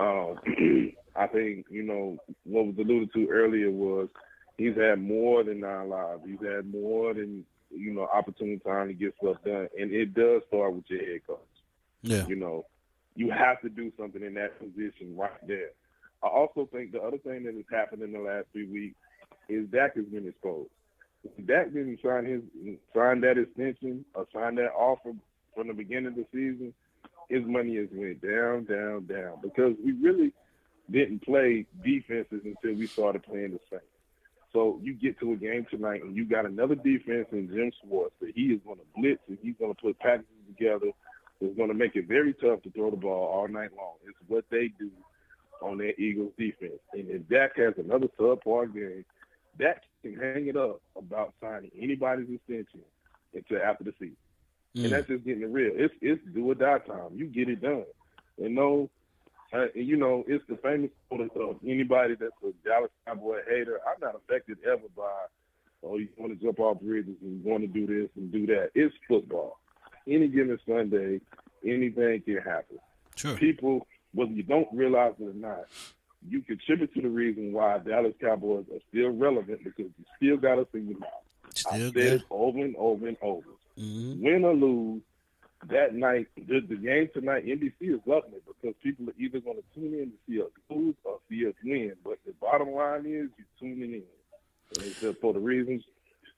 Um, 0.00 0.38
I 1.16 1.26
think 1.26 1.66
you 1.70 1.82
know 1.82 2.16
what 2.44 2.66
was 2.66 2.76
alluded 2.78 3.12
to 3.12 3.28
earlier 3.28 3.70
was 3.70 4.08
he's 4.56 4.76
had 4.76 5.00
more 5.00 5.44
than 5.44 5.60
nine 5.60 5.90
lives. 5.90 6.22
He's 6.26 6.40
had 6.40 6.70
more 6.72 7.12
than 7.14 7.44
you 7.70 7.92
know 7.92 8.08
opportunity 8.12 8.58
time 8.58 8.88
to 8.88 8.94
get 8.94 9.14
stuff 9.20 9.36
done, 9.44 9.68
and 9.78 9.92
it 9.92 10.14
does 10.14 10.42
start 10.48 10.74
with 10.74 10.84
your 10.88 11.00
head 11.00 11.20
coach. 11.26 11.38
Yeah. 12.02 12.26
You 12.26 12.36
know, 12.36 12.64
you 13.14 13.30
have 13.30 13.60
to 13.60 13.68
do 13.68 13.92
something 13.98 14.22
in 14.22 14.34
that 14.34 14.58
position 14.58 15.16
right 15.16 15.46
there. 15.46 15.70
I 16.22 16.28
also 16.28 16.68
think 16.72 16.92
the 16.92 17.00
other 17.00 17.18
thing 17.18 17.44
that 17.44 17.54
has 17.54 17.64
happened 17.70 18.02
in 18.02 18.12
the 18.12 18.20
last 18.20 18.46
three 18.52 18.66
weeks 18.66 18.96
is 19.48 19.68
Dak 19.68 19.96
has 19.96 20.06
been 20.06 20.26
exposed. 20.28 20.70
Dak 21.44 21.72
didn't 21.72 22.00
sign 22.02 22.24
his 22.24 22.40
sign 22.94 23.20
that 23.20 23.36
extension 23.36 24.04
or 24.14 24.26
sign 24.32 24.54
that 24.54 24.72
offer 24.72 25.12
from 25.54 25.68
the 25.68 25.74
beginning 25.74 26.06
of 26.06 26.14
the 26.14 26.26
season, 26.32 26.72
his 27.30 27.44
money 27.46 27.76
has 27.76 27.88
went 27.92 28.20
down, 28.20 28.64
down, 28.64 29.06
down 29.06 29.38
because 29.42 29.74
we 29.82 29.92
really 29.92 30.32
didn't 30.90 31.24
play 31.24 31.64
defenses 31.84 32.42
until 32.44 32.76
we 32.76 32.86
started 32.86 33.22
playing 33.22 33.52
the 33.52 33.60
Saints. 33.70 33.84
So 34.52 34.80
you 34.82 34.94
get 34.94 35.18
to 35.20 35.32
a 35.32 35.36
game 35.36 35.64
tonight 35.70 36.02
and 36.02 36.16
you 36.16 36.24
got 36.24 36.44
another 36.44 36.74
defense 36.74 37.28
in 37.30 37.48
Jim 37.48 37.70
Schwartz 37.80 38.14
that 38.20 38.32
he 38.34 38.46
is 38.46 38.60
going 38.66 38.78
to 38.78 39.00
blitz 39.00 39.22
and 39.28 39.38
he's 39.40 39.54
going 39.60 39.72
to 39.72 39.80
put 39.80 39.98
packages 40.00 40.26
together. 40.48 40.90
It's 41.40 41.56
going 41.56 41.68
to 41.68 41.74
make 41.74 41.94
it 41.94 42.08
very 42.08 42.34
tough 42.34 42.62
to 42.62 42.70
throw 42.70 42.90
the 42.90 42.96
ball 42.96 43.28
all 43.28 43.48
night 43.48 43.70
long. 43.76 43.94
It's 44.04 44.18
what 44.26 44.44
they 44.50 44.72
do 44.78 44.90
on 45.62 45.78
their 45.78 45.94
Eagles 45.98 46.32
defense. 46.36 46.80
And 46.92 47.08
if 47.08 47.28
Dak 47.28 47.56
has 47.56 47.74
another 47.78 48.08
subpar 48.18 48.74
game, 48.74 49.04
Dak 49.58 49.82
can 50.02 50.16
hang 50.16 50.48
it 50.48 50.56
up 50.56 50.80
about 50.96 51.34
signing 51.40 51.70
anybody's 51.80 52.28
extension 52.28 52.80
until 53.34 53.62
after 53.62 53.84
the 53.84 53.92
season. 54.00 54.16
Mm. 54.76 54.84
And 54.84 54.92
that's 54.92 55.08
just 55.08 55.24
getting 55.24 55.42
it 55.42 55.50
real. 55.50 55.72
It's 55.74 55.94
it's 56.00 56.22
do 56.34 56.50
or 56.50 56.54
die 56.54 56.78
time. 56.78 57.10
You 57.14 57.26
get 57.26 57.48
it 57.48 57.60
done. 57.60 57.84
And 58.38 58.54
no 58.54 58.88
Uh, 59.52 59.66
you 59.74 59.96
know, 59.96 60.22
it's 60.28 60.44
the 60.48 60.56
famous 60.58 60.90
quote 61.08 61.28
of 61.34 61.56
anybody 61.66 62.14
that's 62.14 62.30
a 62.44 62.52
Dallas 62.64 62.90
Cowboy 63.04 63.40
hater. 63.48 63.80
I'm 63.84 64.00
not 64.00 64.14
affected 64.14 64.58
ever 64.64 64.86
by, 64.96 65.26
oh, 65.82 65.96
you 65.98 66.06
want 66.16 66.38
to 66.38 66.44
jump 66.44 66.60
off 66.60 66.80
bridges 66.80 67.16
and 67.20 67.42
you 67.42 67.50
want 67.50 67.62
to 67.62 67.66
do 67.66 67.84
this 67.84 68.08
and 68.16 68.30
do 68.30 68.46
that. 68.46 68.70
It's 68.76 68.94
football. 69.08 69.58
Any 70.06 70.28
given 70.28 70.56
Sunday, 70.64 71.20
anything 71.66 72.22
can 72.22 72.36
happen. 72.36 72.78
Sure. 73.16 73.36
People, 73.36 73.88
whether 74.14 74.30
you 74.30 74.44
don't 74.44 74.68
realize 74.72 75.14
it 75.18 75.24
or 75.24 75.34
not, 75.34 75.64
you 76.28 76.42
contribute 76.42 76.94
to 76.94 77.02
the 77.02 77.08
reason 77.08 77.52
why 77.52 77.78
Dallas 77.78 78.14
Cowboys 78.20 78.66
are 78.72 78.80
still 78.90 79.10
relevant 79.10 79.64
because 79.64 79.90
you 79.98 80.04
still 80.16 80.36
got 80.36 80.60
us 80.60 80.68
in 80.74 80.86
your 80.90 80.98
mouth. 81.00 81.10
Still 81.54 81.72
I 81.72 81.78
said 81.78 81.92
good. 81.92 82.24
over 82.30 82.58
and 82.60 82.76
over 82.76 83.08
and 83.08 83.16
over. 83.20 83.48
Mhm. 83.80 84.20
Win 84.20 84.44
or 84.44 84.54
lose, 84.54 85.02
that 85.68 85.94
night, 85.94 86.26
the, 86.36 86.60
the 86.60 86.76
game 86.76 87.08
tonight, 87.12 87.46
NBC 87.46 87.94
is 87.94 88.00
loving 88.06 88.32
it 88.32 88.42
because 88.46 88.74
people 88.82 89.08
are 89.08 89.14
either 89.18 89.40
going 89.40 89.56
to 89.56 89.64
tune 89.74 89.94
in 89.94 90.10
to 90.10 90.16
see 90.26 90.40
us 90.40 90.50
lose 90.70 90.94
or 91.04 91.18
see 91.28 91.46
us 91.46 91.54
win. 91.64 91.92
But 92.04 92.18
the 92.26 92.32
bottom 92.40 92.70
line 92.70 93.00
is 93.00 93.28
you're 93.36 93.46
tuning 93.58 93.92
in. 93.92 94.02
And 94.76 94.86
it's 94.86 95.00
just 95.00 95.20
for 95.20 95.32
the 95.32 95.40
reasons 95.40 95.82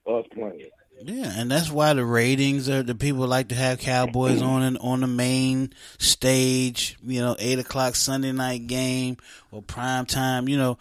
us 0.07 0.25
playing. 0.33 0.69
Yeah, 1.01 1.31
and 1.35 1.49
that's 1.49 1.71
why 1.71 1.93
the 1.93 2.05
ratings 2.05 2.69
are 2.69 2.83
the 2.83 2.95
people 2.95 3.25
like 3.27 3.47
to 3.49 3.55
have 3.55 3.79
Cowboys 3.79 4.41
on 4.41 4.61
and 4.61 4.77
on 4.77 5.01
the 5.01 5.07
main 5.07 5.73
stage. 5.97 6.97
You 7.01 7.21
know, 7.21 7.35
eight 7.39 7.59
o'clock 7.59 7.95
Sunday 7.95 8.31
night 8.31 8.67
game 8.67 9.17
or 9.51 9.61
prime 9.61 10.05
time. 10.05 10.47
You 10.47 10.57
know, 10.57 10.77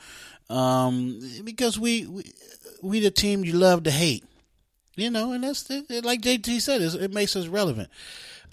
um, 0.55 1.19
because 1.45 1.79
we 1.79 2.07
we 2.07 2.25
we 2.83 3.01
the 3.01 3.11
team 3.11 3.45
you 3.45 3.55
love 3.55 3.85
to 3.85 3.91
hate. 3.91 4.25
You 4.95 5.11
know, 5.11 5.32
and 5.32 5.43
that's 5.45 5.62
the, 5.62 6.01
like 6.05 6.20
JT 6.20 6.61
said, 6.61 6.82
it's, 6.82 6.95
it 6.95 7.12
makes 7.12 7.34
us 7.34 7.47
relevant. 7.47 7.88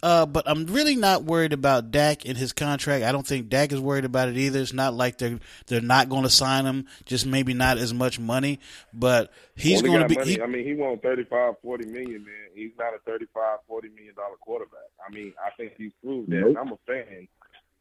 Uh, 0.01 0.25
but 0.25 0.47
I'm 0.47 0.65
really 0.67 0.95
not 0.95 1.25
worried 1.25 1.51
about 1.51 1.91
Dak 1.91 2.25
and 2.25 2.37
his 2.37 2.53
contract. 2.53 3.03
I 3.03 3.11
don't 3.11 3.27
think 3.27 3.49
Dak 3.49 3.73
is 3.73 3.81
worried 3.81 4.05
about 4.05 4.29
it 4.29 4.37
either. 4.37 4.59
It's 4.61 4.71
not 4.71 4.93
like 4.93 5.17
they're 5.17 5.39
they're 5.67 5.81
not 5.81 6.07
going 6.07 6.23
to 6.23 6.29
sign 6.29 6.65
him, 6.65 6.85
just 7.03 7.25
maybe 7.25 7.53
not 7.53 7.77
as 7.77 7.93
much 7.93 8.17
money. 8.17 8.59
But 8.93 9.33
he's 9.55 9.81
going 9.81 10.07
to 10.07 10.07
be. 10.07 10.15
he- 10.23 10.41
I 10.41 10.45
mean, 10.47 10.63
he 10.65 10.73
won 10.73 10.97
35, 10.99 11.55
40 11.61 11.85
million, 11.87 12.23
man. 12.23 12.33
He's 12.55 12.71
not 12.79 12.93
a 12.93 12.99
35, 13.05 13.59
40 13.67 13.89
million 13.89 14.15
dollar 14.15 14.35
quarterback. 14.39 14.79
I 15.05 15.13
mean, 15.13 15.33
I 15.45 15.49
think 15.57 15.73
he's 15.77 15.91
proved 16.01 16.29
that. 16.29 16.39
Nope. 16.39 16.57
I'm 16.59 16.71
a 16.71 16.77
fan. 16.87 17.27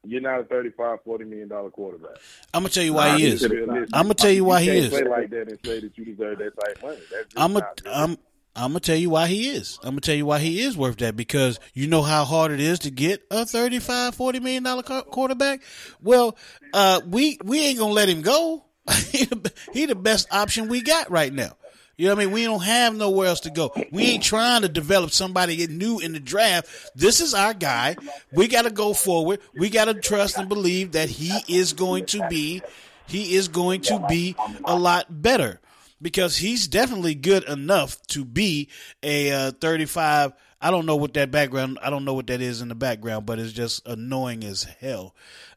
You're 0.04 0.20
not 0.20 0.40
a 0.40 0.44
35, 0.44 0.98
40 1.04 1.24
million 1.24 1.48
dollar 1.48 1.70
quarterback. 1.70 2.16
I'm 2.54 2.62
gonna 2.62 2.70
tell 2.70 2.84
you 2.84 2.94
why 2.94 3.16
he 3.18 3.26
is. 3.26 3.44
I'm 3.44 3.86
gonna 3.92 4.14
tell 4.14 4.30
you 4.30 4.44
why 4.44 4.60
he 4.60 4.66
can't 4.66 4.78
is. 4.78 4.88
Play 4.88 5.04
like 5.04 5.30
that 5.30 5.48
and 5.48 5.58
say 5.64 5.80
that 5.80 5.96
you 5.98 6.04
deserve 6.04 6.38
that 6.38 6.52
type 6.60 6.76
of 6.76 6.82
money. 6.82 6.98
That's 7.12 7.24
just 7.26 7.38
I'm 7.38 7.56
a, 7.56 7.60
not 7.60 7.82
good. 7.82 7.92
I'm 7.92 8.16
I'm 8.58 8.70
gonna 8.70 8.80
tell 8.80 8.96
you 8.96 9.10
why 9.10 9.28
he 9.28 9.50
is. 9.50 9.78
I'm 9.84 9.90
gonna 9.90 10.00
tell 10.00 10.16
you 10.16 10.26
why 10.26 10.40
he 10.40 10.60
is 10.60 10.76
worth 10.76 10.96
that 10.96 11.16
because 11.16 11.60
you 11.74 11.86
know 11.86 12.02
how 12.02 12.24
hard 12.24 12.50
it 12.50 12.58
is 12.58 12.80
to 12.80 12.90
get 12.90 13.22
a 13.30 13.46
35 13.46 14.16
40 14.16 14.40
million 14.40 14.64
dollar 14.64 14.82
quarterback. 14.82 15.62
Well, 16.02 16.36
uh, 16.74 17.00
we 17.06 17.38
we 17.44 17.60
ain't 17.60 17.78
gonna 17.78 17.92
let 17.92 18.08
him 18.08 18.22
go. 18.22 18.64
he 19.12 19.86
the 19.86 19.94
best 19.94 20.26
option 20.32 20.68
we 20.68 20.80
got 20.80 21.08
right 21.10 21.32
now. 21.32 21.56
You 21.96 22.06
know 22.06 22.14
what 22.14 22.22
I 22.22 22.24
mean? 22.26 22.34
We 22.34 22.44
don't 22.44 22.62
have 22.62 22.96
nowhere 22.96 23.28
else 23.28 23.40
to 23.40 23.50
go. 23.50 23.72
We 23.90 24.04
ain't 24.04 24.22
trying 24.22 24.62
to 24.62 24.68
develop 24.68 25.10
somebody 25.10 25.66
new 25.66 25.98
in 25.98 26.12
the 26.12 26.20
draft. 26.20 26.68
This 26.94 27.20
is 27.20 27.34
our 27.34 27.54
guy. 27.54 27.96
We 28.32 28.46
got 28.46 28.62
to 28.62 28.70
go 28.70 28.94
forward. 28.94 29.40
We 29.56 29.68
got 29.68 29.86
to 29.86 29.94
trust 29.94 30.38
and 30.38 30.48
believe 30.48 30.92
that 30.92 31.08
he 31.08 31.32
is 31.48 31.72
going 31.72 32.06
to 32.06 32.24
be, 32.28 32.62
he 33.08 33.34
is 33.34 33.48
going 33.48 33.80
to 33.82 34.04
be 34.08 34.36
a 34.64 34.76
lot 34.76 35.06
better 35.10 35.60
because 36.00 36.36
he's 36.36 36.68
definitely 36.68 37.14
good 37.14 37.44
enough 37.44 38.00
to 38.08 38.24
be 38.24 38.68
a 39.02 39.32
uh, 39.32 39.50
35. 39.52 40.32
I 40.60 40.70
don't 40.70 40.86
know 40.86 40.96
what 40.96 41.14
that 41.14 41.30
background. 41.30 41.78
I 41.82 41.90
don't 41.90 42.04
know 42.04 42.14
what 42.14 42.26
that 42.28 42.40
is 42.40 42.60
in 42.60 42.68
the 42.68 42.74
background, 42.74 43.26
but 43.26 43.38
it's 43.38 43.52
just 43.52 43.86
annoying 43.86 44.44
as 44.44 44.64
hell. 44.80 45.14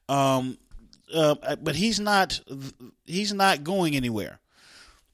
Um, 0.07 0.57
uh, 1.13 1.35
but 1.61 1.75
he's 1.75 1.99
not. 1.99 2.39
He's 3.05 3.33
not 3.33 3.63
going 3.63 3.95
anywhere. 3.95 4.39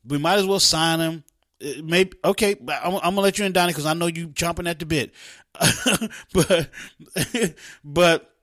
We 0.05 0.17
might 0.17 0.39
as 0.39 0.45
well 0.45 0.59
sign 0.59 0.99
him. 0.99 1.23
Uh, 1.63 1.82
Maybe 1.84 2.13
okay. 2.23 2.55
I'm, 2.67 2.95
I'm 2.95 3.01
gonna 3.01 3.21
let 3.21 3.39
you 3.39 3.45
in, 3.45 3.53
Donnie, 3.53 3.71
because 3.71 3.86
I 3.86 3.93
know 3.93 4.07
you 4.07 4.30
chomping 4.30 4.69
at 4.69 4.80
the 4.80 4.86
bit. 4.86 5.13
but 6.34 6.69
but 7.84 8.36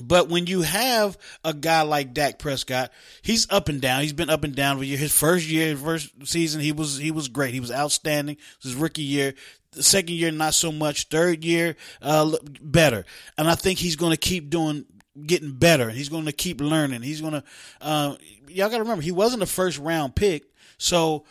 but 0.00 0.28
when 0.28 0.46
you 0.46 0.62
have 0.62 1.16
a 1.44 1.54
guy 1.54 1.82
like 1.82 2.14
Dak 2.14 2.38
Prescott, 2.38 2.90
he's 3.22 3.50
up 3.50 3.68
and 3.68 3.80
down. 3.80 4.02
He's 4.02 4.12
been 4.12 4.30
up 4.30 4.42
and 4.42 4.54
down 4.54 4.78
for. 4.78 4.84
His 4.84 5.16
first 5.16 5.46
year, 5.46 5.76
first 5.76 6.10
season, 6.26 6.60
he 6.60 6.72
was 6.72 6.96
he 6.96 7.10
was 7.10 7.28
great. 7.28 7.54
He 7.54 7.60
was 7.60 7.70
outstanding. 7.70 8.36
His 8.60 8.74
rookie 8.74 9.02
year, 9.02 9.34
the 9.72 9.82
second 9.82 10.14
year, 10.14 10.32
not 10.32 10.54
so 10.54 10.72
much. 10.72 11.08
Third 11.08 11.44
year, 11.44 11.76
uh, 12.02 12.36
better. 12.60 13.04
And 13.38 13.48
I 13.48 13.54
think 13.54 13.78
he's 13.78 13.96
going 13.96 14.12
to 14.12 14.16
keep 14.16 14.50
doing, 14.50 14.84
getting 15.26 15.52
better. 15.52 15.90
He's 15.90 16.08
going 16.08 16.24
to 16.24 16.32
keep 16.32 16.60
learning. 16.60 17.02
He's 17.02 17.20
going 17.20 17.34
to. 17.34 17.44
Uh, 17.80 18.16
y'all 18.48 18.68
got 18.68 18.78
to 18.78 18.82
remember, 18.82 19.02
he 19.02 19.12
wasn't 19.12 19.42
a 19.42 19.46
first 19.46 19.78
round 19.78 20.16
pick, 20.16 20.44
so 20.76 21.24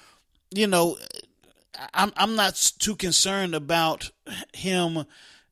you 0.51 0.67
know, 0.67 0.97
I'm 1.93 2.13
I'm 2.15 2.35
not 2.35 2.55
too 2.79 2.95
concerned 2.95 3.55
about 3.55 4.09
him, 4.53 5.05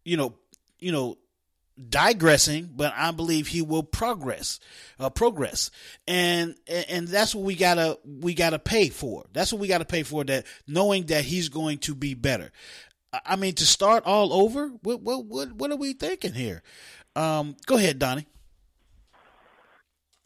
you 0.06 0.18
know, 0.18 0.36
you 0.80 0.92
know, 0.92 1.18
digressing, 1.90 2.70
but 2.76 2.94
I 2.96 3.12
believe 3.12 3.48
he 3.48 3.62
will 3.62 3.84
progress, 3.84 4.60
uh, 5.00 5.10
progress, 5.10 5.72
and 6.08 6.56
and 6.68 7.08
that's 7.08 7.34
what 7.34 7.44
we 7.44 7.56
gotta 7.56 7.98
we 8.06 8.34
gotta 8.34 8.60
pay 8.60 8.90
for. 8.90 9.26
That's 9.34 9.52
what 9.52 9.60
we 9.62 9.68
gotta 9.68 9.86
pay 9.86 10.04
for. 10.04 10.24
That 10.24 10.46
knowing 10.68 11.08
that 11.08 11.24
he's 11.24 11.50
going 11.50 11.80
to 11.80 11.96
be 11.96 12.14
better. 12.14 12.52
I- 13.26 13.36
mean, 13.36 13.56
to 13.56 13.66
start 13.66 14.06
all 14.06 14.32
over, 14.34 14.70
what 14.84 15.02
what 15.02 15.26
what 15.26 15.52
what 15.54 15.72
are 15.72 15.78
we 15.78 15.94
thinking 15.94 16.34
here? 16.34 16.64
Um, 17.16 17.58
go 17.66 17.76
ahead, 17.78 18.00
Donnie. 18.00 18.28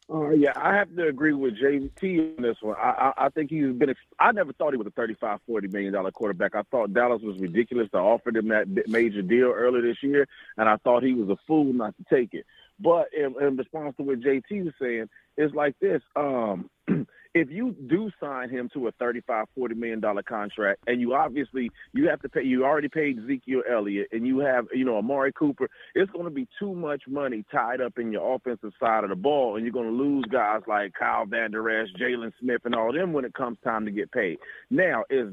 Uh, 0.08 0.30
yeah, 0.30 0.53
I 0.56 0.76
have 0.76 0.95
to 0.95 1.08
agree 1.08 1.34
with 1.34 1.58
JT 1.58 2.38
on 2.38 2.43
this 2.43 2.58
one. 2.62 2.76
I, 2.78 3.12
I, 3.18 3.26
I 3.26 3.30
think 3.30 3.49
he's 3.49 3.74
been. 3.74 3.95
I 4.20 4.32
never 4.32 4.53
thought 4.53 4.74
he 4.74 4.78
was 4.78 4.86
a 4.86 4.91
35, 4.91 5.39
40 5.47 5.68
million 5.70 5.93
dollar 5.93 6.12
quarterback. 6.12 6.53
I 6.53 6.62
thought 6.70 6.93
Dallas 6.93 7.24
was 7.24 7.39
ridiculous 7.39 7.89
to 7.91 7.97
offer 7.97 8.30
him 8.30 8.49
that 8.49 8.88
major 8.88 9.24
deal 9.24 9.47
earlier 9.47 9.82
this 9.82 10.03
year, 10.03 10.28
and 10.58 10.70
I 10.70 10.78
thought 10.78 11.01
he 11.01 11.14
was 11.14 11.30
a 11.30 11.38
fool 11.47 11.74
not 11.74 11.95
to 11.97 12.16
take 12.16 12.36
it. 12.36 12.45
But 12.80 13.08
in, 13.18 13.34
in 13.41 13.56
response 13.56 13.95
to 13.97 14.03
what 14.03 14.20
JT 14.20 14.66
was 14.66 14.74
saying, 14.80 15.10
it's 15.38 15.56
like 15.56 15.76
this. 15.80 16.03
Um, 16.16 16.70
if 17.36 17.51
you 17.51 17.75
do 17.88 18.09
sign 18.17 18.49
him 18.49 18.69
to 18.73 18.88
a 18.88 18.91
35 18.93 19.45
40 19.53 19.75
million 19.75 19.99
dollar 19.99 20.23
contract 20.23 20.81
and 20.88 21.01
you 21.01 21.13
obviously 21.13 21.69
you 21.93 22.07
have 22.07 22.21
to 22.21 22.29
pay 22.29 22.41
you 22.41 22.63
already 22.63 22.88
paid 22.88 23.19
Ezekiel 23.19 23.61
Elliott 23.69 24.07
and 24.13 24.25
you 24.25 24.39
have 24.39 24.65
you 24.73 24.86
know 24.86 24.97
Amari 24.97 25.33
Cooper 25.33 25.69
it's 25.93 26.09
going 26.11 26.23
to 26.23 26.31
be 26.31 26.47
too 26.57 26.73
much 26.73 27.03
money 27.07 27.43
tied 27.51 27.81
up 27.81 27.99
in 27.99 28.11
your 28.11 28.36
offensive 28.36 28.71
side 28.79 29.03
of 29.03 29.09
the 29.09 29.17
ball 29.17 29.57
and 29.57 29.65
you're 29.65 29.73
going 29.73 29.89
to 29.89 30.03
lose 30.03 30.23
guys 30.31 30.61
like 30.65 30.93
Kyle 30.97 31.25
Vander 31.25 31.69
Esch, 31.69 31.89
Jaylon 31.99 32.31
Smith 32.39 32.61
and 32.63 32.73
all 32.73 32.93
them 32.93 33.11
when 33.11 33.25
it 33.25 33.33
comes 33.33 33.57
time 33.63 33.86
to 33.86 33.91
get 33.91 34.11
paid. 34.13 34.38
Now 34.69 35.03
is 35.09 35.29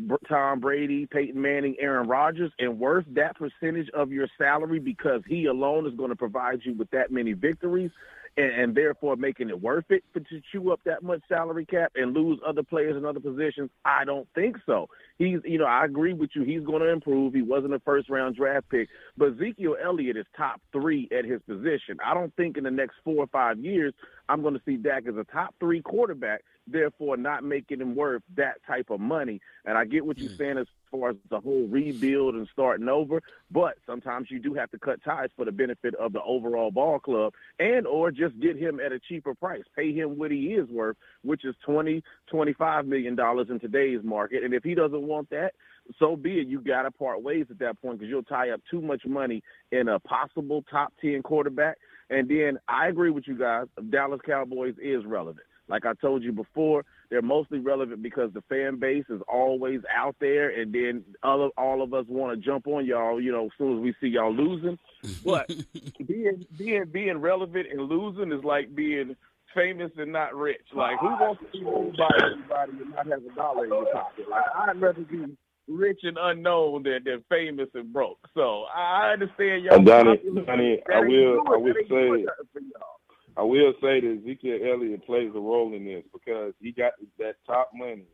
Br- 0.00 0.16
Tom 0.28 0.58
Brady 0.58 1.06
Peyton 1.06 1.40
Manning 1.40 1.76
Aaron 1.78 2.08
Rodgers 2.08 2.50
and 2.58 2.80
worth 2.80 3.04
that 3.12 3.36
percentage 3.36 3.88
of 3.94 4.10
your 4.10 4.26
salary 4.36 4.80
because 4.80 5.22
he 5.28 5.46
alone 5.46 5.86
is 5.86 5.94
going 5.94 6.10
to 6.10 6.16
provide 6.16 6.60
you 6.64 6.74
with 6.74 6.90
that 6.90 7.12
many 7.12 7.32
victories 7.32 7.92
and, 8.38 8.52
and 8.52 8.74
therefore 8.74 9.16
making 9.16 9.50
it 9.50 9.60
worth 9.60 9.90
it 9.90 10.04
for, 10.12 10.20
to 10.20 10.40
chew 10.52 10.72
up 10.72 10.80
that 10.84 11.02
much 11.02 11.20
salary 11.28 11.66
cap 11.66 11.92
and 11.96 12.14
lose 12.14 12.40
other 12.46 12.62
players 12.62 12.96
in 12.96 13.04
other 13.04 13.20
positions? 13.20 13.70
I 13.84 14.04
don't 14.04 14.28
think 14.34 14.56
so. 14.64 14.88
He's, 15.18 15.40
you 15.44 15.58
know, 15.58 15.66
I 15.66 15.84
agree 15.84 16.12
with 16.12 16.30
you. 16.34 16.44
He's 16.44 16.62
going 16.62 16.80
to 16.80 16.88
improve. 16.88 17.34
He 17.34 17.42
wasn't 17.42 17.74
a 17.74 17.80
first 17.80 18.08
round 18.08 18.36
draft 18.36 18.68
pick, 18.68 18.88
but 19.16 19.32
Ezekiel 19.32 19.76
Elliott 19.82 20.16
is 20.16 20.26
top 20.36 20.60
three 20.72 21.08
at 21.16 21.24
his 21.24 21.42
position. 21.42 21.98
I 22.04 22.14
don't 22.14 22.34
think 22.36 22.56
in 22.56 22.64
the 22.64 22.70
next 22.70 22.96
four 23.04 23.24
or 23.24 23.26
five 23.26 23.58
years 23.58 23.94
I'm 24.28 24.42
going 24.42 24.54
to 24.54 24.60
see 24.64 24.76
Dak 24.76 25.04
as 25.08 25.16
a 25.16 25.24
top 25.24 25.54
three 25.58 25.80
quarterback, 25.80 26.42
therefore 26.66 27.16
not 27.16 27.44
making 27.44 27.80
him 27.80 27.94
worth 27.94 28.22
that 28.36 28.56
type 28.66 28.90
of 28.90 29.00
money. 29.00 29.40
And 29.64 29.78
I 29.78 29.86
get 29.86 30.04
what 30.04 30.18
you're 30.18 30.30
hmm. 30.30 30.36
saying 30.36 30.58
as 30.58 30.66
far 30.90 31.10
as 31.10 31.16
the 31.30 31.40
whole 31.40 31.66
rebuild 31.68 32.34
and 32.34 32.48
starting 32.52 32.88
over, 32.88 33.22
but 33.50 33.74
sometimes 33.86 34.30
you 34.30 34.38
do 34.38 34.54
have 34.54 34.70
to 34.70 34.78
cut 34.78 35.02
ties 35.04 35.28
for 35.36 35.44
the 35.44 35.52
benefit 35.52 35.94
of 35.96 36.12
the 36.12 36.22
overall 36.22 36.70
ball 36.70 36.98
club 36.98 37.34
and 37.58 37.86
or 37.86 38.10
just 38.10 38.38
get 38.40 38.56
him 38.56 38.80
at 38.80 38.92
a 38.92 38.98
cheaper 38.98 39.34
price. 39.34 39.64
Pay 39.76 39.92
him 39.92 40.18
what 40.18 40.30
he 40.30 40.54
is 40.54 40.68
worth, 40.68 40.96
which 41.22 41.44
is 41.44 41.54
20, 41.64 42.02
25 42.30 42.86
million 42.86 43.14
dollars 43.14 43.48
in 43.50 43.60
today's 43.60 44.00
market. 44.02 44.44
And 44.44 44.54
if 44.54 44.62
he 44.62 44.74
doesn't 44.74 45.02
want 45.08 45.30
that, 45.30 45.52
so 45.98 46.16
be 46.16 46.40
it. 46.40 46.48
You 46.48 46.60
got 46.60 46.82
to 46.82 46.90
part 46.90 47.22
ways 47.22 47.46
at 47.50 47.58
that 47.60 47.80
point 47.80 47.98
because 47.98 48.10
you'll 48.10 48.22
tie 48.22 48.50
up 48.50 48.60
too 48.70 48.80
much 48.80 49.02
money 49.06 49.42
in 49.72 49.88
a 49.88 49.98
possible 49.98 50.64
top 50.70 50.92
10 51.00 51.22
quarterback. 51.22 51.78
And 52.10 52.28
then 52.28 52.58
I 52.68 52.88
agree 52.88 53.10
with 53.10 53.26
you 53.26 53.38
guys. 53.38 53.66
Dallas 53.90 54.20
Cowboys 54.24 54.74
is 54.80 55.04
relevant. 55.04 55.46
Like 55.68 55.84
I 55.84 55.92
told 55.94 56.22
you 56.22 56.32
before, 56.32 56.84
they're 57.10 57.22
mostly 57.22 57.58
relevant 57.58 58.02
because 58.02 58.32
the 58.32 58.42
fan 58.48 58.78
base 58.78 59.04
is 59.10 59.20
always 59.28 59.80
out 59.94 60.16
there, 60.18 60.48
and 60.48 60.72
then 60.72 61.04
all 61.22 61.50
all 61.58 61.82
of 61.82 61.92
us 61.92 62.06
want 62.08 62.38
to 62.38 62.44
jump 62.44 62.66
on 62.66 62.86
y'all. 62.86 63.20
You 63.20 63.32
know, 63.32 63.46
as 63.46 63.50
soon 63.58 63.76
as 63.76 63.82
we 63.82 63.94
see 64.00 64.08
y'all 64.08 64.34
losing. 64.34 64.78
But 65.24 65.48
being 66.06 66.46
being 66.56 66.84
being 66.90 67.18
relevant 67.18 67.66
and 67.70 67.82
losing 67.82 68.32
is 68.32 68.44
like 68.44 68.74
being 68.74 69.14
famous 69.54 69.90
and 69.96 70.12
not 70.12 70.34
rich. 70.34 70.66
Like 70.74 70.98
who 71.00 71.06
wants 71.08 71.42
to 71.42 71.58
be 71.58 71.64
owned 71.66 71.96
by 71.96 72.08
everybody 72.24 72.72
and 72.82 72.90
not 72.94 73.06
have 73.06 73.22
a 73.24 73.34
dollar 73.34 73.64
in 73.64 73.70
your 73.70 73.92
pocket? 73.92 74.28
Like 74.30 74.44
I'd 74.54 74.80
rather 74.80 75.00
be 75.02 75.36
rich 75.66 76.00
and 76.02 76.16
unknown 76.20 76.82
than, 76.84 77.04
than 77.04 77.24
famous 77.28 77.68
and 77.74 77.92
broke. 77.92 78.18
So 78.34 78.64
I 78.74 79.12
understand 79.12 79.64
y'all. 79.64 79.74
And 79.76 79.86
Donnie. 79.86 80.18
Donnie, 80.46 80.82
I 80.92 81.00
will- 81.00 81.42
I 81.46 81.56
will 81.56 81.72
that 81.74 81.78
ain't 81.80 81.88
doing 81.88 82.16
say- 82.18 82.24
nothing 82.24 82.48
for 82.52 82.60
y'all. 82.60 82.94
I 83.36 83.42
will 83.42 83.72
say 83.80 84.00
that 84.00 84.18
Ezekiel 84.22 84.58
Elliott 84.64 85.06
plays 85.06 85.30
a 85.34 85.38
role 85.38 85.72
in 85.72 85.84
this 85.84 86.02
because 86.12 86.54
he 86.60 86.72
got 86.72 86.92
that 87.18 87.36
top 87.46 87.70
money. 87.72 88.06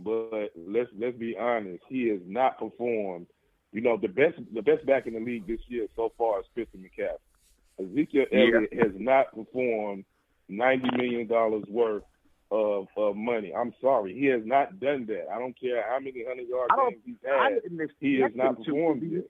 But 0.00 0.50
let's 0.56 0.90
let's 0.98 1.16
be 1.16 1.36
honest, 1.38 1.84
he 1.88 2.08
has 2.08 2.18
not 2.26 2.58
performed. 2.58 3.26
You 3.72 3.82
know, 3.82 3.96
the 3.96 4.08
best 4.08 4.34
the 4.52 4.62
best 4.62 4.84
back 4.86 5.06
in 5.06 5.14
the 5.14 5.20
league 5.20 5.46
this 5.46 5.60
year 5.68 5.86
so 5.94 6.12
far 6.18 6.40
is 6.40 6.46
Christian 6.54 6.80
McCaffrey. 6.84 7.18
Ezekiel 7.78 8.26
Elliott 8.32 8.72
has 8.74 8.92
not 8.96 9.32
performed 9.34 10.04
ninety 10.48 10.88
million 10.96 11.26
dollars 11.26 11.64
worth 11.68 12.02
of, 12.50 12.86
of 12.96 13.16
money. 13.16 13.52
I'm 13.54 13.72
sorry, 13.80 14.18
he 14.18 14.26
has 14.26 14.42
not 14.44 14.78
done 14.80 15.06
that. 15.06 15.26
I 15.32 15.38
don't 15.38 15.58
care 15.58 15.84
how 15.88 15.98
many 15.98 16.24
hundred 16.26 16.48
yard 16.48 16.70
games 16.76 17.02
he's 17.04 17.16
had. 17.24 17.88
He 18.00 18.20
has 18.20 18.32
not 18.34 18.58
performed 18.58 19.02
yet. 19.02 19.24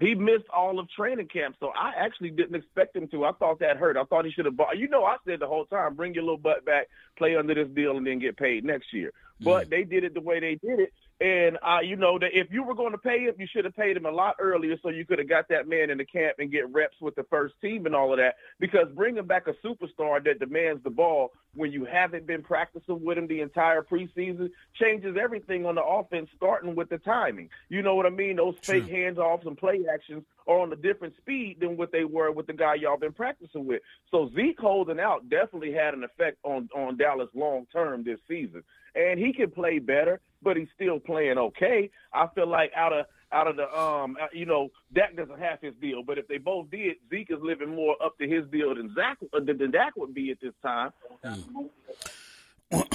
He 0.00 0.14
missed 0.14 0.46
all 0.54 0.78
of 0.78 0.88
training 0.88 1.28
camp, 1.28 1.56
so 1.60 1.72
I 1.76 1.92
actually 1.98 2.30
didn't 2.30 2.54
expect 2.54 2.96
him 2.96 3.08
to. 3.08 3.24
I 3.24 3.32
thought 3.32 3.58
that 3.58 3.76
hurt. 3.76 3.98
I 3.98 4.04
thought 4.04 4.24
he 4.24 4.30
should 4.30 4.46
have 4.46 4.56
bought. 4.56 4.78
You 4.78 4.88
know, 4.88 5.04
I 5.04 5.16
said 5.26 5.40
the 5.40 5.46
whole 5.46 5.66
time, 5.66 5.94
bring 5.94 6.14
your 6.14 6.22
little 6.22 6.38
butt 6.38 6.64
back, 6.64 6.86
play 7.18 7.36
under 7.36 7.54
this 7.54 7.68
deal, 7.74 7.96
and 7.96 8.06
then 8.06 8.18
get 8.18 8.36
paid 8.38 8.64
next 8.64 8.94
year. 8.94 9.12
But 9.40 9.66
mm. 9.66 9.70
they 9.70 9.84
did 9.84 10.04
it 10.04 10.14
the 10.14 10.20
way 10.20 10.40
they 10.40 10.54
did 10.54 10.80
it, 10.80 10.92
and 11.20 11.58
uh, 11.62 11.80
you 11.82 11.96
know 11.96 12.18
that 12.18 12.30
if 12.32 12.50
you 12.50 12.62
were 12.62 12.74
going 12.74 12.92
to 12.92 12.98
pay 12.98 13.20
him, 13.20 13.34
you 13.38 13.46
should 13.46 13.66
have 13.66 13.76
paid 13.76 13.96
him 13.96 14.06
a 14.06 14.10
lot 14.10 14.36
earlier, 14.38 14.76
so 14.82 14.88
you 14.88 15.04
could 15.04 15.18
have 15.18 15.28
got 15.28 15.48
that 15.48 15.68
man 15.68 15.90
in 15.90 15.98
the 15.98 16.04
camp 16.04 16.36
and 16.38 16.50
get 16.50 16.70
reps 16.72 16.96
with 17.00 17.14
the 17.14 17.24
first 17.24 17.54
team 17.60 17.84
and 17.84 17.94
all 17.94 18.12
of 18.12 18.18
that. 18.18 18.36
Because 18.58 18.88
bringing 18.94 19.26
back 19.26 19.46
a 19.46 19.52
superstar 19.66 20.24
that 20.24 20.38
demands 20.38 20.82
the 20.82 20.90
ball 20.90 21.32
when 21.54 21.72
you 21.72 21.84
haven't 21.84 22.26
been 22.26 22.42
practicing 22.42 23.04
with 23.04 23.18
him 23.18 23.26
the 23.26 23.40
entire 23.40 23.82
preseason 23.82 24.50
changes 24.74 25.16
everything 25.20 25.66
on 25.66 25.74
the 25.74 25.84
offense, 25.84 26.30
starting 26.36 26.74
with 26.74 26.88
the 26.88 26.98
timing. 26.98 27.50
You 27.68 27.82
know 27.82 27.94
what 27.94 28.06
I 28.06 28.10
mean? 28.10 28.36
Those 28.36 28.56
fake 28.62 28.86
handoffs 28.86 29.46
and 29.46 29.58
play 29.58 29.80
actions 29.92 30.24
are 30.46 30.60
on 30.60 30.72
a 30.72 30.76
different 30.76 31.16
speed 31.18 31.58
than 31.60 31.76
what 31.76 31.92
they 31.92 32.04
were 32.04 32.32
with 32.32 32.46
the 32.46 32.52
guy 32.52 32.74
y'all 32.74 32.96
been 32.96 33.12
practicing 33.12 33.66
with. 33.66 33.82
So 34.10 34.30
Zeke 34.34 34.58
holding 34.58 35.00
out 35.00 35.28
definitely 35.28 35.72
had 35.72 35.94
an 35.94 36.04
effect 36.04 36.38
on 36.44 36.68
on 36.74 36.96
Dallas 36.96 37.28
long 37.34 37.66
term 37.72 38.04
this 38.04 38.20
season, 38.28 38.62
and 38.94 39.18
he 39.18 39.32
can 39.32 39.50
play 39.50 39.78
better 39.78 40.20
but 40.42 40.56
he's 40.56 40.68
still 40.74 40.98
playing 40.98 41.38
okay. 41.38 41.90
I 42.12 42.26
feel 42.34 42.48
like 42.48 42.72
out 42.74 42.92
of 42.92 43.06
out 43.32 43.46
of 43.46 43.56
the 43.56 43.72
um, 43.78 44.16
uh, 44.20 44.26
you 44.32 44.46
know, 44.46 44.70
Dak 44.92 45.16
doesn't 45.16 45.38
have 45.38 45.60
his 45.60 45.74
deal, 45.80 46.02
but 46.02 46.18
if 46.18 46.26
they 46.26 46.38
both 46.38 46.70
did, 46.70 46.96
Zeke 47.08 47.30
is 47.30 47.38
living 47.40 47.74
more 47.74 47.96
up 48.02 48.18
to 48.18 48.28
his 48.28 48.46
deal 48.50 48.74
than 48.74 48.92
Zach 48.94 49.18
uh, 49.32 49.40
than 49.40 49.70
Dak 49.70 49.96
would 49.96 50.14
be 50.14 50.30
at 50.30 50.40
this 50.40 50.54
time. 50.62 50.90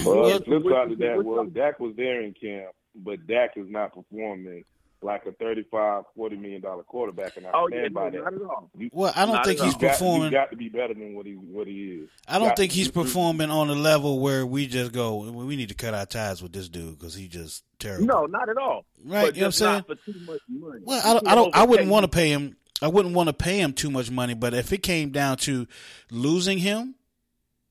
Well, 0.04 0.38
the 0.38 0.44
flip 0.44 0.62
side 0.70 0.92
of 0.92 0.98
that 0.98 1.24
was 1.24 1.48
Dak 1.52 1.80
was 1.80 1.94
there 1.96 2.22
in 2.22 2.32
camp, 2.34 2.74
but 2.94 3.26
Dak 3.26 3.52
is 3.56 3.66
not 3.68 3.94
performing 3.94 4.64
like 5.06 5.24
a 5.24 5.32
35 5.32 6.02
40 6.14 6.36
million 6.36 6.60
dollar 6.60 6.82
quarterback 6.82 7.36
and 7.36 7.46
I 7.46 7.50
oh, 7.54 7.68
stand 7.68 7.82
yeah, 7.82 7.88
by 7.88 8.10
that. 8.10 8.90
well, 8.92 9.12
I 9.14 9.24
don't 9.24 9.42
think 9.44 9.60
he's 9.60 9.76
performing. 9.76 10.24
He's 10.24 10.32
got 10.32 10.50
to 10.50 10.56
be 10.56 10.68
better 10.68 10.92
than 10.92 11.14
what 11.14 11.24
he 11.24 11.32
what 11.32 11.66
he 11.66 12.02
is. 12.02 12.10
I 12.28 12.38
don't 12.38 12.54
think 12.56 12.72
he's 12.72 12.90
performing 12.90 13.50
on 13.50 13.70
a 13.70 13.74
level 13.74 14.18
where 14.18 14.44
we 14.44 14.66
just 14.66 14.92
go. 14.92 15.18
We 15.30 15.56
need 15.56 15.68
to 15.68 15.74
cut 15.74 15.94
our 15.94 16.04
ties 16.04 16.42
with 16.42 16.52
this 16.52 16.68
dude 16.68 16.98
because 16.98 17.14
he 17.14 17.28
just 17.28 17.64
terrible. 17.78 18.06
No, 18.06 18.26
not 18.26 18.48
at 18.48 18.58
all. 18.58 18.84
Right? 19.04 19.34
you 19.34 19.40
know 19.42 19.46
what 19.46 19.62
I'm 19.62 19.94
saying? 19.96 20.82
Well, 20.84 21.02
I 21.04 21.12
don't. 21.14 21.28
I, 21.28 21.34
don't, 21.34 21.56
I 21.56 21.64
wouldn't 21.64 21.88
want 21.88 22.04
to 22.04 22.08
pay 22.08 22.30
him. 22.30 22.56
I 22.82 22.88
wouldn't 22.88 23.14
want 23.14 23.28
to 23.28 23.32
pay 23.32 23.60
him 23.60 23.72
too 23.72 23.90
much 23.90 24.10
money. 24.10 24.34
But 24.34 24.52
if 24.52 24.72
it 24.72 24.82
came 24.82 25.10
down 25.10 25.38
to 25.38 25.66
losing 26.10 26.58
him 26.58 26.96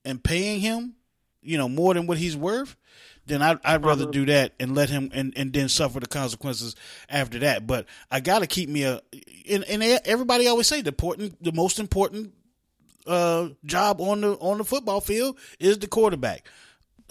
and 0.03 0.23
paying 0.23 0.61
him, 0.61 0.95
you 1.41 1.57
know, 1.57 1.69
more 1.69 1.93
than 1.93 2.07
what 2.07 2.17
he's 2.17 2.35
worth, 2.35 2.75
then 3.25 3.41
I, 3.41 3.57
I'd 3.63 3.83
rather 3.83 4.03
uh-huh. 4.03 4.11
do 4.11 4.25
that 4.27 4.53
and 4.59 4.75
let 4.75 4.89
him 4.89 5.09
and, 5.13 5.33
and 5.35 5.51
then 5.51 5.69
suffer 5.69 5.99
the 5.99 6.07
consequences 6.07 6.75
after 7.09 7.39
that. 7.39 7.65
But 7.65 7.87
I 8.11 8.19
got 8.19 8.39
to 8.39 8.47
keep 8.47 8.69
me 8.69 8.83
a 8.83 9.01
and, 9.49 9.63
and 9.65 9.83
everybody 10.05 10.47
always 10.47 10.67
say 10.67 10.81
the 10.81 10.89
important 10.89 11.43
the 11.43 11.51
most 11.51 11.79
important 11.79 12.33
uh, 13.07 13.49
job 13.63 14.01
on 14.01 14.21
the 14.21 14.33
on 14.33 14.57
the 14.57 14.63
football 14.63 15.01
field 15.01 15.37
is 15.59 15.79
the 15.79 15.87
quarterback. 15.87 16.47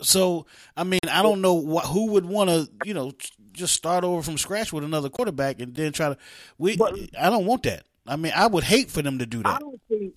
So 0.01 0.47
I 0.77 0.85
mean 0.85 1.01
I 1.11 1.23
don't 1.23 1.41
know 1.41 1.55
what, 1.55 1.87
who 1.87 2.07
would 2.13 2.25
want 2.25 2.51
to 2.51 2.69
you 2.85 2.95
know 2.95 3.13
just 3.53 3.75
start 3.75 4.05
over 4.05 4.23
from 4.23 4.39
scratch 4.39 4.73
with 4.73 4.85
another 4.85 5.09
quarterback 5.09 5.61
and 5.61 5.75
then 5.75 5.93
try 5.93 6.11
to 6.11 6.19
we 6.59 6.77
but, 6.77 6.99
I 7.19 7.31
don't 7.31 7.47
want 7.47 7.65
that. 7.65 7.85
I 8.07 8.17
mean 8.17 8.33
I 8.35 8.47
would 8.47 8.65
hate 8.65 8.91
for 8.91 9.03
them 9.03 9.19
to 9.19 9.27
do 9.27 9.43
that. 9.43 9.57
I 9.57 9.59
don't 9.59 9.81
think 9.89 10.15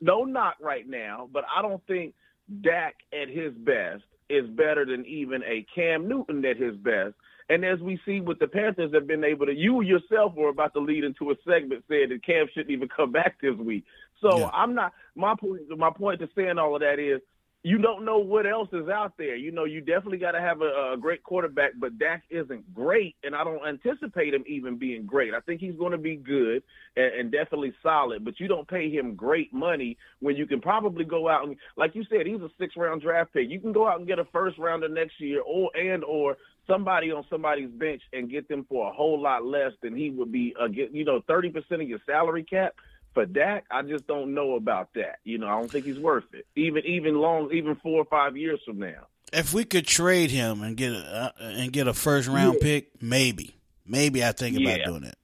no 0.00 0.24
knock 0.24 0.56
right 0.60 0.88
now, 0.88 1.28
but 1.32 1.44
I 1.54 1.62
don't 1.62 1.84
think 1.86 2.14
Dak 2.60 2.96
at 3.12 3.28
his 3.28 3.52
best 3.54 4.02
is 4.32 4.48
better 4.50 4.84
than 4.84 5.04
even 5.06 5.42
a 5.42 5.66
Cam 5.74 6.08
Newton 6.08 6.44
at 6.44 6.56
his 6.56 6.76
best. 6.76 7.14
And 7.48 7.64
as 7.64 7.80
we 7.80 8.00
see 8.06 8.20
with 8.20 8.38
the 8.38 8.46
Panthers 8.46 8.94
have 8.94 9.06
been 9.06 9.24
able 9.24 9.46
to, 9.46 9.54
you 9.54 9.82
yourself 9.82 10.34
were 10.34 10.48
about 10.48 10.72
to 10.74 10.80
lead 10.80 11.04
into 11.04 11.30
a 11.30 11.34
segment 11.46 11.84
saying 11.88 12.08
that 12.08 12.24
Cam 12.24 12.46
shouldn't 12.52 12.70
even 12.70 12.88
come 12.88 13.12
back 13.12 13.40
this 13.42 13.56
week. 13.56 13.84
So 14.20 14.38
yeah. 14.38 14.50
I'm 14.52 14.74
not 14.74 14.92
my 15.14 15.34
point. 15.38 15.62
My 15.76 15.90
point 15.90 16.20
to 16.20 16.28
saying 16.34 16.58
all 16.58 16.74
of 16.74 16.80
that 16.80 16.98
is 16.98 17.20
you 17.64 17.78
don't 17.78 18.04
know 18.04 18.18
what 18.18 18.44
else 18.44 18.68
is 18.72 18.88
out 18.88 19.12
there. 19.16 19.36
You 19.36 19.52
know, 19.52 19.64
you 19.64 19.80
definitely 19.80 20.18
got 20.18 20.32
to 20.32 20.40
have 20.40 20.62
a, 20.62 20.94
a, 20.94 20.96
great 20.98 21.22
quarterback, 21.22 21.72
but 21.78 21.96
Dak 21.96 22.24
isn't 22.28 22.74
great, 22.74 23.14
and 23.22 23.36
I 23.36 23.44
don't 23.44 23.64
anticipate 23.64 24.34
him 24.34 24.42
even 24.48 24.78
being 24.78 25.06
great. 25.06 25.32
I 25.32 25.38
think 25.40 25.60
he's 25.60 25.76
going 25.76 25.92
to 25.92 25.98
be 25.98 26.16
good 26.16 26.64
and, 26.96 27.14
and 27.14 27.32
definitely 27.32 27.72
solid, 27.80 28.24
but 28.24 28.40
you 28.40 28.48
don't 28.48 28.66
pay 28.66 28.90
him 28.90 29.14
great 29.14 29.52
money 29.52 29.96
when 30.18 30.34
you 30.34 30.44
can 30.44 30.60
probably 30.60 31.04
go 31.04 31.28
out 31.28 31.46
and, 31.46 31.56
like 31.76 31.94
you 31.94 32.04
said, 32.10 32.26
he's 32.26 32.40
a 32.40 32.50
six-round 32.58 33.00
draft 33.00 33.32
pick. 33.32 33.48
You 33.48 33.60
can 33.60 33.72
go 33.72 33.86
out 33.86 33.98
and 33.98 34.08
get 34.08 34.18
a 34.18 34.24
first 34.32 34.58
rounder 34.58 34.88
next 34.88 35.20
year, 35.20 35.40
or 35.42 35.70
and 35.76 36.02
or 36.02 36.36
somebody 36.66 37.12
on 37.12 37.24
somebody's 37.30 37.70
bench 37.70 38.02
and 38.12 38.30
get 38.30 38.48
them 38.48 38.66
for 38.68 38.88
a 38.88 38.92
whole 38.92 39.20
lot 39.20 39.44
less 39.44 39.72
than 39.82 39.96
he 39.96 40.10
would 40.10 40.32
be. 40.32 40.52
Uh, 40.60 40.66
get 40.66 40.92
you 40.92 41.04
know, 41.04 41.20
thirty 41.28 41.48
percent 41.48 41.82
of 41.82 41.88
your 41.88 42.00
salary 42.06 42.42
cap 42.42 42.74
for 43.14 43.26
Dak, 43.26 43.64
I 43.70 43.82
just 43.82 44.06
don't 44.06 44.34
know 44.34 44.54
about 44.54 44.94
that. 44.94 45.18
You 45.24 45.38
know, 45.38 45.46
I 45.46 45.58
don't 45.58 45.70
think 45.70 45.84
he's 45.84 45.98
worth 45.98 46.32
it. 46.32 46.46
Even 46.56 46.84
even 46.86 47.16
long, 47.16 47.50
even 47.52 47.76
four 47.76 48.00
or 48.00 48.04
five 48.04 48.36
years 48.36 48.60
from 48.64 48.78
now. 48.78 49.06
If 49.32 49.54
we 49.54 49.64
could 49.64 49.86
trade 49.86 50.30
him 50.30 50.62
and 50.62 50.76
get 50.76 50.92
a 50.92 51.34
uh, 51.38 51.42
and 51.42 51.72
get 51.72 51.88
a 51.88 51.94
first 51.94 52.28
round 52.28 52.54
yeah. 52.54 52.62
pick, 52.62 53.02
maybe, 53.02 53.54
maybe 53.86 54.24
I 54.24 54.32
think 54.32 54.56
about 54.56 54.78
yeah. 54.78 54.84
doing 54.84 55.04
it. 55.04 55.16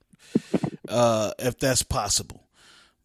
Uh, 0.89 1.33
if 1.39 1.59
that's 1.59 1.83
possible. 1.83 2.43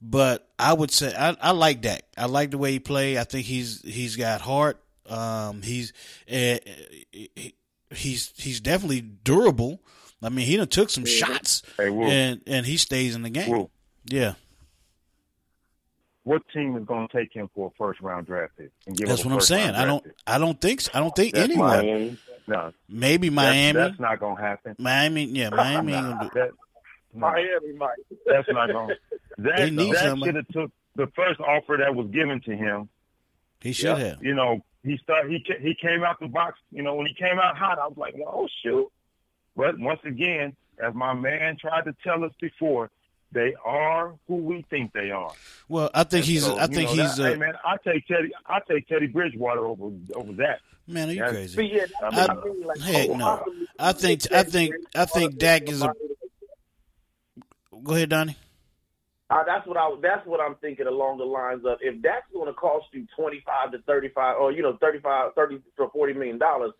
But 0.02 0.48
I 0.60 0.74
would 0.74 0.92
say 0.92 1.14
I, 1.18 1.36
I 1.42 1.52
like 1.52 1.82
Dak. 1.82 2.04
I 2.18 2.26
like 2.26 2.52
the 2.52 2.58
way 2.58 2.72
he 2.72 2.80
play. 2.80 3.18
I 3.18 3.24
think 3.24 3.46
he's 3.46 3.82
he's 3.82 4.16
got 4.16 4.42
heart. 4.42 4.82
Um, 5.08 5.62
he's 5.62 5.94
uh, 6.32 6.58
he's 7.92 8.34
he's 8.38 8.60
definitely 8.60 9.02
durable. 9.02 9.82
I 10.22 10.30
mean, 10.30 10.46
he 10.46 10.56
done 10.56 10.68
took 10.68 10.90
some 10.90 11.06
shots, 11.06 11.64
hey, 11.78 11.90
and 11.90 12.42
and 12.48 12.66
he 12.66 12.78
stays 12.78 13.16
in 13.16 13.24
the 13.24 13.30
game. 13.30 13.68
Yeah 14.06 14.34
what 16.24 16.42
team 16.54 16.78
is 16.78 16.86
going 16.86 17.08
to 17.08 17.18
take 17.18 17.34
him 17.34 17.50
for 17.54 17.68
a 17.68 17.72
first 17.78 18.02
round 18.02 18.28
draft 18.28 18.54
pick? 18.58 18.72
And 18.88 18.96
give 18.96 19.08
That's 19.08 19.26
what 19.26 19.34
I'm 19.34 19.42
saying. 19.42 19.76
I 19.76 19.86
don't. 19.86 20.04
Pick? 20.04 20.14
I 20.26 20.38
don't 20.38 20.60
think. 20.60 20.82
So. 20.82 20.92
I 20.94 21.00
don't 21.00 21.16
think 21.16 21.34
That's 21.34 21.50
anyone. 21.50 21.86
Miami. 21.86 22.18
No, 22.48 22.74
maybe 22.90 23.30
Miami. 23.30 23.74
That's, 23.74 23.92
that's 23.92 24.00
not 24.00 24.20
going 24.20 24.38
to 24.38 24.42
happen. 24.42 24.76
Miami, 24.80 25.26
yeah, 25.26 25.50
Miami. 25.52 25.94
nah, 25.94 26.30
that, 26.34 26.52
no. 27.14 27.20
Miami 27.20 27.74
might. 27.78 27.98
That's 28.26 28.48
not 28.50 28.70
going. 28.70 28.96
That, 29.40 29.58
they 29.58 29.72
need 29.72 29.96
that 29.96 30.16
should 30.20 30.36
have 30.36 30.48
took 30.50 30.72
the 30.96 31.08
first 31.16 31.40
offer 31.40 31.78
that 31.80 31.96
was 31.96 32.06
given 32.12 32.40
to 32.42 32.56
him. 32.56 32.88
He 33.62 33.72
should 33.74 33.98
yeah, 33.98 34.10
have. 34.10 34.24
You 34.24 34.36
know, 34.36 34.64
he 34.84 34.96
start. 34.98 35.28
He 35.28 35.44
he 35.60 35.74
came 35.74 36.04
out 36.04 36.20
the 36.20 36.28
box. 36.28 36.60
You 36.70 36.84
know, 36.84 36.94
when 36.94 37.08
he 37.08 37.16
came 37.16 37.40
out 37.40 37.58
hot, 37.58 37.80
I 37.80 37.88
was 37.88 37.98
like, 37.98 38.14
well, 38.16 38.32
oh 38.32 38.48
shoot. 38.62 38.92
But 39.56 39.80
once 39.80 40.02
again, 40.06 40.56
as 40.78 40.94
my 40.94 41.14
man 41.16 41.58
tried 41.60 41.86
to 41.86 41.96
tell 42.04 42.24
us 42.24 42.32
before, 42.40 42.92
they 43.34 43.54
are 43.64 44.14
who 44.28 44.36
we 44.36 44.66
think 44.70 44.94
they 44.94 45.12
are. 45.12 45.32
Well, 45.68 45.90
I 45.94 46.04
think 46.04 46.24
and 46.24 46.32
he's. 46.32 46.46
So, 46.46 46.58
I 46.58 46.68
think 46.68 46.90
know, 46.90 47.04
he's. 47.04 47.18
That, 47.18 47.24
uh, 47.24 47.30
hey 47.32 47.36
man, 47.38 47.54
I 47.66 47.78
take 47.78 48.08
Teddy. 48.08 48.32
I 48.46 48.60
take 48.70 48.88
Teddy 48.88 49.08
Bridgewater 49.08 49.66
over 49.66 49.92
over 50.16 50.34
that. 50.34 50.60
Man, 50.88 51.10
are 51.10 51.12
you 51.14 51.20
That's, 51.20 51.32
crazy? 51.32 51.72
Yeah, 51.74 51.86
I, 52.02 52.08
I 52.08 52.36
mean, 52.36 52.64
like, 52.64 52.80
heck 52.80 53.10
oh, 53.10 53.16
no. 53.16 53.46
I 53.80 53.94
think. 53.94 54.32
I 54.32 54.44
think. 54.44 54.76
I 54.96 55.06
think 55.06 55.38
Dak 55.38 55.70
is 55.70 55.82
a. 55.82 55.94
Go 57.84 57.94
ahead, 57.94 58.10
Donnie. 58.10 58.38
Uh, 59.30 59.44
that's 59.46 59.66
what 59.66 59.78
I. 59.78 59.96
That's 60.02 60.26
what 60.28 60.40
I'm 60.40 60.56
thinking 60.56 60.88
along 60.88 61.18
the 61.18 61.26
lines 61.26 61.64
of 61.66 61.80
if 61.82 62.02
that's 62.02 62.26
going 62.34 62.48
to 62.48 62.54
cost 62.54 62.86
you 62.92 63.08
25 63.18 63.72
to 63.72 63.80
35, 63.80 64.38
or 64.38 64.52
you 64.52 64.62
know, 64.62 64.78
35, 64.80 65.32
30 65.36 65.62
to 65.78 65.90
40 65.92 66.14
million 66.14 66.38
dollars 66.38 66.72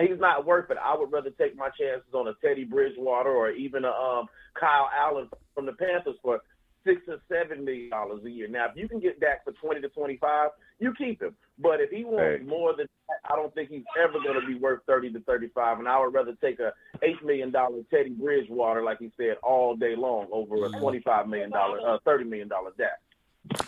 he's 0.00 0.18
not 0.18 0.46
worth 0.46 0.70
it. 0.70 0.78
I 0.82 0.96
would 0.96 1.12
rather 1.12 1.30
take 1.30 1.56
my 1.56 1.68
chances 1.78 2.14
on 2.14 2.28
a 2.28 2.34
Teddy 2.44 2.64
Bridgewater 2.64 3.30
or 3.30 3.50
even 3.50 3.84
a 3.84 3.90
um, 3.90 4.26
Kyle 4.58 4.88
Allen 4.94 5.28
from 5.54 5.66
the 5.66 5.72
Panthers 5.72 6.16
for 6.22 6.40
six 6.84 7.02
or 7.08 7.18
seven 7.28 7.64
million 7.64 7.90
dollars 7.90 8.24
a 8.24 8.30
year. 8.30 8.48
Now, 8.48 8.66
if 8.66 8.76
you 8.76 8.88
can 8.88 9.00
get 9.00 9.20
Dak 9.20 9.44
for 9.44 9.52
twenty 9.52 9.80
to 9.80 9.88
twenty-five, 9.88 10.50
you 10.78 10.92
keep 10.96 11.22
him. 11.22 11.34
But 11.58 11.80
if 11.80 11.90
he 11.90 12.04
wants 12.04 12.42
hey. 12.42 12.48
more 12.48 12.74
than 12.76 12.86
that, 13.08 13.32
I 13.32 13.36
don't 13.36 13.54
think 13.54 13.70
he's 13.70 13.84
ever 14.02 14.14
going 14.24 14.40
to 14.40 14.46
be 14.46 14.54
worth 14.54 14.80
thirty 14.86 15.12
to 15.12 15.20
thirty-five. 15.20 15.78
And 15.78 15.88
I 15.88 15.98
would 15.98 16.14
rather 16.14 16.34
take 16.40 16.58
a 16.60 16.72
eight 17.02 17.22
million 17.24 17.50
dollar 17.50 17.80
Teddy 17.90 18.10
Bridgewater, 18.10 18.82
like 18.82 18.98
he 18.98 19.10
said, 19.16 19.36
all 19.42 19.76
day 19.76 19.94
long 19.96 20.26
over 20.32 20.66
a 20.66 20.70
twenty-five 20.80 21.28
million 21.28 21.50
dollar, 21.50 21.78
uh, 21.86 21.98
thirty 22.04 22.24
million 22.24 22.48
dollar 22.48 22.72
Dak. 22.76 23.00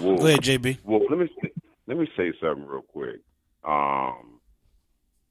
Well, 0.01 0.17
Go 0.17 0.27
ahead, 0.27 0.41
JB. 0.41 0.79
Well, 0.85 1.01
let 1.09 1.19
me 1.19 1.31
let 1.87 1.97
me 1.97 2.09
say 2.17 2.33
something 2.41 2.67
real 2.67 2.83
quick. 2.83 3.21
Um, 3.65 4.41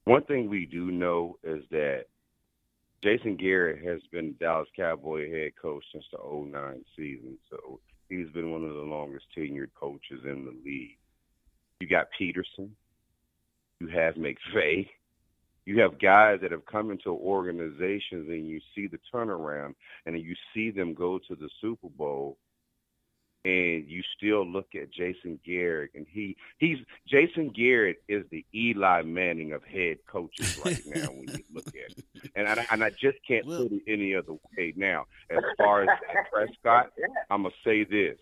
one 0.06 0.24
thing 0.24 0.49
we 0.49 0.66
do 0.66 0.91
know 0.91 1.38
is 1.43 1.64
that 1.72 2.06
Jason 3.04 3.36
Garrett 3.36 3.86
has 3.86 3.99
been 4.14 4.34
Dallas 4.39 4.70
Cowboy 4.76 5.30
head 5.30 5.51
coach 5.62 5.84
since 5.91 6.06
the 6.12 6.18
09 6.18 6.86
season. 6.95 7.38
So 7.49 7.82
he's 8.08 8.30
been 8.30 8.49
one 8.49 8.64
of 8.64 8.74
the 8.74 8.82
longest 8.82 9.26
tenured 9.38 9.72
coaches 9.78 10.22
in 10.24 10.45
the 10.45 10.56
league. 10.64 10.97
You 11.82 11.88
got 11.88 12.08
Pederson. 12.20 12.70
You 13.82 13.88
have 13.88 14.16
McVay. 14.16 14.88
You 15.66 15.82
have 15.82 15.99
guys 15.99 16.39
that 16.41 16.51
have 16.51 16.66
come 16.66 16.91
into 16.91 17.10
organizations 17.10 18.30
and 18.30 18.47
you 18.47 18.62
see 18.74 18.88
the 18.88 18.99
turnaround 19.14 19.76
and 20.06 20.18
you 20.20 20.36
see 20.54 20.72
them 20.72 20.93
go 20.93 21.20
to 21.28 21.36
the 21.36 21.49
Super 21.60 21.89
Bowl 21.89 22.38
and 23.46 23.89
you 23.89 24.02
still 24.18 24.46
look 24.46 24.74
at 24.74 24.91
Jason 24.91 25.39
Garrett, 25.46 25.91
and 25.96 26.06
he 26.10 26.38
he's 26.60 26.78
Jason 27.08 27.50
Garrett 27.50 27.98
is 28.08 28.24
the 28.32 28.46
Eli 28.56 29.02
Manning 29.02 29.52
of 29.52 29.64
head 29.64 29.98
coaches 30.08 30.60
right 30.66 30.82
now 30.86 31.08
when 31.08 31.28
you 31.28 31.44
look 31.54 31.68
at 31.68 31.98
it, 31.98 32.32
and 32.36 32.48
I, 32.48 32.66
and 32.72 32.84
I 32.84 32.89
just 32.91 33.18
can't 33.28 33.46
put 33.46 33.72
it 33.72 33.82
any 33.88 34.16
other 34.16 34.34
way. 34.58 34.74
Now, 34.78 35.06
as 35.30 35.44
far 35.58 35.84
as 35.84 35.89
Prescott, 36.32 36.91
I'm 37.30 37.44
gonna 37.44 37.54
say 37.66 37.84
this: 37.84 38.18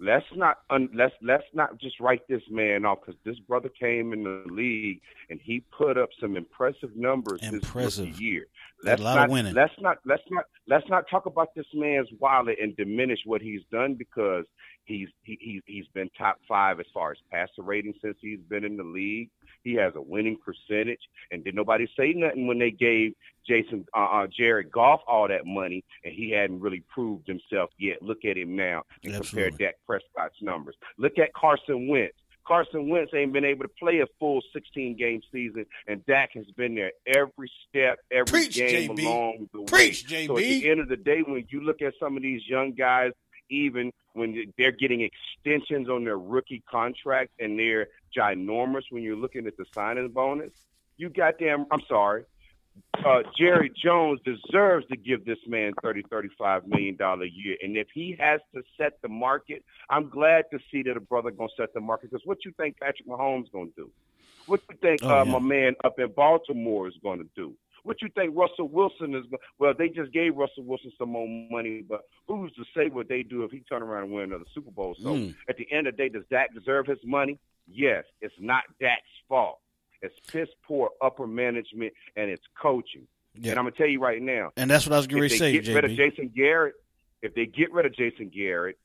let's 0.00 0.24
not 0.34 0.58
un, 0.70 0.88
let's 0.94 1.14
let's 1.22 1.44
not 1.52 1.78
just 1.78 2.00
write 2.00 2.26
this 2.28 2.42
man 2.50 2.84
off 2.84 2.98
because 3.00 3.20
this 3.24 3.38
brother 3.40 3.68
came 3.68 4.12
in 4.12 4.24
the 4.24 4.44
league 4.52 5.00
and 5.28 5.38
he 5.42 5.62
put 5.76 5.98
up 5.98 6.08
some 6.20 6.36
impressive 6.36 6.96
numbers 6.96 7.40
impressive. 7.42 8.06
this 8.06 8.20
year. 8.20 8.46
Let's 8.82 9.02
not 9.02 9.30
let's 9.30 9.74
not 9.80 9.98
let's 10.06 10.22
not 10.30 10.44
let's 10.66 10.88
not 10.88 11.04
talk 11.10 11.26
about 11.26 11.54
this 11.54 11.66
man's 11.74 12.08
wallet 12.18 12.56
and 12.60 12.74
diminish 12.76 13.20
what 13.26 13.42
he's 13.42 13.62
done 13.70 13.94
because 13.94 14.44
he's 14.84 15.08
he, 15.22 15.38
he 15.40 15.62
he's 15.66 15.86
been 15.94 16.10
top 16.16 16.38
five 16.48 16.80
as 16.80 16.86
far 16.92 17.12
as 17.12 17.18
passer 17.30 17.62
rating 17.62 17.94
since 18.02 18.16
he's 18.20 18.40
been 18.48 18.64
in 18.64 18.76
the 18.76 18.84
league. 18.84 19.30
He 19.62 19.74
has 19.74 19.92
a 19.94 20.00
winning 20.00 20.38
percentage, 20.44 21.00
and 21.30 21.44
did 21.44 21.54
nobody 21.54 21.86
say 21.98 22.12
nothing 22.14 22.46
when 22.46 22.58
they 22.58 22.70
gave 22.70 23.12
Jason 23.46 23.84
uh, 23.96 24.04
uh, 24.22 24.26
Jared 24.34 24.70
Goff 24.70 25.00
all 25.06 25.28
that 25.28 25.44
money, 25.44 25.84
and 26.04 26.14
he 26.14 26.30
hadn't 26.30 26.60
really 26.60 26.82
proved 26.92 27.26
himself 27.28 27.70
yet. 27.78 28.00
Look 28.02 28.24
at 28.24 28.36
him 28.38 28.56
now 28.56 28.82
and 29.04 29.14
Absolutely. 29.14 29.50
compare 29.50 29.68
Dak 29.68 29.74
Prescott's 29.86 30.40
numbers. 30.40 30.76
Look 30.98 31.18
at 31.18 31.32
Carson 31.34 31.88
Wentz. 31.88 32.14
Carson 32.46 32.88
Wentz 32.88 33.12
ain't 33.14 33.32
been 33.32 33.44
able 33.44 33.62
to 33.62 33.70
play 33.78 34.00
a 34.00 34.06
full 34.18 34.40
16 34.52 34.96
game 34.96 35.20
season, 35.30 35.66
and 35.86 36.04
Dak 36.06 36.30
has 36.34 36.46
been 36.56 36.74
there 36.74 36.90
every 37.06 37.50
step, 37.68 37.98
every 38.10 38.24
Preach, 38.24 38.56
game 38.56 38.90
JB. 38.96 39.02
along 39.04 39.48
the 39.52 39.62
Preach, 39.64 40.10
way. 40.10 40.24
JB. 40.24 40.26
So 40.26 40.36
at 40.38 40.42
the 40.42 40.70
end 40.70 40.80
of 40.80 40.88
the 40.88 40.96
day, 40.96 41.20
when 41.24 41.44
you 41.50 41.60
look 41.60 41.82
at 41.82 41.92
some 42.00 42.16
of 42.16 42.22
these 42.22 42.40
young 42.48 42.72
guys, 42.72 43.12
even 43.50 43.92
when 44.14 44.52
they're 44.56 44.72
getting 44.72 45.02
extensions 45.02 45.88
on 45.88 46.04
their 46.04 46.18
rookie 46.18 46.62
contracts 46.70 47.34
and 47.38 47.58
they're 47.58 47.88
ginormous 48.16 48.82
when 48.90 49.02
you're 49.02 49.16
looking 49.16 49.46
at 49.46 49.56
the 49.56 49.64
signing 49.74 50.08
bonus, 50.08 50.52
you 50.96 51.08
goddamn, 51.10 51.66
I'm 51.70 51.82
sorry, 51.88 52.24
uh, 53.04 53.22
Jerry 53.36 53.70
Jones 53.82 54.20
deserves 54.24 54.86
to 54.88 54.96
give 54.96 55.24
this 55.24 55.38
man 55.46 55.72
30, 55.82 56.02
35 56.10 56.66
million 56.66 56.96
dollar 56.96 57.24
a 57.24 57.28
year. 57.28 57.56
And 57.62 57.76
if 57.76 57.88
he 57.92 58.16
has 58.18 58.40
to 58.54 58.62
set 58.78 59.00
the 59.02 59.08
market, 59.08 59.64
I'm 59.88 60.08
glad 60.08 60.44
to 60.52 60.58
see 60.70 60.82
that 60.84 60.96
a 60.96 61.00
brother 61.00 61.30
gonna 61.30 61.48
set 61.56 61.74
the 61.74 61.80
market. 61.80 62.10
Because 62.10 62.26
what 62.26 62.44
you 62.44 62.52
think 62.56 62.78
Patrick 62.78 63.06
Mahomes 63.08 63.50
gonna 63.52 63.70
do? 63.76 63.90
What 64.46 64.60
you 64.70 64.76
think 64.80 65.00
Oh, 65.02 65.20
uh, 65.20 65.24
yeah. 65.24 65.32
my 65.32 65.38
man 65.38 65.74
up 65.84 65.98
in 65.98 66.12
Baltimore 66.12 66.88
is 66.88 66.94
gonna 67.02 67.24
do? 67.36 67.54
What 67.82 68.02
you 68.02 68.08
think 68.14 68.36
Russell 68.36 68.68
Wilson 68.68 69.14
is? 69.14 69.24
Well, 69.58 69.72
they 69.76 69.88
just 69.88 70.12
gave 70.12 70.36
Russell 70.36 70.64
Wilson 70.64 70.92
some 70.98 71.10
more 71.10 71.26
money, 71.50 71.82
but 71.86 72.02
who's 72.28 72.52
to 72.54 72.64
say 72.76 72.88
what 72.90 73.08
they 73.08 73.22
do 73.22 73.44
if 73.44 73.50
he 73.50 73.60
turn 73.60 73.82
around 73.82 74.04
and 74.04 74.12
win 74.12 74.24
another 74.24 74.44
Super 74.54 74.70
Bowl? 74.70 74.94
So 75.00 75.14
Mm. 75.14 75.34
at 75.48 75.56
the 75.56 75.70
end 75.72 75.86
of 75.86 75.96
the 75.96 76.02
day, 76.02 76.08
does 76.08 76.24
Dak 76.30 76.52
deserve 76.54 76.86
his 76.86 76.98
money? 77.04 77.38
Yes. 77.66 78.04
It's 78.20 78.34
not 78.38 78.64
Dak's 78.80 79.02
fault. 79.28 79.60
It's 80.02 80.14
piss 80.30 80.48
poor 80.66 80.90
upper 81.02 81.26
management 81.26 81.92
and 82.16 82.30
it's 82.30 82.44
coaching. 82.60 83.06
Yeah. 83.34 83.50
And 83.50 83.58
I'm 83.60 83.64
gonna 83.66 83.76
tell 83.76 83.86
you 83.86 84.00
right 84.00 84.20
now, 84.20 84.52
And 84.56 84.70
that's 84.70 84.86
what 84.86 84.92
I 84.94 84.96
was 84.96 85.06
going 85.06 85.24
if 85.24 85.32
say, 85.32 85.52
get 85.52 85.68
rid 85.74 85.84
of 85.84 85.92
Jason 85.92 86.28
Garrett, 86.34 86.74
if 87.22 87.34
they 87.34 87.46
get 87.46 87.72
rid 87.72 87.86
of 87.86 87.94
Jason 87.94 88.28
Garrett, 88.28 88.78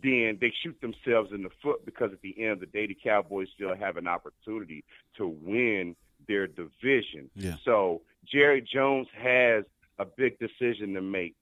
then 0.00 0.38
they 0.40 0.50
shoot 0.62 0.80
themselves 0.80 1.32
in 1.32 1.42
the 1.42 1.50
foot 1.62 1.84
because 1.84 2.12
at 2.12 2.20
the 2.20 2.40
end 2.42 2.52
of 2.52 2.60
the 2.60 2.66
day, 2.66 2.86
the 2.86 2.94
Cowboys 2.94 3.48
still 3.54 3.74
have 3.74 3.96
an 3.96 4.06
opportunity 4.06 4.84
to 5.16 5.26
win 5.26 5.96
their 6.28 6.46
division. 6.46 7.30
Yeah. 7.34 7.56
So 7.64 8.02
Jerry 8.32 8.60
Jones 8.62 9.08
has 9.16 9.64
a 9.98 10.04
big 10.04 10.38
decision 10.38 10.94
to 10.94 11.02
make. 11.02 11.34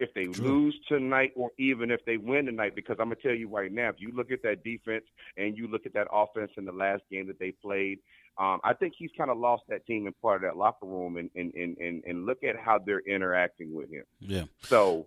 If 0.00 0.12
they 0.14 0.24
True. 0.24 0.44
lose 0.44 0.76
tonight, 0.88 1.32
or 1.36 1.50
even 1.58 1.92
if 1.92 2.04
they 2.04 2.16
win 2.16 2.46
tonight, 2.46 2.74
because 2.74 2.96
I'm 2.98 3.06
gonna 3.06 3.20
tell 3.22 3.34
you 3.34 3.48
right 3.48 3.70
now, 3.70 3.88
if 3.88 3.96
you 3.98 4.10
look 4.12 4.32
at 4.32 4.42
that 4.42 4.64
defense 4.64 5.04
and 5.36 5.56
you 5.56 5.68
look 5.68 5.86
at 5.86 5.94
that 5.94 6.08
offense 6.10 6.50
in 6.56 6.64
the 6.64 6.72
last 6.72 7.02
game 7.08 7.28
that 7.28 7.38
they 7.38 7.52
played, 7.52 8.00
um, 8.36 8.60
I 8.64 8.72
think 8.74 8.94
he's 8.98 9.10
kind 9.16 9.30
of 9.30 9.38
lost 9.38 9.62
that 9.68 9.86
team 9.86 10.06
and 10.06 10.20
part 10.20 10.42
of 10.42 10.50
that 10.50 10.56
locker 10.56 10.86
room, 10.86 11.18
and 11.18 11.30
and, 11.36 11.54
and 11.54 11.76
and 11.78 12.02
and 12.04 12.26
look 12.26 12.42
at 12.42 12.56
how 12.56 12.78
they're 12.78 13.00
interacting 13.06 13.74
with 13.74 13.90
him. 13.90 14.04
Yeah. 14.18 14.44
So, 14.62 15.06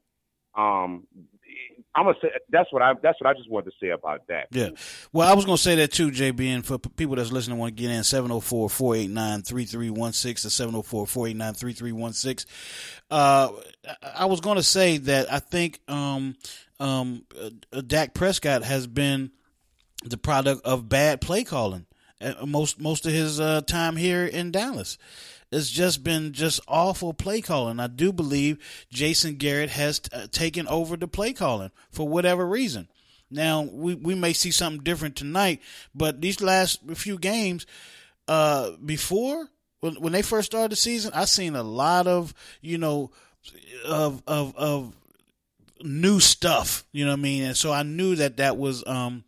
um, 0.56 1.08
I'm 1.96 2.06
gonna 2.06 2.18
say 2.22 2.30
that's 2.50 2.72
what 2.74 2.82
I 2.82 2.94
that's 3.02 3.20
what 3.22 3.30
I 3.30 3.34
just 3.34 3.50
wanted 3.50 3.72
to 3.72 3.78
say 3.82 3.90
about 3.90 4.28
that. 4.28 4.48
Yeah. 4.52 4.70
Well, 5.14 5.30
I 5.30 5.34
was 5.34 5.46
to 5.58 5.64
say 5.64 5.76
that 5.76 5.94
too, 5.94 6.12
JB. 6.12 6.46
And 6.48 6.66
for 6.66 6.78
people 6.78 7.16
that's 7.16 7.32
listening, 7.32 7.58
want 7.58 7.76
to 7.76 7.82
get 7.82 7.90
in 7.90 8.04
704 8.04 8.70
489 8.70 9.44
3316 9.44 10.36
to 10.36 10.50
704 10.50 11.08
489 11.08 11.54
3316. 11.54 12.52
Uh, 13.10 13.50
I 14.14 14.26
was 14.26 14.42
to 14.58 14.64
say 14.64 14.98
that 14.98 15.32
I 15.32 15.40
think 15.40 15.80
um, 15.88 16.36
um, 16.82 17.24
uh, 17.72 17.82
Dak 17.82 18.14
Prescott 18.14 18.64
has 18.64 18.88
been 18.88 19.32
the 20.04 20.18
product 20.18 20.66
of 20.66 20.90
bad 20.90 21.22
play 21.22 21.46
calling 21.46 21.86
uh, 22.20 22.46
most 22.46 22.80
most 22.80 23.06
of 23.06 23.14
his 23.14 23.40
uh, 23.40 23.62
time 23.62 23.96
here 23.96 24.26
in 24.26 24.52
Dallas. 24.52 24.98
It's 25.52 25.70
just 25.70 26.04
been 26.04 26.34
just 26.34 26.60
awful 26.68 27.14
play 27.14 27.42
calling. 27.42 27.80
I 27.80 27.88
do 27.88 28.12
believe 28.12 28.58
Jason 28.92 29.36
Garrett 29.36 29.70
has 29.70 30.02
uh, 30.12 30.28
taken 30.32 30.68
over 30.68 30.98
the 30.98 31.08
play 31.08 31.34
calling 31.34 31.72
for 31.92 32.08
whatever 32.08 32.46
reason. 32.46 32.88
Now 33.30 33.62
we 33.62 33.96
we 33.96 34.16
may 34.16 34.34
see 34.34 34.52
something 34.52 34.84
different 34.84 35.16
tonight, 35.16 35.62
but 35.94 36.22
these 36.22 36.42
last 36.42 36.80
few 36.96 37.18
games 37.18 37.66
uh, 38.28 38.72
before 38.84 39.50
when 39.80 39.96
when 39.96 40.14
they 40.14 40.22
first 40.22 40.48
started 40.48 40.72
the 40.72 40.76
season, 40.76 41.12
I 41.14 41.26
seen 41.26 41.56
a 41.56 41.64
lot 41.64 42.08
of 42.08 42.34
you 42.62 42.78
know 42.78 43.12
of 43.86 44.22
of 44.28 44.56
of 44.56 44.96
new 45.82 46.20
stuff. 46.20 46.86
You 46.92 47.06
know 47.06 47.12
what 47.12 47.20
I 47.20 47.24
mean? 47.24 47.44
And 47.44 47.58
so 47.58 47.72
I 47.72 47.84
knew 47.84 48.16
that 48.16 48.38
that 48.38 48.58
was 48.58 48.86
um 48.88 49.24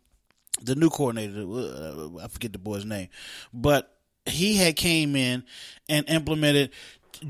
the 0.62 0.74
new 0.74 0.90
coordinator. 0.90 1.42
uh, 1.42 2.24
I 2.24 2.28
forget 2.28 2.52
the 2.52 2.58
boy's 2.58 2.84
name, 2.84 3.08
but 3.52 3.97
he 4.28 4.56
had 4.56 4.76
came 4.76 5.16
in 5.16 5.44
and 5.88 6.08
implemented 6.08 6.70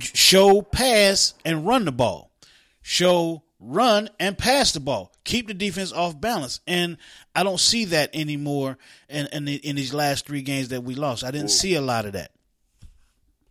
show, 0.00 0.62
pass, 0.62 1.34
and 1.44 1.66
run 1.66 1.84
the 1.84 1.92
ball. 1.92 2.30
Show, 2.82 3.42
run, 3.60 4.08
and 4.18 4.36
pass 4.36 4.72
the 4.72 4.80
ball. 4.80 5.12
Keep 5.24 5.48
the 5.48 5.54
defense 5.54 5.92
off 5.92 6.20
balance. 6.20 6.60
And 6.66 6.96
I 7.34 7.42
don't 7.42 7.60
see 7.60 7.86
that 7.86 8.10
anymore 8.14 8.78
in 9.08 9.26
in, 9.32 9.44
the, 9.44 9.56
in 9.56 9.76
these 9.76 9.94
last 9.94 10.26
three 10.26 10.42
games 10.42 10.68
that 10.68 10.82
we 10.82 10.94
lost. 10.94 11.24
I 11.24 11.30
didn't 11.30 11.50
see 11.50 11.74
a 11.74 11.80
lot 11.80 12.06
of 12.06 12.12
that. 12.12 12.32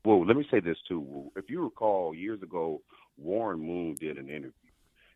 Well, 0.03 0.25
let 0.25 0.37
me 0.37 0.47
say 0.49 0.59
this 0.59 0.77
too. 0.87 1.31
If 1.35 1.49
you 1.49 1.63
recall, 1.63 2.15
years 2.15 2.41
ago, 2.41 2.81
Warren 3.17 3.59
Moon 3.59 3.95
did 3.99 4.17
an 4.17 4.29
interview, 4.29 4.51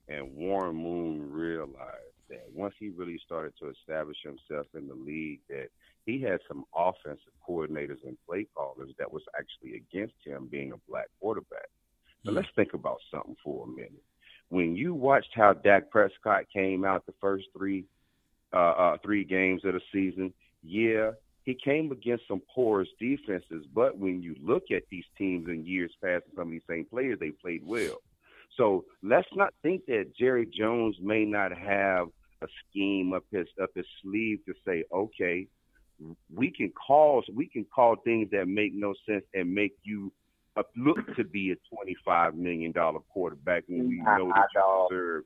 and 0.07 0.35
Warren 0.35 0.75
Moon 0.75 1.31
realized 1.31 2.10
that 2.31 2.47
once 2.53 2.73
he 2.79 2.89
really 2.89 3.19
started 3.23 3.53
to 3.59 3.69
establish 3.69 4.17
himself 4.23 4.65
in 4.73 4.87
the 4.87 4.95
league, 4.95 5.41
that 5.49 5.67
he 6.05 6.19
had 6.21 6.39
some 6.47 6.65
offensive 6.75 7.33
coordinators 7.47 8.03
and 8.05 8.17
play 8.27 8.47
callers 8.55 8.89
that 8.97 9.11
was 9.11 9.23
actually 9.37 9.75
against 9.77 10.15
him 10.25 10.47
being 10.49 10.71
a 10.71 10.89
black 10.89 11.07
quarterback. 11.19 11.69
Now, 12.23 12.33
let's 12.33 12.47
think 12.55 12.73
about 12.73 12.97
something 13.11 13.35
for 13.43 13.65
a 13.65 13.67
minute. 13.67 14.03
When 14.49 14.75
you 14.75 14.93
watched 14.93 15.31
how 15.33 15.53
Dak 15.53 15.89
Prescott 15.89 16.45
came 16.53 16.83
out 16.83 17.05
the 17.05 17.13
first 17.21 17.45
three 17.55 17.85
uh, 18.53 18.57
uh, 18.57 18.97
three 19.03 19.23
games 19.23 19.63
of 19.63 19.73
the 19.73 19.81
season, 19.93 20.33
yeah, 20.61 21.11
he 21.43 21.55
came 21.55 21.91
against 21.91 22.27
some 22.27 22.41
porous 22.53 22.89
defenses, 22.99 23.65
but 23.73 23.97
when 23.97 24.21
you 24.21 24.35
look 24.41 24.63
at 24.71 24.83
these 24.91 25.05
teams 25.17 25.47
in 25.47 25.65
years 25.65 25.91
past 26.03 26.25
some 26.35 26.47
of 26.47 26.51
these 26.51 26.61
same 26.69 26.85
players, 26.85 27.17
they 27.19 27.31
played 27.31 27.61
well. 27.65 28.01
So 28.57 28.85
let's 29.01 29.27
not 29.33 29.53
think 29.63 29.85
that 29.87 30.13
Jerry 30.19 30.45
Jones 30.45 30.97
may 31.01 31.23
not 31.25 31.57
have 31.57 32.09
a 32.41 32.47
scheme 32.69 33.13
up 33.13 33.23
his 33.31 33.47
up 33.61 33.69
his 33.75 33.85
sleeve 34.01 34.39
to 34.45 34.53
say, 34.65 34.83
okay, 34.93 35.47
we 36.33 36.51
can 36.51 36.71
call 36.71 37.23
we 37.33 37.47
can 37.47 37.65
call 37.65 37.95
things 38.03 38.29
that 38.31 38.47
make 38.47 38.73
no 38.73 38.93
sense 39.07 39.23
and 39.33 39.53
make 39.53 39.77
you 39.83 40.11
look 40.75 41.15
to 41.15 41.23
be 41.23 41.51
a 41.51 41.55
twenty 41.73 41.95
five 42.03 42.35
million 42.35 42.71
dollar 42.71 42.99
quarterback 43.11 43.63
when 43.67 43.87
we 43.87 43.97
know 43.97 44.31
that 44.35 44.47
you 44.53 44.87
deserve 44.89 45.23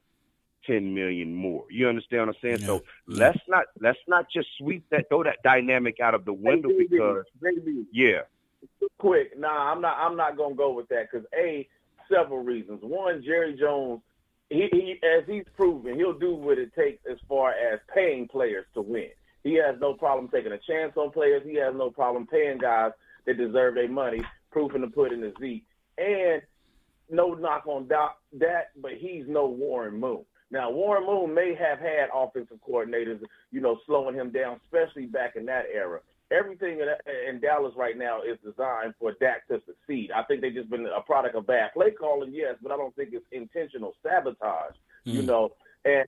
ten 0.66 0.94
million 0.94 1.34
more. 1.34 1.66
You 1.70 1.88
understand 1.88 2.28
what 2.28 2.36
I'm 2.36 2.42
saying? 2.42 2.60
So 2.60 2.84
let's 3.08 3.40
not 3.48 3.66
let's 3.80 4.00
not 4.08 4.28
just 4.32 4.48
sweep 4.58 4.86
that 4.92 5.10
throw 5.10 5.24
that 5.24 5.38
dynamic 5.44 6.00
out 6.00 6.14
of 6.14 6.26
the 6.26 6.34
window 6.34 6.70
because 6.78 7.24
JB, 7.42 7.86
yeah. 7.92 8.22
quick. 8.98 9.38
Nah, 9.38 9.72
I'm 9.72 9.82
not. 9.82 9.98
I'm 9.98 10.18
not 10.18 10.38
gonna 10.38 10.56
go 10.56 10.74
with 10.74 10.88
that 10.90 11.08
because 11.12 11.26
a 11.38 11.68
several 12.12 12.40
reasons. 12.40 12.80
One, 12.82 13.24
Jerry 13.24 13.56
Jones, 13.58 14.02
he, 14.50 14.68
he 14.72 15.00
as 15.04 15.24
he's 15.28 15.46
proven, 15.56 15.96
he'll 15.96 16.18
do 16.18 16.36
what 16.36 16.58
it 16.58 16.74
takes 16.76 17.04
as 17.10 17.18
far 17.28 17.52
as 17.52 17.80
paying 17.94 18.28
players 18.28 18.66
to 18.74 18.82
win. 18.82 19.10
He 19.44 19.56
has 19.56 19.76
no 19.80 19.94
problem 19.94 20.30
taking 20.34 20.52
a 20.52 20.58
chance 20.58 20.94
on 20.96 21.12
players. 21.12 21.44
He 21.46 21.56
has 21.56 21.74
no 21.76 21.90
problem 21.90 22.26
paying 22.28 22.58
guys 22.58 22.92
that 23.26 23.38
deserve 23.38 23.76
their 23.76 23.90
money, 23.90 24.22
proving 24.52 24.82
to 24.82 24.88
put 24.88 25.12
in 25.12 25.22
the 25.22 25.34
seat. 25.40 25.66
And 25.98 26.42
no 27.10 27.34
knock 27.34 27.68
on 27.68 27.88
that, 27.88 28.72
but 28.76 28.92
he's 29.00 29.26
no 29.28 29.48
Warren 29.48 30.00
Moon. 30.00 30.26
Now, 30.52 30.72
Warren 30.72 31.06
Moon 31.06 31.34
may 31.34 31.56
have 31.56 31.80
had 31.80 32.10
offensive 32.14 32.58
coordinators, 32.68 33.20
you 33.52 33.62
know, 33.62 33.78
slowing 33.86 34.16
him 34.16 34.32
down, 34.32 34.60
especially 34.66 35.06
back 35.06 35.36
in 35.36 35.46
that 35.46 35.66
era. 35.74 36.00
Everything 36.32 36.80
in, 36.80 36.88
in 37.30 37.40
Dallas 37.40 37.74
right 37.78 37.98
now 37.98 38.22
is 38.22 38.38
designed 38.44 38.96
for 39.00 39.14
Dak 39.20 39.48
to 39.48 39.62
succeed. 39.66 40.10
I 40.12 40.24
think 40.24 40.42
they've 40.42 40.54
just 40.54 40.70
been 40.70 40.88
a 40.88 41.02
product 41.02 41.36
of 41.36 41.46
bad 41.46 41.74
play 41.74 41.92
calling, 41.92 42.34
yes, 42.34 42.56
but 42.62 42.72
I 42.72 42.78
don't 42.78 42.96
think 42.96 43.10
it's 43.14 43.26
intentional 43.32 43.94
sabotage, 44.02 44.76
mm. 45.06 45.14
you 45.14 45.22
know. 45.22 45.52
And 45.86 46.06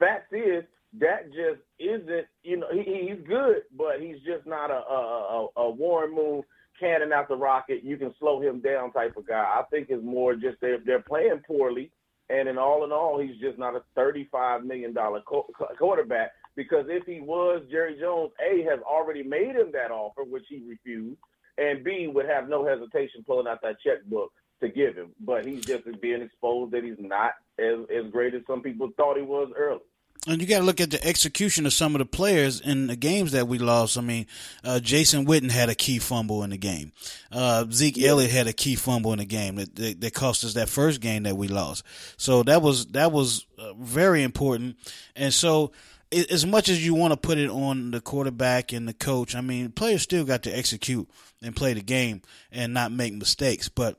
fact 0.00 0.32
is, 0.34 0.64
Dak 0.98 1.26
just 1.26 1.60
isn't, 1.78 2.26
you 2.42 2.56
know, 2.58 2.66
he, 2.72 3.08
he's 3.08 3.26
good, 3.26 3.62
but 3.76 4.00
he's 4.00 4.18
just 4.26 4.46
not 4.46 4.70
a, 4.70 4.74
a, 4.74 5.48
a, 5.56 5.60
a 5.62 5.70
Warren 5.70 6.14
Moon 6.14 6.42
cannon 6.78 7.12
out 7.12 7.28
the 7.28 7.36
rocket. 7.36 7.84
You 7.84 7.96
can 7.96 8.12
slow 8.18 8.40
him 8.42 8.60
down 8.60 8.92
type 8.92 9.16
of 9.16 9.26
guy. 9.26 9.42
I 9.42 9.62
think 9.70 9.86
it's 9.88 10.04
more 10.04 10.34
just 10.34 10.60
they're 10.60 10.80
they're 10.84 11.00
playing 11.00 11.40
poorly, 11.46 11.90
and 12.28 12.48
in 12.48 12.58
all 12.58 12.84
in 12.84 12.92
all, 12.92 13.20
he's 13.20 13.40
just 13.40 13.58
not 13.58 13.76
a 13.76 13.82
thirty-five 13.94 14.64
million 14.64 14.92
dollar 14.92 15.22
co- 15.22 15.48
quarterback. 15.78 16.32
Because 16.54 16.86
if 16.88 17.04
he 17.06 17.20
was, 17.20 17.62
Jerry 17.70 17.96
Jones 17.98 18.32
A 18.40 18.62
has 18.64 18.80
already 18.80 19.22
made 19.22 19.56
him 19.56 19.72
that 19.72 19.90
offer, 19.90 20.22
which 20.22 20.44
he 20.48 20.62
refused, 20.66 21.18
and 21.58 21.82
B 21.82 22.08
would 22.08 22.26
have 22.26 22.48
no 22.48 22.66
hesitation 22.66 23.24
pulling 23.26 23.46
out 23.46 23.62
that 23.62 23.80
checkbook 23.80 24.32
to 24.60 24.68
give 24.68 24.96
him. 24.96 25.10
But 25.20 25.46
he's 25.46 25.64
just 25.64 25.84
being 26.00 26.22
exposed 26.22 26.72
that 26.72 26.84
he's 26.84 26.96
not 26.98 27.32
as 27.58 27.80
as 27.94 28.10
great 28.10 28.34
as 28.34 28.42
some 28.46 28.62
people 28.62 28.90
thought 28.96 29.16
he 29.16 29.22
was 29.22 29.50
early. 29.56 29.80
And 30.24 30.40
you 30.40 30.46
got 30.46 30.58
to 30.58 30.64
look 30.64 30.80
at 30.80 30.92
the 30.92 31.04
execution 31.04 31.66
of 31.66 31.72
some 31.72 31.96
of 31.96 31.98
the 31.98 32.06
players 32.06 32.60
in 32.60 32.86
the 32.86 32.94
games 32.94 33.32
that 33.32 33.48
we 33.48 33.58
lost. 33.58 33.98
I 33.98 34.02
mean, 34.02 34.28
uh, 34.62 34.78
Jason 34.78 35.26
Witten 35.26 35.50
had 35.50 35.68
a 35.68 35.74
key 35.74 35.98
fumble 35.98 36.44
in 36.44 36.50
the 36.50 36.56
game. 36.56 36.92
Uh, 37.32 37.64
Zeke 37.72 37.96
yeah. 37.96 38.10
Elliott 38.10 38.30
had 38.30 38.46
a 38.46 38.52
key 38.52 38.76
fumble 38.76 39.12
in 39.12 39.18
the 39.18 39.24
game 39.24 39.56
that, 39.56 39.74
that, 39.74 40.00
that 40.00 40.14
cost 40.14 40.44
us 40.44 40.54
that 40.54 40.68
first 40.68 41.00
game 41.00 41.24
that 41.24 41.36
we 41.36 41.48
lost. 41.48 41.82
So 42.18 42.44
that 42.44 42.62
was 42.62 42.86
that 42.92 43.10
was 43.10 43.46
uh, 43.58 43.72
very 43.74 44.22
important. 44.22 44.76
And 45.16 45.34
so, 45.34 45.72
as 46.12 46.46
much 46.46 46.68
as 46.68 46.84
you 46.84 46.94
want 46.94 47.12
to 47.12 47.16
put 47.16 47.38
it 47.38 47.50
on 47.50 47.90
the 47.90 48.00
quarterback 48.00 48.72
and 48.72 48.86
the 48.86 48.92
coach, 48.92 49.34
I 49.34 49.40
mean, 49.40 49.70
players 49.70 50.02
still 50.02 50.24
got 50.24 50.42
to 50.44 50.56
execute 50.56 51.08
and 51.42 51.56
play 51.56 51.74
the 51.74 51.82
game 51.82 52.22
and 52.50 52.74
not 52.74 52.92
make 52.92 53.14
mistakes. 53.14 53.68
But 53.68 53.98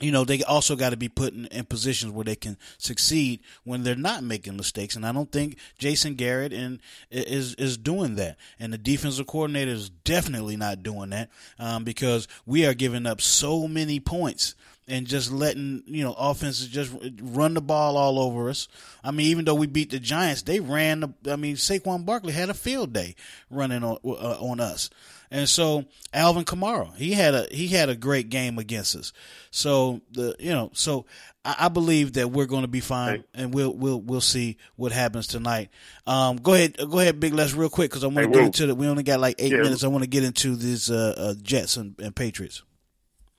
you 0.00 0.12
know, 0.12 0.24
they 0.24 0.42
also 0.42 0.76
got 0.76 0.90
to 0.90 0.96
be 0.96 1.08
put 1.08 1.32
in, 1.32 1.46
in, 1.46 1.64
positions 1.64 2.12
where 2.12 2.24
they 2.24 2.36
can 2.36 2.58
succeed 2.76 3.40
when 3.64 3.82
they're 3.82 3.96
not 3.96 4.22
making 4.22 4.56
mistakes. 4.56 4.94
And 4.94 5.06
I 5.06 5.12
don't 5.12 5.32
think 5.32 5.56
Jason 5.78 6.16
Garrett 6.16 6.52
and 6.52 6.80
is 7.10 7.54
is 7.54 7.78
doing 7.78 8.16
that. 8.16 8.36
And 8.58 8.72
the 8.72 8.78
defensive 8.78 9.26
coordinator 9.26 9.70
is 9.70 9.88
definitely 9.88 10.56
not 10.56 10.82
doing 10.82 11.10
that 11.10 11.30
um, 11.58 11.84
because 11.84 12.28
we 12.44 12.66
are 12.66 12.74
giving 12.74 13.06
up 13.06 13.22
so 13.22 13.66
many 13.66 13.98
points 13.98 14.54
and 14.88 15.06
just 15.06 15.32
letting 15.32 15.82
you 15.86 16.04
know 16.04 16.12
offenses 16.12 16.68
just 16.68 16.92
run 17.20 17.54
the 17.54 17.60
ball 17.60 17.96
all 17.96 18.18
over 18.18 18.48
us. 18.48 18.68
I 19.02 19.10
mean, 19.10 19.26
even 19.26 19.44
though 19.44 19.54
we 19.54 19.66
beat 19.66 19.90
the 19.90 19.98
Giants, 19.98 20.42
they 20.42 20.60
ran. 20.60 21.00
The, 21.00 21.32
I 21.32 21.36
mean, 21.36 21.56
Saquon 21.56 22.04
Barkley 22.04 22.32
had 22.32 22.50
a 22.50 22.54
field 22.54 22.92
day 22.92 23.14
running 23.50 23.84
on 23.84 23.98
uh, 24.04 24.38
on 24.40 24.60
us. 24.60 24.90
And 25.30 25.48
so 25.48 25.84
Alvin 26.12 26.44
Kamara, 26.44 26.94
he 26.96 27.12
had 27.12 27.34
a 27.34 27.46
he 27.50 27.68
had 27.68 27.88
a 27.88 27.96
great 27.96 28.28
game 28.28 28.58
against 28.58 28.94
us. 28.94 29.12
So 29.50 30.00
the 30.12 30.36
you 30.38 30.52
know 30.52 30.70
so 30.72 31.06
I, 31.44 31.56
I 31.60 31.68
believe 31.68 32.14
that 32.14 32.30
we're 32.30 32.46
going 32.46 32.62
to 32.62 32.68
be 32.68 32.80
fine, 32.80 33.24
and 33.34 33.52
we'll 33.52 33.72
we'll 33.72 34.00
we'll 34.00 34.20
see 34.20 34.56
what 34.76 34.92
happens 34.92 35.26
tonight. 35.26 35.70
Um, 36.06 36.36
go 36.36 36.54
ahead, 36.54 36.76
go 36.76 37.00
ahead, 37.00 37.18
Big 37.18 37.34
Les, 37.34 37.54
real 37.54 37.68
quick 37.68 37.90
because 37.90 38.04
I 38.04 38.08
want 38.08 38.18
to 38.18 38.26
hey, 38.26 38.32
get 38.32 38.44
into 38.44 38.66
the. 38.66 38.74
We 38.74 38.86
only 38.86 39.02
got 39.02 39.20
like 39.20 39.36
eight 39.38 39.52
yeah. 39.52 39.58
minutes. 39.58 39.82
I 39.82 39.88
want 39.88 40.04
to 40.04 40.10
get 40.10 40.22
into 40.22 40.54
these 40.54 40.90
uh, 40.90 41.14
uh, 41.16 41.34
Jets 41.42 41.76
and, 41.76 41.94
and 42.00 42.14
Patriots. 42.14 42.62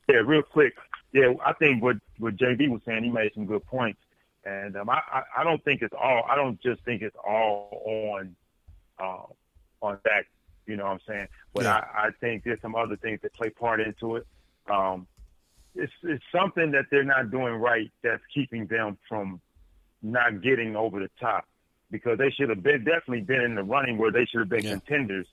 Yeah, 0.09 0.17
real 0.17 0.41
quick. 0.41 0.73
Yeah, 1.13 1.33
I 1.45 1.53
think 1.53 1.81
what 1.81 1.97
what 2.19 2.35
JB 2.35 2.69
was 2.69 2.81
saying, 2.85 3.03
he 3.03 3.09
made 3.09 3.33
some 3.33 3.45
good 3.45 3.65
points, 3.65 3.99
and 4.45 4.75
um, 4.75 4.89
I, 4.89 4.99
I 5.11 5.21
I 5.39 5.43
don't 5.43 5.63
think 5.63 5.81
it's 5.81 5.93
all. 5.93 6.23
I 6.29 6.35
don't 6.35 6.61
just 6.61 6.83
think 6.83 7.01
it's 7.01 7.15
all 7.15 7.81
on 7.85 8.35
uh, 8.99 9.23
on 9.81 9.99
that 10.03 10.25
you 10.67 10.75
know 10.75 10.83
what 10.83 10.91
I'm 10.91 10.99
saying? 11.07 11.27
But 11.53 11.63
yeah. 11.63 11.81
I, 11.95 12.07
I 12.07 12.09
think 12.19 12.43
there's 12.43 12.61
some 12.61 12.75
other 12.75 12.97
things 12.97 13.21
that 13.23 13.33
play 13.33 13.49
part 13.49 13.79
into 13.79 14.17
it. 14.17 14.27
Um, 14.69 15.07
it's 15.73 15.93
it's 16.03 16.23
something 16.31 16.71
that 16.71 16.85
they're 16.91 17.03
not 17.03 17.31
doing 17.31 17.55
right 17.55 17.91
that's 18.03 18.21
keeping 18.33 18.67
them 18.67 18.97
from 19.07 19.39
not 20.03 20.41
getting 20.41 20.75
over 20.75 20.99
the 20.99 21.09
top 21.19 21.45
because 21.89 22.17
they 22.17 22.29
should 22.29 22.49
have 22.49 22.61
been 22.61 22.83
definitely 22.83 23.21
been 23.21 23.41
in 23.41 23.55
the 23.55 23.63
running 23.63 23.97
where 23.97 24.11
they 24.11 24.25
should 24.25 24.41
have 24.41 24.49
been 24.49 24.63
yeah. 24.63 24.71
contenders 24.71 25.25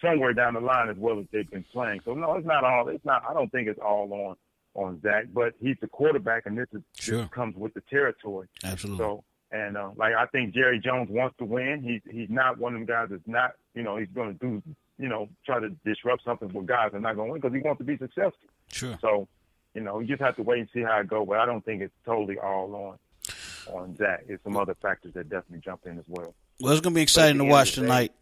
somewhere 0.00 0.32
down 0.32 0.54
the 0.54 0.60
line 0.60 0.88
as 0.88 0.96
well 0.96 1.18
as 1.20 1.26
they've 1.32 1.50
been 1.50 1.64
playing. 1.72 2.00
So 2.04 2.14
no, 2.14 2.34
it's 2.34 2.46
not 2.46 2.64
all. 2.64 2.88
It's 2.88 3.04
not. 3.04 3.22
I 3.28 3.34
don't 3.34 3.52
think 3.52 3.68
it's 3.68 3.80
all 3.80 4.10
on 4.12 4.36
on 4.74 5.00
Zach, 5.02 5.26
but 5.32 5.54
he's 5.60 5.76
the 5.80 5.86
quarterback, 5.86 6.46
and 6.46 6.58
this 6.58 6.68
is 6.72 6.82
sure. 6.98 7.22
this 7.22 7.28
comes 7.30 7.56
with 7.56 7.74
the 7.74 7.82
territory. 7.82 8.48
Absolutely. 8.64 9.04
So 9.04 9.24
and 9.54 9.76
uh, 9.76 9.90
like 9.96 10.14
I 10.14 10.26
think 10.26 10.52
Jerry 10.52 10.80
Jones 10.80 11.08
wants 11.10 11.36
to 11.38 11.44
win. 11.44 11.82
He's 11.82 12.02
he's 12.12 12.28
not 12.28 12.58
one 12.58 12.74
of 12.74 12.80
them 12.80 12.86
guys 12.86 13.08
that's 13.10 13.22
not 13.26 13.52
you 13.74 13.82
know 13.82 13.96
he's 13.96 14.08
going 14.14 14.36
to 14.36 14.38
do 14.38 14.62
you 14.98 15.08
know 15.08 15.28
try 15.46 15.60
to 15.60 15.70
disrupt 15.84 16.24
something 16.24 16.48
for 16.48 16.62
guys 16.62 16.90
that 16.90 16.98
are 16.98 17.00
not 17.00 17.14
going 17.14 17.28
to 17.28 17.32
win 17.32 17.40
because 17.40 17.54
he 17.54 17.62
wants 17.62 17.78
to 17.78 17.84
be 17.84 17.96
successful. 17.96 18.48
Sure. 18.72 18.98
So 19.00 19.28
you 19.74 19.80
know 19.80 20.00
you 20.00 20.08
just 20.08 20.22
have 20.22 20.36
to 20.36 20.42
wait 20.42 20.58
and 20.58 20.68
see 20.74 20.82
how 20.82 20.98
it 20.98 21.08
goes. 21.08 21.26
But 21.28 21.38
I 21.38 21.46
don't 21.46 21.64
think 21.64 21.82
it's 21.82 21.94
totally 22.04 22.36
all 22.38 22.74
on 22.74 23.74
on 23.74 23.96
Zach. 23.96 24.24
It's 24.28 24.42
some 24.42 24.56
other 24.56 24.74
factors 24.82 25.14
that 25.14 25.28
definitely 25.28 25.60
jump 25.64 25.86
in 25.86 25.98
as 25.98 26.04
well. 26.08 26.34
Well, 26.60 26.72
it's 26.72 26.80
going 26.80 26.94
to 26.94 26.98
be 26.98 27.02
exciting 27.02 27.38
to 27.38 27.44
watch 27.44 27.72
tonight. 27.72 28.12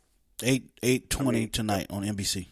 Eight 0.42 0.70
eight 0.82 1.08
twenty 1.08 1.46
tonight 1.46 1.86
on 1.88 2.02
NBC. 2.02 2.48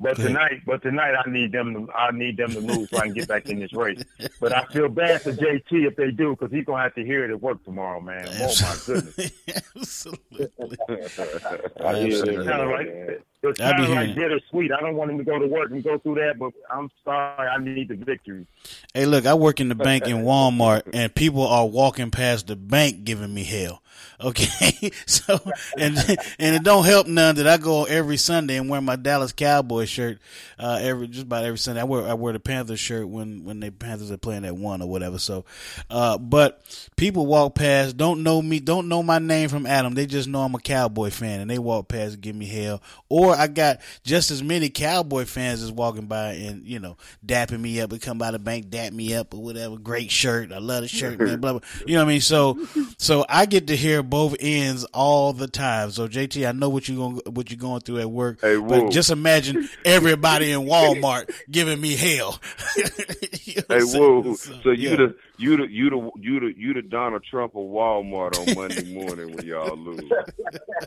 But 0.00 0.16
tonight, 0.16 0.62
but 0.66 0.82
tonight, 0.82 1.14
I 1.14 1.30
need 1.30 1.52
them 1.52 1.86
to, 1.86 1.92
I 1.92 2.10
need 2.10 2.36
them 2.36 2.50
to 2.50 2.60
lose 2.60 2.90
so 2.90 2.98
I 2.98 3.02
can 3.02 3.14
get 3.14 3.28
back 3.28 3.48
in 3.48 3.60
this 3.60 3.72
race. 3.72 4.02
But 4.40 4.52
I 4.52 4.64
feel 4.66 4.88
bad 4.88 5.22
for 5.22 5.32
JT 5.32 5.86
if 5.86 5.96
they 5.96 6.10
do, 6.10 6.30
because 6.30 6.52
he's 6.52 6.64
gonna 6.64 6.82
have 6.82 6.94
to 6.96 7.04
hear 7.04 7.24
it 7.24 7.30
at 7.30 7.40
work 7.40 7.62
tomorrow, 7.64 8.00
man. 8.00 8.26
Oh 8.28 8.54
my 8.60 8.76
goodness. 8.86 9.32
Absolutely. 9.76 10.48
Absolutely. 11.80 12.44
Kind 12.44 12.62
of 12.62 12.68
like 12.70 13.22
it's 13.50 13.60
kind 13.60 13.82
of 13.82 13.88
like 13.90 14.14
bittersweet. 14.14 14.72
I 14.72 14.80
don't 14.80 14.96
want 14.96 15.10
him 15.10 15.18
to 15.18 15.24
go 15.24 15.38
to 15.38 15.46
work 15.46 15.70
and 15.70 15.82
go 15.82 15.98
through 15.98 16.16
that, 16.16 16.38
but 16.38 16.52
I'm 16.70 16.90
sorry, 17.04 17.48
I 17.48 17.58
need 17.58 17.88
the 17.88 17.96
victory. 17.96 18.46
Hey, 18.92 19.06
look, 19.06 19.26
I 19.26 19.34
work 19.34 19.60
in 19.60 19.68
the 19.68 19.74
bank 19.74 20.06
in 20.06 20.16
Walmart, 20.24 20.82
and 20.92 21.14
people 21.14 21.46
are 21.46 21.66
walking 21.66 22.10
past 22.10 22.46
the 22.46 22.56
bank 22.56 23.04
giving 23.04 23.32
me 23.32 23.44
hell. 23.44 23.82
Okay, 24.20 24.90
so 25.06 25.38
and 25.78 25.96
and 26.38 26.56
it 26.56 26.62
don't 26.62 26.84
help 26.84 27.06
none 27.06 27.36
that 27.36 27.46
I 27.46 27.56
go 27.56 27.84
every 27.84 28.16
Sunday 28.16 28.56
and 28.56 28.68
wear 28.68 28.80
my 28.80 28.96
Dallas 28.96 29.32
Cowboy 29.32 29.84
shirt 29.86 30.18
uh, 30.58 30.78
every 30.80 31.08
just 31.08 31.26
about 31.26 31.44
every 31.44 31.58
Sunday. 31.58 31.80
I 31.80 31.84
wear 31.84 32.06
I 32.06 32.14
wear 32.14 32.32
the 32.32 32.40
Panthers 32.40 32.80
shirt 32.80 33.08
when 33.08 33.44
when 33.44 33.60
the 33.60 33.70
Panthers 33.70 34.10
are 34.10 34.16
playing 34.16 34.44
at 34.44 34.56
one 34.56 34.82
or 34.82 34.88
whatever. 34.88 35.18
So, 35.18 35.44
uh, 35.90 36.18
but 36.18 36.62
people 36.96 37.26
walk 37.26 37.54
past, 37.56 37.96
don't 37.96 38.22
know 38.22 38.40
me, 38.40 38.60
don't 38.60 38.88
know 38.88 39.02
my 39.02 39.18
name 39.18 39.48
from 39.48 39.66
Adam. 39.66 39.94
They 39.94 40.06
just 40.06 40.28
know 40.28 40.42
I'm 40.42 40.54
a 40.54 40.60
Cowboy 40.60 41.10
fan, 41.10 41.40
and 41.40 41.50
they 41.50 41.58
walk 41.58 41.88
past 41.88 42.14
and 42.14 42.22
give 42.22 42.36
me 42.36 42.46
hell. 42.46 42.82
Or 43.08 43.33
I 43.34 43.46
got 43.46 43.80
just 44.02 44.30
as 44.30 44.42
many 44.42 44.68
Cowboy 44.68 45.24
fans 45.24 45.62
as 45.62 45.72
walking 45.72 46.06
by 46.06 46.32
and 46.32 46.66
you 46.66 46.78
know 46.78 46.96
dapping 47.24 47.60
me 47.60 47.80
up. 47.80 47.92
We 47.92 47.98
come 47.98 48.18
by 48.18 48.30
the 48.30 48.38
bank, 48.38 48.70
dap 48.70 48.92
me 48.92 49.14
up 49.14 49.34
or 49.34 49.42
whatever. 49.42 49.76
Great 49.76 50.10
shirt, 50.10 50.52
I 50.52 50.58
love 50.58 50.82
the 50.82 50.88
shirt, 50.88 51.18
man. 51.18 51.40
Blah 51.40 51.52
blah. 51.52 51.60
You 51.86 51.94
know 51.94 52.00
what 52.00 52.08
I 52.08 52.12
mean? 52.12 52.20
So 52.20 52.58
so 52.98 53.24
I 53.28 53.46
get 53.46 53.66
to 53.68 53.76
hear 53.76 54.02
both 54.02 54.36
ends 54.40 54.84
all 54.92 55.32
the 55.32 55.48
time. 55.48 55.90
So 55.90 56.08
JT, 56.08 56.48
I 56.48 56.52
know 56.52 56.68
what 56.68 56.88
you're 56.88 56.98
going 56.98 57.20
what 57.26 57.50
you're 57.50 57.58
going 57.58 57.80
through 57.80 57.98
at 57.98 58.10
work, 58.10 58.40
hey, 58.40 58.56
but 58.56 58.90
just 58.90 59.10
imagine 59.10 59.68
everybody 59.84 60.52
in 60.52 60.60
Walmart 60.60 61.30
giving 61.50 61.80
me 61.80 61.96
hell. 61.96 62.40
you 62.76 63.62
know 63.68 63.76
hey, 63.76 63.82
whoa! 63.82 64.34
So, 64.34 64.60
so 64.62 64.70
you 64.70 64.90
yeah. 64.90 64.96
the 64.96 65.16
you 65.36 65.56
the 65.56 65.66
you 65.70 65.90
the 65.90 66.10
you 66.20 66.40
the 66.40 66.54
you 66.56 66.74
the 66.74 66.82
Donald 66.82 67.24
Trump 67.24 67.54
of 67.54 67.62
Walmart 67.62 68.38
on 68.38 68.54
Monday 68.54 68.94
morning 68.94 69.34
when 69.34 69.44
y'all 69.44 69.76
lose. 69.76 70.00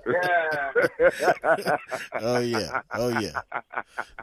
oh 2.22 2.40
yeah, 2.40 2.82
oh 2.94 3.20
yeah, 3.20 3.42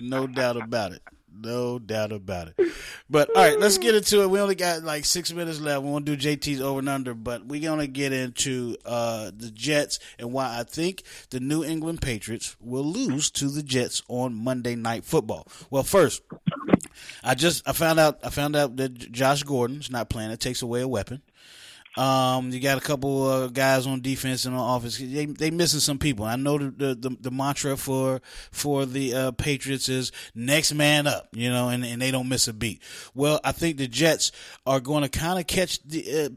no 0.00 0.26
doubt 0.26 0.56
about 0.56 0.92
it. 0.92 1.02
No 1.36 1.78
doubt 1.78 2.12
about 2.12 2.48
it. 2.48 2.72
But 3.10 3.28
all 3.30 3.42
right, 3.42 3.58
let's 3.58 3.78
get 3.78 3.94
into 3.94 4.22
it. 4.22 4.30
We 4.30 4.40
only 4.40 4.54
got 4.54 4.82
like 4.82 5.04
six 5.04 5.32
minutes 5.32 5.60
left. 5.60 5.82
We 5.82 5.90
want 5.90 6.06
to 6.06 6.16
do 6.16 6.36
JT's 6.36 6.60
over 6.60 6.78
and 6.78 6.88
under, 6.88 7.14
but 7.14 7.46
we're 7.46 7.62
gonna 7.62 7.86
get 7.86 8.12
into 8.12 8.76
uh, 8.84 9.30
the 9.36 9.50
Jets 9.50 9.98
and 10.18 10.32
why 10.32 10.58
I 10.58 10.62
think 10.62 11.02
the 11.30 11.40
New 11.40 11.64
England 11.64 12.00
Patriots 12.00 12.56
will 12.60 12.84
lose 12.84 13.30
to 13.32 13.48
the 13.48 13.62
Jets 13.62 14.02
on 14.08 14.34
Monday 14.34 14.74
Night 14.76 15.04
Football. 15.04 15.46
Well, 15.70 15.82
first, 15.82 16.22
I 17.22 17.34
just 17.34 17.68
I 17.68 17.72
found 17.72 17.98
out 17.98 18.20
I 18.22 18.30
found 18.30 18.56
out 18.56 18.76
that 18.76 18.94
Josh 19.12 19.42
Gordon's 19.42 19.90
not 19.90 20.08
playing. 20.08 20.30
It 20.30 20.40
takes 20.40 20.62
away 20.62 20.80
a 20.80 20.88
weapon. 20.88 21.22
Um, 21.96 22.50
you 22.50 22.60
got 22.60 22.78
a 22.78 22.80
couple 22.80 23.26
uh, 23.26 23.46
guys 23.48 23.86
on 23.86 24.00
defense 24.00 24.44
and 24.46 24.56
on 24.56 24.76
offense. 24.76 24.98
They 24.98 25.26
they 25.26 25.50
missing 25.50 25.80
some 25.80 25.98
people. 25.98 26.24
I 26.24 26.36
know 26.36 26.58
the 26.58 26.94
the, 26.94 27.16
the 27.20 27.30
mantra 27.30 27.76
for 27.76 28.20
for 28.50 28.84
the 28.84 29.14
uh, 29.14 29.30
Patriots 29.32 29.88
is 29.88 30.10
next 30.34 30.74
man 30.74 31.06
up, 31.06 31.28
you 31.32 31.50
know, 31.50 31.68
and, 31.68 31.84
and 31.84 32.02
they 32.02 32.10
don't 32.10 32.28
miss 32.28 32.48
a 32.48 32.52
beat. 32.52 32.82
Well, 33.14 33.40
I 33.44 33.52
think 33.52 33.76
the 33.76 33.86
Jets 33.86 34.32
are 34.66 34.80
going 34.80 35.02
to 35.02 35.08
kind 35.08 35.38
of 35.38 35.46
catch 35.46 35.82
the 35.84 36.32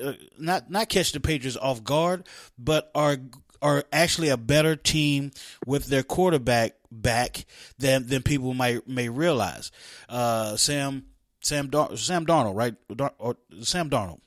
uh, 0.00 0.06
uh, 0.08 0.12
not 0.38 0.70
not 0.70 0.88
catch 0.88 1.12
the 1.12 1.20
Patriots 1.20 1.56
off 1.56 1.82
guard, 1.82 2.28
but 2.56 2.90
are 2.94 3.16
are 3.60 3.84
actually 3.92 4.28
a 4.28 4.36
better 4.36 4.76
team 4.76 5.32
with 5.66 5.86
their 5.86 6.04
quarterback 6.04 6.74
back 6.92 7.44
than 7.76 8.06
than 8.06 8.22
people 8.22 8.54
might 8.54 8.86
may 8.86 9.08
realize. 9.08 9.72
Uh, 10.08 10.56
Sam 10.56 11.06
Sam 11.40 11.70
Dar- 11.70 11.96
Sam 11.96 12.24
Darnold, 12.24 12.54
right? 12.54 12.76
Dar- 12.94 13.14
or 13.18 13.36
Sam 13.62 13.90
Darnold 13.90 14.20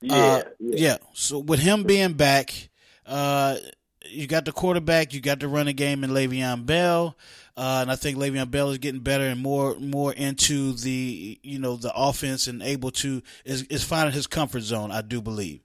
Yeah, 0.00 0.14
Uh, 0.14 0.42
yeah. 0.60 0.76
yeah. 0.76 0.96
So 1.14 1.38
with 1.38 1.60
him 1.60 1.84
being 1.84 2.12
back, 2.14 2.68
uh, 3.06 3.56
you 4.06 4.26
got 4.26 4.44
the 4.44 4.52
quarterback, 4.52 5.12
you 5.12 5.20
got 5.20 5.40
the 5.40 5.48
running 5.48 5.76
game 5.76 6.04
in 6.04 6.10
Le'Veon 6.10 6.64
Bell, 6.66 7.16
uh, 7.56 7.80
and 7.82 7.90
I 7.90 7.96
think 7.96 8.16
Le'Veon 8.16 8.50
Bell 8.50 8.70
is 8.70 8.78
getting 8.78 9.00
better 9.00 9.24
and 9.24 9.40
more 9.40 9.74
more 9.78 10.12
into 10.12 10.72
the 10.72 11.38
you 11.42 11.58
know 11.58 11.76
the 11.76 11.92
offense 11.94 12.46
and 12.46 12.62
able 12.62 12.90
to 12.92 13.22
is 13.44 13.62
is 13.64 13.84
finding 13.84 14.14
his 14.14 14.26
comfort 14.26 14.60
zone. 14.60 14.92
I 14.92 15.02
do 15.02 15.20
believe. 15.20 15.60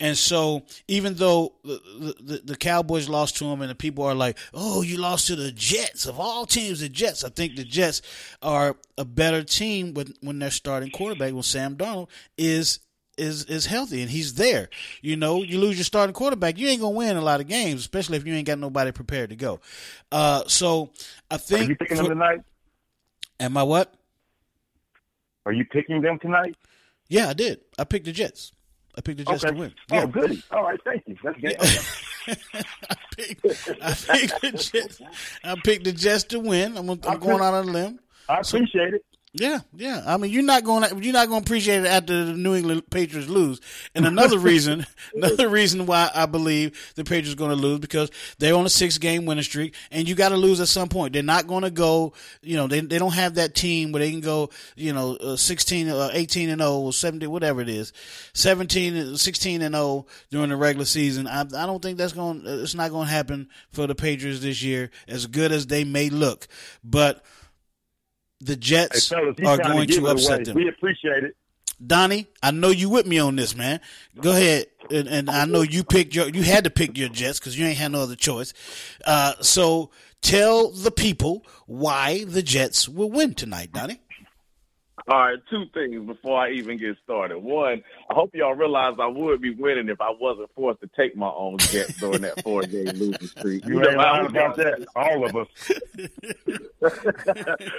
And 0.00 0.16
so, 0.16 0.62
even 0.86 1.14
though 1.14 1.54
the, 1.64 2.14
the, 2.20 2.40
the 2.44 2.56
Cowboys 2.56 3.08
lost 3.08 3.36
to 3.38 3.46
him, 3.46 3.62
and 3.62 3.70
the 3.70 3.74
people 3.74 4.04
are 4.04 4.14
like, 4.14 4.38
"Oh, 4.54 4.82
you 4.82 4.96
lost 4.96 5.26
to 5.26 5.34
the 5.34 5.50
Jets 5.50 6.06
of 6.06 6.20
all 6.20 6.46
teams, 6.46 6.80
the 6.80 6.88
Jets," 6.88 7.24
I 7.24 7.30
think 7.30 7.56
the 7.56 7.64
Jets 7.64 8.00
are 8.40 8.76
a 8.96 9.04
better 9.04 9.42
team 9.42 9.94
when 9.94 10.14
when 10.20 10.38
their 10.38 10.52
starting 10.52 10.90
quarterback, 10.92 11.32
when 11.32 11.42
Sam 11.42 11.76
Darnold 11.76 12.08
is 12.36 12.78
is 13.18 13.44
is 13.44 13.66
healthy 13.66 14.00
and 14.02 14.10
he's 14.10 14.34
there. 14.34 14.68
You 15.02 15.16
know, 15.16 15.42
you 15.42 15.58
lose 15.58 15.76
your 15.76 15.84
starting 15.84 16.14
quarterback, 16.14 16.58
you 16.58 16.68
ain't 16.68 16.80
gonna 16.80 16.96
win 16.96 17.16
a 17.16 17.20
lot 17.22 17.40
of 17.40 17.46
games, 17.48 17.80
especially 17.80 18.16
if 18.16 18.26
you 18.26 18.34
ain't 18.34 18.46
got 18.46 18.58
nobody 18.58 18.92
prepared 18.92 19.30
to 19.30 19.36
go. 19.36 19.60
Uh, 20.12 20.42
so 20.46 20.90
I 21.30 21.34
Are 21.34 21.38
think 21.38 21.68
you 21.68 21.76
picking 21.76 21.96
for- 21.96 22.02
them 22.04 22.12
tonight? 22.12 22.40
am 23.40 23.56
I 23.56 23.62
what? 23.62 23.94
Are 25.46 25.52
you 25.52 25.64
picking 25.64 26.02
them 26.02 26.18
tonight? 26.18 26.56
Yeah, 27.08 27.30
I 27.30 27.32
did. 27.32 27.60
I 27.78 27.84
picked 27.84 28.04
the 28.04 28.12
Jets. 28.12 28.52
I 28.96 29.00
picked 29.00 29.18
the 29.18 29.24
Jets 29.24 29.44
okay. 29.44 29.54
to 29.54 29.58
win. 29.58 29.74
Oh, 29.90 29.94
Yeah. 29.94 30.06
goody. 30.06 30.42
All 30.50 30.64
right, 30.64 30.78
thank 30.84 31.04
you. 31.06 31.16
That's 31.22 31.40
good. 31.40 31.56
I 32.90 32.96
picked, 33.16 33.46
I 33.80 33.94
picked 33.94 34.40
the 34.42 34.50
Jets. 34.52 35.00
I 35.42 35.54
picked 35.64 35.84
the 35.84 35.92
Jets 35.92 36.24
to 36.24 36.40
win. 36.40 36.76
I'm, 36.76 36.90
I'm 36.90 37.18
going 37.18 37.40
out 37.42 37.54
on 37.54 37.68
a 37.68 37.70
limb. 37.72 38.00
I 38.28 38.40
appreciate 38.40 38.92
it. 38.94 39.04
Yeah, 39.34 39.60
yeah. 39.74 40.02
I 40.06 40.16
mean, 40.16 40.30
you're 40.30 40.42
not 40.42 40.64
going 40.64 40.88
to 40.88 41.04
you're 41.04 41.12
not 41.12 41.28
going 41.28 41.42
to 41.42 41.46
appreciate 41.46 41.80
it 41.80 41.86
after 41.86 42.24
the 42.24 42.32
New 42.32 42.54
England 42.54 42.88
Patriots 42.90 43.28
lose. 43.28 43.60
And 43.94 44.06
another 44.06 44.38
reason, 44.38 44.86
another 45.14 45.50
reason 45.50 45.84
why 45.84 46.10
I 46.14 46.24
believe 46.24 46.92
the 46.94 47.04
Patriots 47.04 47.34
are 47.34 47.36
going 47.36 47.50
to 47.50 47.62
lose 47.62 47.78
because 47.80 48.10
they're 48.38 48.54
on 48.54 48.64
a 48.64 48.70
six 48.70 48.96
game 48.96 49.26
winning 49.26 49.44
streak, 49.44 49.74
and 49.90 50.08
you 50.08 50.14
got 50.14 50.30
to 50.30 50.36
lose 50.36 50.60
at 50.60 50.68
some 50.68 50.88
point. 50.88 51.12
They're 51.12 51.22
not 51.22 51.46
going 51.46 51.62
to 51.64 51.70
go. 51.70 52.14
You 52.40 52.56
know, 52.56 52.66
they 52.68 52.80
they 52.80 52.98
don't 52.98 53.14
have 53.14 53.34
that 53.34 53.54
team 53.54 53.92
where 53.92 54.00
they 54.00 54.10
can 54.10 54.20
go. 54.20 54.48
You 54.76 54.94
know, 54.94 55.16
uh, 55.16 55.36
16, 55.36 55.88
uh, 55.90 56.10
18 56.14 56.48
and 56.48 56.62
0, 56.62 56.90
17, 56.90 57.30
whatever 57.30 57.60
it 57.60 57.68
is, 57.68 57.92
17, 58.32 59.18
16 59.18 59.62
and 59.62 59.74
0 59.74 60.06
during 60.30 60.48
the 60.48 60.56
regular 60.56 60.86
season. 60.86 61.26
I 61.26 61.40
I 61.40 61.66
don't 61.66 61.82
think 61.82 61.98
that's 61.98 62.14
going. 62.14 62.42
It's 62.46 62.74
not 62.74 62.90
going 62.90 63.06
to 63.06 63.12
happen 63.12 63.50
for 63.72 63.86
the 63.86 63.94
Patriots 63.94 64.40
this 64.40 64.62
year. 64.62 64.90
As 65.06 65.26
good 65.26 65.52
as 65.52 65.66
they 65.66 65.84
may 65.84 66.08
look, 66.08 66.48
but 66.82 67.22
the 68.40 68.52
Hey, 68.52 68.58
Jets 68.58 69.08
fellas, 69.08 69.36
are 69.44 69.58
going 69.58 69.88
to, 69.88 69.94
to 69.94 70.06
upset 70.08 70.44
them. 70.44 70.54
We 70.54 70.68
appreciate 70.68 71.24
it. 71.24 71.36
Donnie, 71.84 72.26
I 72.42 72.50
know 72.50 72.70
you 72.70 72.88
with 72.88 73.06
me 73.06 73.18
on 73.20 73.36
this, 73.36 73.54
man. 73.54 73.80
Go 74.20 74.32
ahead, 74.32 74.66
and, 74.90 75.06
and 75.06 75.30
I 75.30 75.44
know 75.44 75.62
you 75.62 75.84
picked 75.84 76.14
your, 76.14 76.28
you 76.28 76.42
had 76.42 76.64
to 76.64 76.70
pick 76.70 76.98
your 76.98 77.08
Jets 77.08 77.38
because 77.38 77.56
you 77.56 77.66
ain't 77.66 77.78
had 77.78 77.92
no 77.92 78.00
other 78.00 78.16
choice. 78.16 78.52
Uh, 79.04 79.34
so 79.40 79.90
tell 80.20 80.70
the 80.70 80.90
people 80.90 81.44
why 81.66 82.24
the 82.24 82.42
Jets 82.42 82.88
will 82.88 83.10
win 83.10 83.34
tonight, 83.34 83.72
Donnie. 83.72 84.00
All 85.08 85.16
right, 85.18 85.38
two 85.48 85.64
things 85.72 86.06
before 86.06 86.38
I 86.38 86.50
even 86.50 86.76
get 86.76 86.96
started. 87.02 87.38
One, 87.38 87.82
I 88.10 88.14
hope 88.14 88.34
y'all 88.34 88.54
realize 88.54 88.96
I 89.00 89.06
would 89.06 89.40
be 89.40 89.54
winning 89.54 89.88
if 89.88 90.02
I 90.02 90.10
wasn't 90.20 90.50
forced 90.54 90.82
to 90.82 90.90
take 90.94 91.16
my 91.16 91.30
own 91.30 91.56
Jets 91.58 91.98
during 91.98 92.20
that 92.22 92.42
four 92.42 92.62
game 92.62 92.86
losing 92.94 93.26
streak. 93.28 93.64
You 93.64 93.80
know, 93.80 93.88
I 93.88 94.26
about 94.26 94.56
that. 94.56 94.86
All 94.94 95.24
of 95.24 95.34
us. 95.34 95.48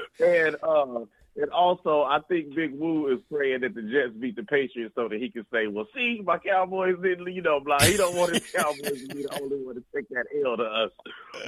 and 0.19 0.55
uh, 0.63 1.05
and 1.36 1.51
also, 1.51 2.01
I 2.01 2.19
think 2.27 2.55
Big 2.55 2.77
Woo 2.77 3.13
is 3.13 3.19
praying 3.32 3.61
that 3.61 3.75
the 3.75 3.84
Jets 3.84 4.17
beat 4.19 4.36
the 4.36 4.43
Patriots 4.43 4.95
so 4.95 5.07
that 5.07 5.21
he 5.21 5.30
can 5.30 5.45
say, 5.53 5.67
"Well, 5.67 5.88
see, 5.95 6.21
my 6.23 6.39
Cowboys 6.39 6.95
didn't, 7.01 7.32
you 7.32 7.43
know, 7.43 7.59
blah." 7.59 7.80
He 7.82 7.95
don't 7.95 8.15
want 8.15 8.34
his 8.34 8.51
Cowboys 8.55 9.07
to 9.07 9.15
be 9.15 9.23
the 9.23 9.39
only 9.41 9.63
one 9.63 9.75
to 9.75 9.84
take 9.95 10.09
that 10.09 10.25
L 10.43 10.57
to 10.57 10.63
us, 10.63 10.91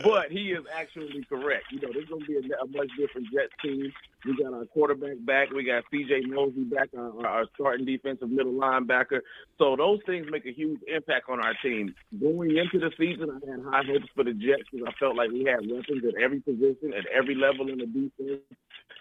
but 0.04 0.32
he 0.32 0.52
is 0.52 0.64
actually 0.74 1.26
correct. 1.28 1.66
You 1.72 1.82
know, 1.82 1.90
there's 1.92 2.08
going 2.08 2.22
to 2.22 2.28
be 2.28 2.36
a, 2.36 2.64
a 2.64 2.68
much 2.68 2.90
different 2.98 3.28
Jets 3.34 3.52
team. 3.64 3.92
We 4.26 4.36
got 4.38 4.54
our 4.54 4.66
quarterback 4.66 5.18
back. 5.26 5.50
We 5.52 5.64
got 5.66 5.84
C.J. 5.92 6.28
Mosley 6.28 6.64
back, 6.64 6.90
our, 6.98 7.26
our 7.26 7.46
starting 7.56 7.86
defensive 7.86 8.30
middle 8.30 8.54
linebacker. 8.54 9.22
So 9.58 9.76
those 9.76 10.00
things 10.06 10.28
make 10.30 10.46
a 10.46 10.54
huge 10.54 10.80
impact 10.88 11.30
on 11.30 11.40
our 11.40 11.54
team. 11.64 11.96
Going 12.20 12.58
into 12.58 12.80
the 12.80 12.92
season, 12.98 13.30
I 13.32 13.50
had 13.50 13.64
high 13.64 13.84
hopes 13.86 14.10
for 14.14 14.24
the 14.24 14.34
Jets 14.34 14.70
because 14.72 14.88
I 14.88 14.94
felt 15.00 15.16
like 15.16 15.32
we 15.32 15.44
had 15.46 15.62
weapons 15.62 16.04
at 16.08 16.22
every 16.22 16.40
position, 16.40 16.94
at 16.98 17.06
every 17.08 17.36
level 17.36 17.70
in 17.70 17.80
the 17.80 17.88
defense, 17.88 18.42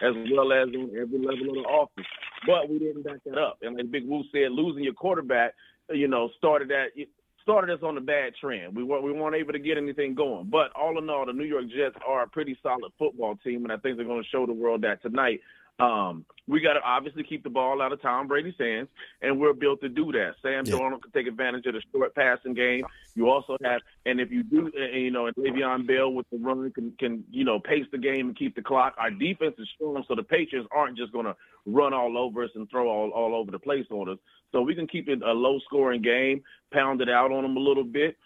as 0.01 0.13
well 0.31 0.51
as 0.51 0.69
on 0.73 0.91
every 0.99 1.19
level 1.19 1.49
of 1.49 1.55
the 1.55 1.65
offense. 1.69 2.07
But 2.47 2.69
we 2.69 2.79
didn't 2.79 3.03
back 3.03 3.23
that 3.25 3.37
up. 3.37 3.59
And 3.61 3.77
like 3.77 3.91
Big 3.91 4.07
Woo 4.07 4.23
said, 4.31 4.51
losing 4.51 4.83
your 4.83 4.93
quarterback, 4.93 5.53
you 5.89 6.07
know, 6.07 6.29
started 6.37 6.69
that 6.69 6.97
started 7.41 7.73
us 7.73 7.83
on 7.83 7.95
the 7.95 8.01
bad 8.01 8.33
trend. 8.39 8.75
We 8.75 8.83
weren't 8.83 9.03
we 9.03 9.11
weren't 9.11 9.35
able 9.35 9.53
to 9.53 9.59
get 9.59 9.77
anything 9.77 10.15
going. 10.15 10.49
But 10.49 10.71
all 10.75 10.97
in 10.97 11.09
all, 11.09 11.25
the 11.25 11.33
New 11.33 11.45
York 11.45 11.65
Jets 11.69 11.95
are 12.07 12.23
a 12.23 12.27
pretty 12.27 12.57
solid 12.61 12.91
football 12.97 13.35
team, 13.43 13.63
and 13.63 13.71
I 13.71 13.77
think 13.77 13.97
they're 13.97 14.05
going 14.05 14.23
to 14.23 14.29
show 14.29 14.45
the 14.45 14.53
world 14.53 14.81
that 14.83 15.01
tonight. 15.01 15.41
Um, 15.79 16.25
we 16.47 16.59
got 16.59 16.73
to 16.73 16.81
obviously 16.81 17.23
keep 17.23 17.43
the 17.43 17.49
ball 17.49 17.81
out 17.81 17.91
of 17.91 18.01
Tom 18.01 18.27
Brady's 18.27 18.53
hands, 18.59 18.89
and 19.21 19.39
we're 19.39 19.53
built 19.53 19.81
to 19.81 19.89
do 19.89 20.11
that. 20.11 20.33
Sam 20.41 20.65
Yeah. 20.65 20.73
Darnold 20.73 21.01
can 21.01 21.11
take 21.11 21.27
advantage 21.27 21.65
of 21.65 21.73
the 21.73 21.81
short 21.91 22.13
passing 22.13 22.53
game. 22.53 22.83
You 23.15 23.29
also 23.29 23.57
have, 23.63 23.81
and 24.05 24.19
if 24.19 24.31
you 24.31 24.43
do, 24.43 24.71
you 24.93 25.11
know, 25.11 25.27
and 25.27 25.35
Le'Veon 25.35 25.87
Bell 25.87 26.11
with 26.11 26.29
the 26.31 26.37
run 26.37 26.71
can 26.71 26.93
can 26.99 27.23
you 27.31 27.43
know 27.43 27.59
pace 27.59 27.85
the 27.91 27.97
game 27.97 28.27
and 28.27 28.37
keep 28.37 28.55
the 28.55 28.61
clock. 28.61 28.93
Our 28.97 29.11
defense 29.11 29.55
is 29.57 29.67
strong, 29.75 30.03
so 30.07 30.15
the 30.15 30.23
Patriots 30.23 30.67
aren't 30.71 30.97
just 30.97 31.13
going 31.13 31.25
to 31.25 31.35
run 31.65 31.93
all 31.93 32.17
over 32.17 32.43
us 32.43 32.51
and 32.55 32.69
throw 32.69 32.87
all 32.89 33.09
all 33.11 33.35
over 33.35 33.49
the 33.49 33.59
place 33.59 33.85
on 33.89 34.09
us. 34.09 34.17
So 34.51 34.61
we 34.61 34.75
can 34.75 34.87
keep 34.87 35.07
it 35.09 35.21
a 35.21 35.31
low 35.31 35.59
scoring 35.65 36.01
game, 36.01 36.43
pound 36.73 37.01
it 37.01 37.09
out 37.09 37.31
on 37.31 37.43
them 37.43 37.57
a 37.57 37.59
little 37.59 37.85
bit. 37.85 38.17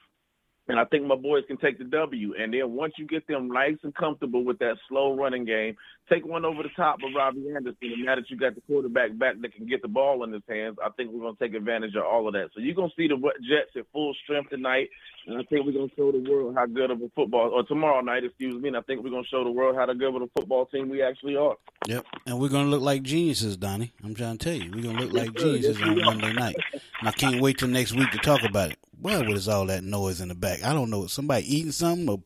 And 0.68 0.80
I 0.80 0.86
think 0.86 1.06
my 1.06 1.16
boys 1.16 1.44
can 1.48 1.58
take 1.58 1.78
the 1.78 1.84
W. 1.84 2.34
And 2.40 2.52
then 2.52 2.72
once 2.72 2.94
you 2.98 3.06
get 3.06 3.28
them 3.28 3.50
nice 3.50 3.78
and 3.84 3.94
comfortable 3.94 4.44
with 4.44 4.58
that 4.60 4.78
slow 4.90 5.16
running 5.16 5.46
game, 5.46 5.76
take 6.10 6.26
one 6.26 6.46
over 6.46 6.64
the 6.64 6.70
top 6.76 6.98
of 7.04 7.14
Robbie 7.16 7.50
Anderson. 7.50 7.76
And 7.82 8.06
now 8.06 8.16
that 8.16 8.30
you 8.30 8.38
got 8.38 8.56
the 8.56 8.62
quarterback 8.62 9.18
back 9.18 9.36
that 9.42 9.54
can 9.54 9.68
get 9.68 9.82
the 9.82 9.88
ball 9.88 10.24
in 10.24 10.32
his 10.32 10.44
hands, 10.48 10.78
I 10.84 10.90
think 10.92 11.12
we're 11.12 11.22
going 11.22 11.36
to 11.36 11.44
take 11.44 11.56
advantage 11.56 11.96
of 11.96 12.04
all 12.04 12.28
of 12.28 12.34
that. 12.34 12.50
So 12.54 12.62
you're 12.62 12.76
going 12.76 12.90
to 12.90 12.96
see 12.96 13.08
the 13.08 13.18
Jets 13.18 13.76
at 13.76 13.86
full 13.92 14.14
strength 14.24 14.50
tonight. 14.50 14.90
And 15.28 15.38
I 15.38 15.44
think 15.44 15.66
we're 15.66 15.74
going 15.74 15.90
to 15.90 15.96
show 15.96 16.12
the 16.12 16.30
world 16.30 16.56
how 16.56 16.66
good 16.68 16.92
of 16.92 17.02
a 17.02 17.10
football, 17.16 17.50
or 17.50 17.64
tomorrow 17.64 18.02
night, 18.02 18.24
excuse 18.24 18.62
me. 18.62 18.70
And 18.70 18.78
I 18.78 18.82
think 18.82 19.04
we're 19.04 19.10
going 19.10 19.24
to 19.24 19.30
show 19.30 19.44
the 19.44 19.52
world 19.52 19.76
how 19.76 19.86
good 19.86 20.16
of 20.16 20.22
a 20.22 20.28
football 20.38 20.66
team 20.68 20.90
we 20.90 21.02
actually 21.02 21.36
are. 21.36 21.56
Yep, 21.88 22.06
and 22.26 22.40
we're 22.40 22.50
gonna 22.50 22.70
look 22.70 22.82
like 22.82 23.04
geniuses, 23.04 23.58
Donnie. 23.58 23.94
I'm 24.04 24.16
trying 24.16 24.40
to 24.40 24.44
tell 24.44 24.56
you, 24.56 24.72
we're 24.72 24.82
gonna 24.82 25.04
look 25.04 25.14
like 25.14 25.34
geniuses 25.36 25.80
on 25.82 26.02
Monday 26.04 26.34
night. 26.34 26.56
And 27.00 27.08
I 27.08 27.12
can't 27.12 27.40
wait 27.40 27.60
till 27.60 27.68
next 27.68 27.94
week 27.94 28.10
to 28.12 28.18
talk 28.18 28.42
about 28.44 28.72
it. 28.72 28.80
What 29.00 29.28
was 29.28 29.48
all 29.48 29.68
that 29.68 29.84
noise 29.84 30.20
in 30.20 30.30
the 30.30 30.36
back? 30.36 30.64
I 30.64 30.74
don't 30.74 30.90
know. 30.90 31.06
Somebody 31.06 31.56
eating 31.56 31.72
something 31.72 32.10
or 32.10 32.24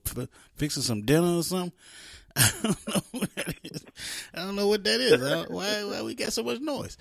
fixing 0.55 0.84
some 0.84 1.01
dinner 1.01 1.38
or 1.38 1.43
something. 1.43 1.73
I 2.53 2.73
don't 2.73 2.85
know 2.85 3.03
what 3.11 3.35
that 3.35 3.55
is. 3.63 3.83
I 4.33 4.39
don't 4.39 4.55
know 4.55 4.67
what 4.67 4.83
that 4.83 5.01
is. 5.01 5.49
Why, 5.49 5.83
why 5.83 6.01
we 6.03 6.15
got 6.15 6.31
so 6.31 6.43
much 6.43 6.59
noise? 6.61 6.97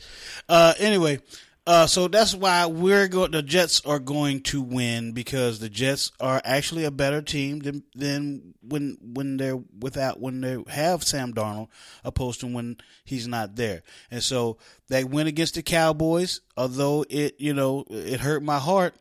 Uh, 0.49 0.75
anyway, 0.79 1.21
uh, 1.69 1.87
so 1.87 2.09
that's 2.09 2.35
why 2.35 2.67
we're 2.67 3.09
going. 3.09 3.31
The 3.31 3.43
Jets 3.43 3.83
are 3.85 3.99
going 3.99 4.41
to 4.45 4.63
win 4.63 5.13
because 5.13 5.59
the 5.59 5.69
Jets 5.69 6.11
are 6.19 6.41
actually 6.45 6.85
a 6.85 6.91
better 6.91 7.21
team 7.23 7.61
than 7.61 7.83
than 7.95 8.55
when 8.63 8.97
when 9.03 9.37
they're 9.37 9.61
without 9.79 10.19
when 10.19 10.41
they 10.41 10.57
have 10.69 11.05
Sam 11.05 11.35
Darnold, 11.35 11.69
opposed 12.05 12.41
to 12.41 12.47
when 12.47 12.79
he's 13.05 13.29
not 13.29 13.55
there. 13.55 13.83
And 14.11 14.23
so 14.23 14.57
they 14.89 15.05
win 15.05 15.27
against 15.27 15.57
the 15.57 15.63
Cowboys, 15.63 16.41
although 16.57 17.05
it 17.09 17.37
you 17.39 17.53
know 17.53 17.85
it 17.91 18.21
hurt 18.21 18.43
my 18.43 18.59
heart, 18.59 18.97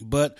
but 0.00 0.38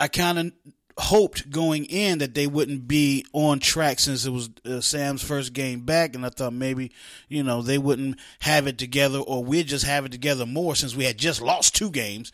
I 0.00 0.08
kind 0.08 0.38
of 0.38 0.52
hoped 0.98 1.50
going 1.50 1.84
in 1.84 2.18
that 2.18 2.34
they 2.34 2.46
wouldn't 2.46 2.88
be 2.88 3.24
on 3.32 3.60
track 3.60 3.98
since 4.00 4.26
it 4.26 4.30
was 4.30 4.50
uh, 4.64 4.80
Sam's 4.80 5.22
first 5.22 5.52
game 5.52 5.80
back, 5.80 6.14
and 6.14 6.26
I 6.26 6.30
thought 6.30 6.52
maybe 6.52 6.92
you 7.28 7.42
know 7.42 7.62
they 7.62 7.78
wouldn't 7.78 8.18
have 8.40 8.66
it 8.66 8.78
together, 8.78 9.18
or 9.18 9.44
we'd 9.44 9.68
just 9.68 9.84
have 9.84 10.04
it 10.04 10.12
together 10.12 10.46
more 10.46 10.74
since 10.74 10.96
we 10.96 11.04
had 11.04 11.18
just 11.18 11.40
lost 11.40 11.74
two 11.74 11.90
games. 11.90 12.32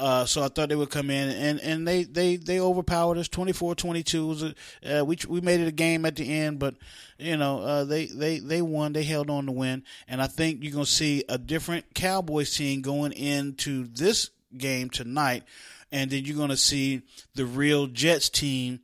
Uh, 0.00 0.24
so 0.24 0.42
I 0.42 0.48
thought 0.48 0.70
they 0.70 0.76
would 0.76 0.88
come 0.88 1.10
in 1.10 1.28
and, 1.28 1.60
and 1.60 1.86
they, 1.86 2.04
they, 2.04 2.36
they 2.36 2.58
overpowered 2.58 3.18
us 3.18 3.28
24-22. 3.28 4.26
Was 4.26 4.42
uh, 4.42 5.04
we 5.04 5.18
we 5.28 5.42
made 5.42 5.60
it 5.60 5.68
a 5.68 5.72
game 5.72 6.06
at 6.06 6.16
the 6.16 6.32
end, 6.32 6.58
but 6.58 6.74
you 7.18 7.36
know 7.36 7.60
uh, 7.60 7.84
they, 7.84 8.06
they 8.06 8.38
they 8.38 8.62
won. 8.62 8.94
They 8.94 9.04
held 9.04 9.28
on 9.28 9.44
to 9.46 9.52
win, 9.52 9.84
and 10.08 10.22
I 10.22 10.26
think 10.26 10.62
you're 10.62 10.72
gonna 10.72 10.86
see 10.86 11.24
a 11.28 11.36
different 11.36 11.94
Cowboys 11.94 12.56
team 12.56 12.80
going 12.80 13.12
into 13.12 13.86
this 13.88 14.30
game 14.56 14.88
tonight, 14.88 15.44
and 15.92 16.10
then 16.10 16.24
you're 16.24 16.36
gonna 16.36 16.56
see 16.56 17.02
the 17.34 17.46
real 17.46 17.86
Jets 17.86 18.28
team 18.28 18.80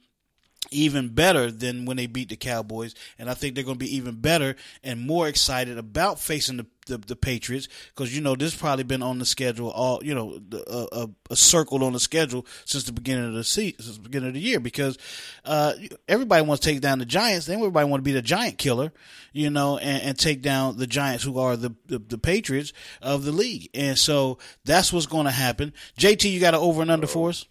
even 0.70 1.08
better 1.08 1.50
than 1.50 1.84
when 1.84 1.96
they 1.96 2.06
beat 2.06 2.28
the 2.28 2.36
Cowboys, 2.36 2.94
and 3.18 3.30
I 3.30 3.34
think 3.34 3.54
they're 3.54 3.64
going 3.64 3.78
to 3.78 3.84
be 3.84 3.96
even 3.96 4.16
better 4.16 4.56
and 4.82 5.00
more 5.00 5.28
excited 5.28 5.78
about 5.78 6.18
facing 6.18 6.56
the 6.56 6.66
the, 6.86 6.98
the 6.98 7.16
Patriots 7.16 7.68
because 7.94 8.14
you 8.14 8.22
know 8.22 8.34
this 8.34 8.52
has 8.52 8.60
probably 8.60 8.84
been 8.84 9.02
on 9.02 9.18
the 9.18 9.24
schedule 9.26 9.70
all 9.70 10.02
you 10.04 10.14
know 10.14 10.40
a, 10.68 10.86
a, 10.92 11.08
a 11.30 11.36
circle 11.36 11.84
on 11.84 11.92
the 11.92 12.00
schedule 12.00 12.46
since 12.64 12.84
the 12.84 12.92
beginning 12.92 13.26
of 13.26 13.34
the 13.34 13.44
season, 13.44 13.80
since 13.82 13.96
the 13.96 14.02
beginning 14.02 14.28
of 14.28 14.34
the 14.34 14.40
year 14.40 14.60
because 14.60 14.96
uh, 15.44 15.72
everybody 16.08 16.42
wants 16.44 16.64
to 16.64 16.72
take 16.72 16.80
down 16.80 16.98
the 16.98 17.04
Giants, 17.04 17.46
then 17.46 17.58
everybody 17.58 17.88
want 17.88 18.00
to 18.00 18.04
be 18.04 18.12
the 18.12 18.22
Giant 18.22 18.58
killer, 18.58 18.92
you 19.32 19.50
know, 19.50 19.78
and, 19.78 20.02
and 20.02 20.18
take 20.18 20.42
down 20.42 20.76
the 20.78 20.86
Giants 20.86 21.24
who 21.24 21.38
are 21.38 21.56
the, 21.56 21.74
the, 21.86 21.98
the 21.98 22.18
Patriots 22.18 22.72
of 23.02 23.24
the 23.24 23.32
league, 23.32 23.68
and 23.74 23.98
so 23.98 24.38
that's 24.64 24.92
what's 24.92 25.06
going 25.06 25.26
to 25.26 25.30
happen. 25.32 25.72
JT, 25.98 26.30
you 26.30 26.40
got 26.40 26.54
an 26.54 26.60
over 26.60 26.82
and 26.82 26.90
under 26.90 27.06
for 27.06 27.28
us? 27.30 27.44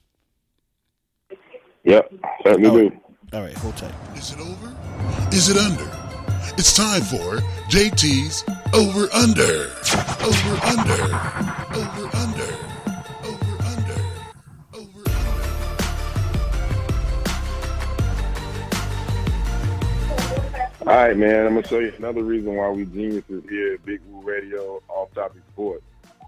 Yep, 1.83 2.13
certainly 2.43 2.69
Oh. 2.69 2.89
do. 2.89 2.97
All 3.33 3.41
right, 3.41 3.53
hold 3.57 3.75
tight. 3.77 3.93
Is 4.15 4.31
it 4.31 4.39
over? 4.39 4.75
Is 5.31 5.49
it 5.49 5.57
under? 5.57 5.89
It's 6.57 6.75
time 6.75 7.01
for 7.01 7.41
JT's 7.69 8.43
Over 8.73 9.07
Under. 9.13 9.71
Over 10.21 10.53
Under. 10.65 11.03
Over 11.73 12.09
Under. 12.17 12.51
Over 13.23 13.53
Under. 13.63 14.01
Over 14.73 15.03
Under. 15.09 15.65
All 20.81 20.95
right, 20.95 21.15
man. 21.17 21.45
I'm 21.45 21.55
gonna 21.55 21.67
show 21.67 21.79
you 21.79 21.93
another 21.97 22.23
reason 22.23 22.55
why 22.55 22.69
we 22.69 22.85
geniuses 22.85 23.43
here 23.49 23.73
at 23.75 23.85
Big 23.85 24.01
Woo 24.09 24.21
Radio, 24.21 24.81
Off 24.89 25.13
Topic 25.13 25.41
Sports. 25.53 25.83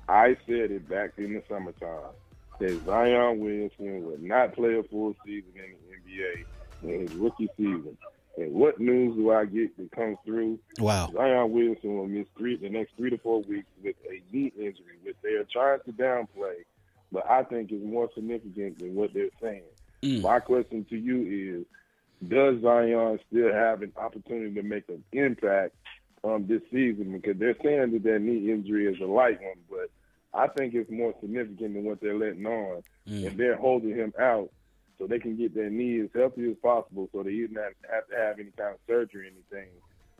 I 0.07 0.37
said 0.45 0.71
it 0.71 0.87
back 0.87 1.11
in 1.17 1.33
the 1.33 1.43
summertime 1.49 2.11
that 2.59 2.85
Zion 2.85 3.39
Williamson 3.39 4.05
would 4.05 4.23
not 4.23 4.53
play 4.53 4.75
a 4.75 4.83
full 4.83 5.15
season 5.25 5.51
in 5.55 5.73
the 5.89 5.97
NBA 5.97 6.45
in 6.93 7.01
his 7.01 7.13
rookie 7.15 7.49
season. 7.57 7.97
And 8.37 8.53
what 8.53 8.79
news 8.79 9.15
do 9.15 9.31
I 9.31 9.45
get 9.45 9.75
that 9.77 9.91
comes 9.91 10.17
through? 10.23 10.59
Wow. 10.79 11.09
Zion 11.13 11.51
Williamson 11.51 11.97
will 11.97 12.07
miss 12.07 12.27
three 12.37 12.55
the 12.55 12.69
next 12.69 12.91
three 12.95 13.09
to 13.09 13.17
four 13.17 13.41
weeks 13.41 13.67
with 13.83 13.95
a 14.09 14.21
knee 14.31 14.53
injury, 14.55 14.97
which 15.03 15.15
they 15.23 15.33
are 15.33 15.43
trying 15.51 15.79
to 15.85 15.91
downplay, 15.91 16.63
but 17.11 17.27
I 17.29 17.43
think 17.43 17.71
is 17.71 17.81
more 17.83 18.09
significant 18.13 18.79
than 18.79 18.93
what 18.93 19.13
they're 19.13 19.29
saying. 19.41 19.63
Mm. 20.03 20.21
My 20.21 20.39
question 20.39 20.85
to 20.89 20.95
you 20.97 21.61
is 21.61 22.29
does 22.29 22.61
Zion 22.61 23.19
still 23.29 23.51
have 23.51 23.81
an 23.81 23.91
opportunity 23.97 24.53
to 24.55 24.63
make 24.63 24.87
an 24.89 25.03
impact 25.11 25.75
um, 26.23 26.45
this 26.47 26.61
season? 26.71 27.11
Because 27.13 27.39
they're 27.39 27.57
saying 27.63 27.91
that 27.93 28.03
that 28.03 28.19
knee 28.19 28.51
injury 28.51 28.85
is 28.85 28.99
a 29.01 29.05
light 29.05 29.39
one, 29.41 29.57
but 29.69 29.89
I 30.33 30.47
think 30.47 30.75
it's 30.75 30.91
more 30.91 31.13
significant 31.21 31.73
than 31.73 31.83
what 31.83 32.01
they're 32.01 32.17
letting 32.17 32.45
on, 32.45 32.83
Mm. 33.07 33.27
and 33.27 33.37
they're 33.37 33.55
holding 33.55 33.95
him 33.95 34.13
out 34.19 34.51
so 34.97 35.07
they 35.07 35.19
can 35.19 35.35
get 35.37 35.53
their 35.55 35.69
knee 35.69 35.99
as 36.01 36.09
healthy 36.15 36.49
as 36.49 36.57
possible, 36.61 37.09
so 37.13 37.23
that 37.23 37.29
he 37.31 37.41
doesn't 37.41 37.55
have 37.91 38.07
to 38.09 38.15
have 38.17 38.39
any 38.39 38.51
kind 38.57 38.73
of 38.73 38.79
surgery 38.87 39.27
or 39.27 39.31
anything. 39.31 39.69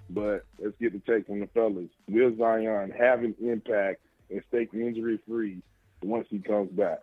But 0.09 0.45
let's 0.59 0.75
get 0.79 0.93
the 0.93 1.11
take 1.11 1.27
from 1.27 1.39
the 1.41 1.47
fellas. 1.47 1.89
Will 2.09 2.35
Zion 2.37 2.91
have 2.97 3.23
an 3.23 3.35
impact 3.41 4.01
and 4.29 4.41
stay 4.47 4.67
injury 4.73 5.19
free 5.27 5.61
once 6.03 6.27
he 6.29 6.39
comes 6.39 6.71
back? 6.71 6.99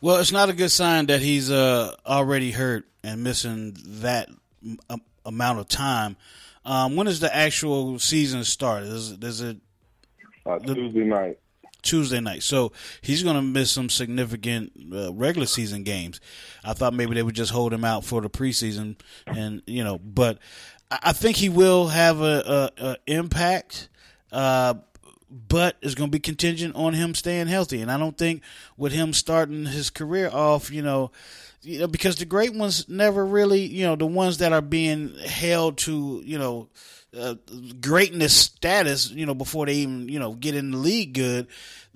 Well, 0.00 0.16
it's 0.18 0.32
not 0.32 0.48
a 0.48 0.52
good 0.52 0.70
sign 0.70 1.06
that 1.06 1.20
he's 1.20 1.50
uh, 1.50 1.94
already 2.06 2.52
hurt 2.52 2.86
and 3.02 3.22
missing 3.24 3.76
that 4.00 4.28
m- 4.64 5.00
amount 5.24 5.58
of 5.58 5.68
time. 5.68 6.16
Um, 6.64 6.96
when 6.96 7.06
does 7.06 7.20
the 7.20 7.34
actual 7.34 7.98
season 7.98 8.44
start? 8.44 8.82
Is, 8.84 9.12
it- 9.12 9.24
is 9.24 9.40
it 9.40 9.56
Uh, 10.44 10.58
Tuesday 10.60 11.04
night. 11.04 11.38
Tuesday 11.82 12.20
night? 12.20 12.42
So 12.42 12.72
he's 13.00 13.22
going 13.22 13.36
to 13.36 13.42
miss 13.42 13.70
some 13.70 13.88
significant 13.88 14.72
uh, 14.92 15.12
regular 15.12 15.46
season 15.46 15.82
games. 15.82 16.20
I 16.64 16.72
thought 16.72 16.94
maybe 16.94 17.14
they 17.14 17.22
would 17.22 17.34
just 17.34 17.52
hold 17.52 17.72
him 17.72 17.84
out 17.84 18.04
for 18.04 18.20
the 18.20 18.30
preseason, 18.30 18.96
and 19.26 19.62
you 19.66 19.84
know, 19.84 19.98
but 19.98 20.38
I 20.90 21.12
think 21.12 21.36
he 21.36 21.48
will 21.48 21.88
have 21.88 22.20
a, 22.20 22.70
a, 22.78 22.84
a 22.84 22.96
impact. 23.06 23.88
Uh, 24.32 24.74
but 25.28 25.76
it's 25.82 25.94
going 25.94 26.10
to 26.10 26.16
be 26.16 26.20
contingent 26.20 26.76
on 26.76 26.94
him 26.94 27.14
staying 27.14 27.48
healthy. 27.48 27.82
And 27.82 27.90
I 27.90 27.98
don't 27.98 28.16
think 28.16 28.42
with 28.76 28.92
him 28.92 29.12
starting 29.12 29.66
his 29.66 29.90
career 29.90 30.30
off, 30.32 30.70
you 30.70 30.82
know, 30.82 31.10
you 31.62 31.80
know, 31.80 31.88
because 31.88 32.16
the 32.16 32.24
great 32.24 32.54
ones 32.54 32.88
never 32.88 33.26
really, 33.26 33.62
you 33.62 33.84
know, 33.84 33.96
the 33.96 34.06
ones 34.06 34.38
that 34.38 34.52
are 34.52 34.62
being 34.62 35.14
held 35.18 35.78
to, 35.78 36.22
you 36.24 36.38
know, 36.38 36.68
uh, 37.18 37.34
greatness 37.80 38.36
status, 38.36 39.10
you 39.10 39.26
know, 39.26 39.34
before 39.34 39.66
they 39.66 39.74
even, 39.74 40.08
you 40.08 40.18
know, 40.18 40.34
get 40.34 40.54
in 40.54 40.70
the 40.70 40.76
league 40.76 41.14
good. 41.14 41.46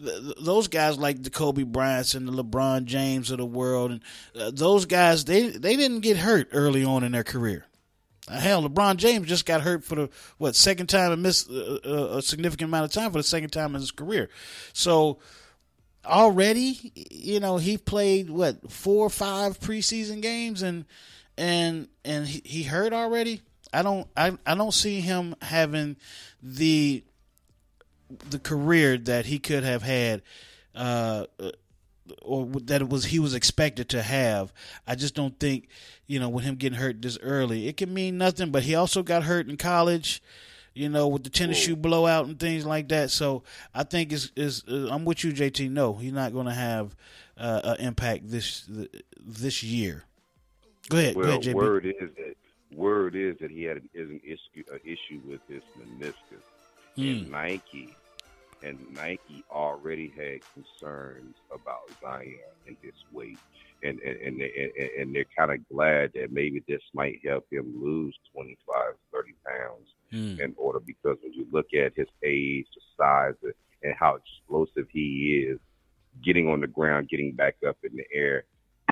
Th- 0.03 0.21
th- 0.21 0.37
those 0.41 0.69
guys 0.69 0.99
like 0.99 1.23
the 1.23 1.31
Kobe 1.31 1.65
Bryants 1.65 2.15
and 2.15 2.27
the 2.27 2.43
LeBron 2.43 2.85
James 2.85 3.31
of 3.31 3.39
the 3.39 3.47
world, 3.47 3.91
and 3.91 4.01
uh, 4.39 4.51
those 4.53 4.87
guys, 4.87 5.25
they 5.25 5.49
they 5.49 5.77
didn't 5.77 6.01
get 6.01 6.17
hurt 6.17 6.49
early 6.53 6.85
on 6.85 7.05
in 7.05 7.13
their 7.13 7.25
career. 7.25 7.67
Hell, 8.29 8.63
LeBron 8.63 8.97
James 8.97 9.27
just 9.27 9.45
got 9.45 9.63
hurt 9.63 9.85
for 9.85 9.95
the 9.97 10.11
what 10.39 10.55
second 10.55 10.89
time 10.89 11.13
and 11.13 11.23
missed 11.23 11.51
uh, 11.51 11.79
uh, 11.85 12.17
a 12.19 12.23
significant 12.23 12.69
amount 12.69 12.85
of 12.85 12.93
time 12.93 13.11
for 13.11 13.19
the 13.19 13.25
second 13.25 13.51
time 13.51 13.75
in 13.75 13.81
his 13.81 13.91
career. 13.91 14.29
So 14.73 15.19
already, 16.05 16.93
you 17.11 17.41
know, 17.41 17.57
he 17.57 17.77
played 17.77 18.31
what 18.31 18.71
four 18.71 19.07
or 19.07 19.11
five 19.11 19.59
preseason 19.59 20.23
games 20.23 20.63
and 20.63 20.85
and 21.37 21.89
and 22.05 22.27
he, 22.27 22.43
he 22.45 22.63
hurt 22.63 22.93
already. 22.93 23.43
I 23.73 23.83
don't 23.83 24.07
I 24.17 24.37
I 24.47 24.55
don't 24.55 24.75
see 24.75 25.01
him 25.01 25.35
having 25.43 25.97
the 26.43 27.05
the 28.31 28.39
career 28.39 28.99
that 28.99 29.27
he 29.27 29.39
could 29.39 29.63
have 29.65 29.83
had. 29.83 30.23
Uh, 30.75 31.27
or 32.23 32.47
that 32.47 32.81
it 32.83 32.89
was 32.89 33.05
he 33.07 33.19
was 33.21 33.35
expected 33.35 33.89
to 33.91 34.03
have. 34.03 34.53
I 34.87 34.95
just 34.97 35.15
don't 35.15 35.39
think, 35.39 35.69
you 36.07 36.19
know, 36.19 36.29
with 36.29 36.45
him 36.45 36.57
getting 36.57 36.79
hurt 36.79 37.01
this 37.03 37.19
early, 37.23 37.69
it 37.69 37.77
can 37.77 37.95
mean 37.95 38.19
nothing. 38.19 38.51
But 38.51 38.65
he 38.65 38.75
also 38.75 39.03
got 39.05 39.23
hurt 39.25 39.49
in 39.49 39.57
college, 39.57 40.21
you 40.75 40.89
know, 40.89 41.07
with 41.07 41.23
the 41.23 41.31
tennis 41.31 41.59
shoe 41.59 41.77
blowout 41.77 42.27
and 42.27 42.39
things 42.39 42.67
like 42.67 42.89
that. 42.89 43.11
So 43.13 43.45
I 43.73 43.85
think 43.85 44.13
is 44.13 44.33
is 44.35 44.65
uh, 44.69 44.89
I'm 44.91 45.05
with 45.05 45.23
you, 45.23 45.33
JT. 45.33 45.71
No, 45.71 45.95
he's 45.95 46.13
not 46.13 46.33
going 46.33 46.47
to 46.47 46.53
have 46.53 46.97
uh, 47.37 47.61
an 47.79 47.87
impact 47.87 48.29
this 48.29 48.69
this 49.21 49.63
year. 49.63 50.05
Go 50.89 50.99
ahead, 50.99 51.15
go 51.15 51.21
Well, 51.21 51.29
ahead, 51.31 51.43
JB. 51.43 51.55
word 51.55 51.87
is 51.87 51.95
that 52.01 52.30
word 52.71 53.15
is 53.17 53.37
that 53.41 53.51
he 53.51 53.63
had 53.65 53.79
an, 53.79 53.91
is 53.95 54.09
an 54.11 54.21
issue 54.25 54.65
an 54.73 54.81
issue 54.85 55.21
with 55.25 55.41
his 55.49 55.63
meniscus, 55.79 56.45
and 57.01 57.29
Hmm. 57.29 57.31
Nike 57.31 57.99
and 58.63 58.79
Nike 58.91 59.45
already 59.51 60.13
had 60.17 60.41
concerns 60.55 61.37
about 61.53 61.81
Zion 62.01 62.55
and 62.67 62.77
his 62.83 62.95
weight, 63.11 63.41
and 63.83 63.99
and 64.01 64.17
and, 64.17 64.41
they, 64.41 64.53
and, 64.79 64.91
and 65.03 65.15
they're 65.15 65.27
kind 65.37 65.53
of 65.53 65.67
glad 65.69 66.11
that 66.15 66.33
maybe 66.33 66.63
this 66.69 66.83
might 66.95 67.19
help 67.25 67.47
him 67.51 67.75
lose 67.83 68.17
25, 68.35 68.95
30 69.13 69.35
pounds 69.47 69.89
Hmm. 70.11 70.37
in 70.39 70.55
order 70.57 70.81
because 70.81 71.17
when 71.23 71.33
you 71.33 71.47
look 71.53 71.67
at 71.75 71.93
his 71.97 72.09
age, 72.25 72.67
the 72.75 72.81
size, 72.99 73.35
and 73.83 73.95
how 73.99 74.17
explosive 74.17 74.87
he 74.93 75.47
is, 75.49 75.59
getting 76.25 76.49
on 76.49 76.61
the 76.61 76.67
ground, 76.67 77.09
getting 77.09 77.35
back 77.35 77.57
up 77.67 77.77
in 77.85 77.97
the 77.97 78.05
air, 78.15 78.45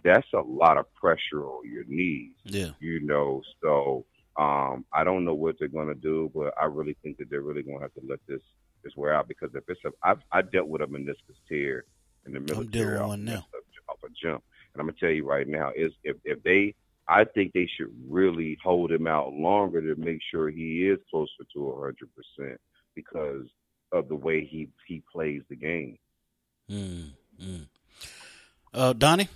that's 0.05 0.27
a 0.35 0.41
lot 0.41 0.77
of 0.79 0.93
pressure 0.95 1.45
on 1.45 1.71
your 1.71 1.85
knees 1.87 2.33
Yeah. 2.45 2.71
you 2.81 3.01
know. 3.01 3.43
So 3.63 4.05
um, 4.37 4.85
I 4.93 5.05
don't 5.05 5.25
know 5.25 5.35
what 5.35 5.57
they're 5.59 5.69
going 5.69 5.89
to 5.89 5.95
do, 5.95 6.31
but 6.35 6.55
I 6.61 6.67
really 6.67 6.97
think 7.03 7.19
that 7.19 7.29
they're 7.31 7.41
really 7.43 7.63
going 7.63 7.79
to 7.79 7.83
have 7.83 7.95
to 7.95 8.03
let 8.09 8.21
this 8.27 8.41
this 8.85 8.93
wear 8.97 9.13
out 9.15 9.27
because 9.27 9.51
if 9.55 9.65
it's 9.69 9.81
a, 9.85 9.91
I've, 10.03 10.21
I 10.31 10.43
dealt 10.43 10.69
with 10.69 10.83
a 10.83 10.87
meniscus 10.87 11.37
tear 11.49 11.85
in 12.27 12.33
the 12.33 12.41
military. 12.41 12.67
dealing 12.69 12.93
with 12.93 13.01
off 13.01 13.09
one 13.09 13.21
a- 13.21 13.25
now. 13.25 13.47
Off 13.89 13.99
a 14.05 14.09
jump, 14.11 14.45
and 14.75 14.81
I'm 14.81 14.87
gonna 14.87 14.97
tell 15.01 15.11
you 15.11 15.27
right 15.27 15.49
now 15.49 15.71
is 15.77 15.93
if 16.05 16.17
if 16.25 16.43
they. 16.43 16.75
I 17.11 17.25
think 17.25 17.55
they 17.55 17.67
should 17.75 17.91
really 18.07 18.59
hold 18.63 18.93
him 18.93 19.07
out 19.07 19.33
longer 19.33 19.81
to 19.81 19.99
make 19.99 20.21
sure 20.31 20.51
he 20.51 20.87
is 20.91 20.99
closer 21.11 21.43
to 21.55 21.59
100% 22.39 22.57
because 22.95 23.47
of 23.93 24.09
the 24.09 24.15
way 24.15 24.45
he 24.45 24.69
he 24.87 25.03
plays 25.11 25.41
the 25.49 25.57
game. 25.57 25.97
Mm, 26.71 27.13
mm. 27.43 27.67
Uh, 28.75 28.93
Doni. 28.93 29.27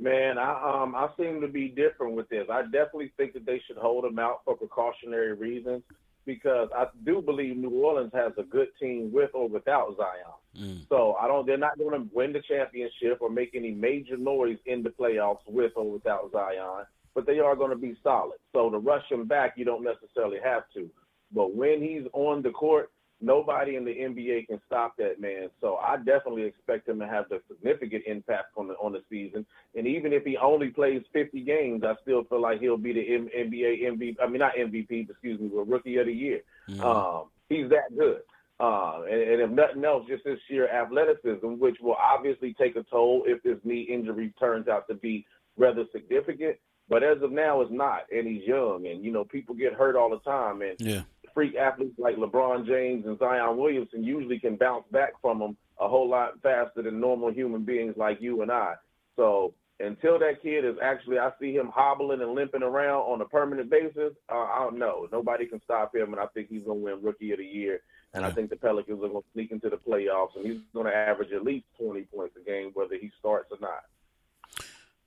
Man, 0.00 0.38
I 0.38 0.82
um 0.82 0.94
I 0.94 1.08
seem 1.18 1.42
to 1.42 1.48
be 1.48 1.68
different 1.68 2.14
with 2.14 2.28
this. 2.30 2.46
I 2.50 2.62
definitely 2.62 3.12
think 3.18 3.34
that 3.34 3.44
they 3.44 3.60
should 3.66 3.76
hold 3.76 4.04
him 4.04 4.18
out 4.18 4.40
for 4.44 4.56
precautionary 4.56 5.34
reasons 5.34 5.82
because 6.24 6.68
I 6.74 6.86
do 7.04 7.20
believe 7.20 7.56
New 7.56 7.70
Orleans 7.70 8.12
has 8.14 8.32
a 8.38 8.42
good 8.42 8.68
team 8.80 9.10
with 9.12 9.30
or 9.34 9.48
without 9.48 9.96
Zion. 9.96 10.38
Mm. 10.58 10.88
So 10.88 11.16
I 11.20 11.26
don't. 11.28 11.46
They're 11.46 11.58
not 11.58 11.78
going 11.78 12.00
to 12.00 12.08
win 12.14 12.32
the 12.32 12.40
championship 12.48 13.18
or 13.20 13.28
make 13.28 13.50
any 13.54 13.72
major 13.72 14.16
noise 14.16 14.58
in 14.64 14.82
the 14.82 14.90
playoffs 14.90 15.46
with 15.46 15.72
or 15.76 15.90
without 15.90 16.30
Zion, 16.32 16.86
but 17.14 17.26
they 17.26 17.38
are 17.38 17.54
going 17.54 17.70
to 17.70 17.76
be 17.76 17.94
solid. 18.02 18.38
So 18.54 18.70
to 18.70 18.78
rush 18.78 19.04
him 19.10 19.26
back, 19.26 19.54
you 19.56 19.66
don't 19.66 19.84
necessarily 19.84 20.38
have 20.42 20.62
to. 20.74 20.88
But 21.32 21.54
when 21.54 21.82
he's 21.82 22.08
on 22.14 22.42
the 22.42 22.50
court, 22.50 22.90
nobody 23.20 23.76
in 23.76 23.84
the 23.84 23.92
NBA 23.92 24.46
can 24.46 24.60
stop 24.66 24.96
that 24.98 25.20
man. 25.20 25.48
So 25.60 25.76
I 25.76 25.96
definitely 25.96 26.44
expect 26.44 26.88
him 26.88 26.98
to 27.00 27.06
have 27.06 27.28
the 27.28 27.40
significant 27.48 28.04
impact 28.06 28.48
on 28.56 28.68
the 28.68 28.74
on 28.74 28.92
the 28.92 29.02
season. 29.10 29.46
And 29.74 29.86
even 29.86 30.12
if 30.12 30.24
he 30.24 30.36
only 30.36 30.68
plays 30.68 31.02
50 31.12 31.42
games, 31.42 31.82
I 31.84 31.94
still 32.02 32.24
feel 32.24 32.40
like 32.40 32.60
he'll 32.60 32.76
be 32.76 32.92
the 32.92 33.14
M- 33.14 33.28
NBA 33.36 33.82
MVP. 33.82 34.16
I 34.22 34.26
mean, 34.26 34.38
not 34.38 34.54
MVP, 34.54 35.06
but 35.06 35.12
excuse 35.12 35.40
me, 35.40 35.50
but 35.54 35.68
Rookie 35.68 35.96
of 35.98 36.06
the 36.06 36.12
Year. 36.12 36.40
Mm. 36.68 36.80
Um, 36.80 37.28
he's 37.48 37.68
that 37.70 37.96
good. 37.96 38.22
Uh, 38.58 39.02
and, 39.10 39.20
and 39.20 39.40
if 39.40 39.50
nothing 39.50 39.84
else, 39.84 40.04
just 40.06 40.26
his 40.26 40.38
sheer 40.46 40.68
athleticism, 40.68 41.58
which 41.58 41.76
will 41.80 41.94
obviously 41.94 42.54
take 42.54 42.76
a 42.76 42.82
toll 42.84 43.22
if 43.26 43.42
this 43.42 43.56
knee 43.64 43.82
injury 43.82 44.34
turns 44.38 44.68
out 44.68 44.86
to 44.88 44.94
be 44.94 45.24
rather 45.56 45.84
significant. 45.92 46.56
But 46.90 47.02
as 47.04 47.22
of 47.22 47.30
now, 47.30 47.60
it's 47.60 47.70
not, 47.70 48.02
and 48.12 48.26
he's 48.26 48.42
young, 48.46 48.86
and 48.86 49.04
you 49.04 49.12
know 49.12 49.24
people 49.24 49.54
get 49.54 49.72
hurt 49.72 49.94
all 49.94 50.10
the 50.10 50.18
time, 50.18 50.60
and 50.60 50.74
Yeah. 50.80 51.02
Freak 51.34 51.56
athletes 51.56 51.98
like 51.98 52.16
LeBron 52.16 52.66
James 52.66 53.06
and 53.06 53.18
Zion 53.18 53.56
Williamson 53.56 54.04
usually 54.04 54.38
can 54.38 54.56
bounce 54.56 54.84
back 54.90 55.12
from 55.20 55.38
them 55.38 55.56
a 55.78 55.88
whole 55.88 56.08
lot 56.08 56.40
faster 56.42 56.82
than 56.82 57.00
normal 57.00 57.32
human 57.32 57.64
beings 57.64 57.94
like 57.96 58.20
you 58.20 58.42
and 58.42 58.50
I. 58.50 58.74
So 59.16 59.54
until 59.80 60.18
that 60.18 60.42
kid 60.42 60.64
is 60.64 60.76
actually, 60.82 61.18
I 61.18 61.30
see 61.40 61.52
him 61.54 61.70
hobbling 61.74 62.20
and 62.20 62.34
limping 62.34 62.62
around 62.62 63.02
on 63.02 63.20
a 63.20 63.24
permanent 63.24 63.70
basis. 63.70 64.12
Uh, 64.30 64.36
I 64.36 64.58
don't 64.60 64.78
know. 64.78 65.08
Nobody 65.10 65.46
can 65.46 65.60
stop 65.64 65.94
him, 65.94 66.12
and 66.12 66.20
I 66.20 66.26
think 66.26 66.48
he's 66.48 66.64
going 66.64 66.80
to 66.80 66.84
win 66.84 67.02
Rookie 67.02 67.32
of 67.32 67.38
the 67.38 67.46
Year. 67.46 67.80
And 68.12 68.24
I 68.24 68.30
think 68.30 68.50
the 68.50 68.56
Pelicans 68.56 69.02
are 69.04 69.08
going 69.08 69.22
to 69.22 69.28
sneak 69.32 69.52
into 69.52 69.70
the 69.70 69.76
playoffs, 69.76 70.36
and 70.36 70.44
he's 70.44 70.60
going 70.74 70.86
to 70.86 70.94
average 70.94 71.32
at 71.32 71.44
least 71.44 71.66
20 71.80 72.02
points 72.14 72.36
a 72.36 72.44
game, 72.44 72.72
whether 72.74 72.96
he 72.96 73.10
starts 73.18 73.52
or 73.52 73.58
not. 73.60 73.84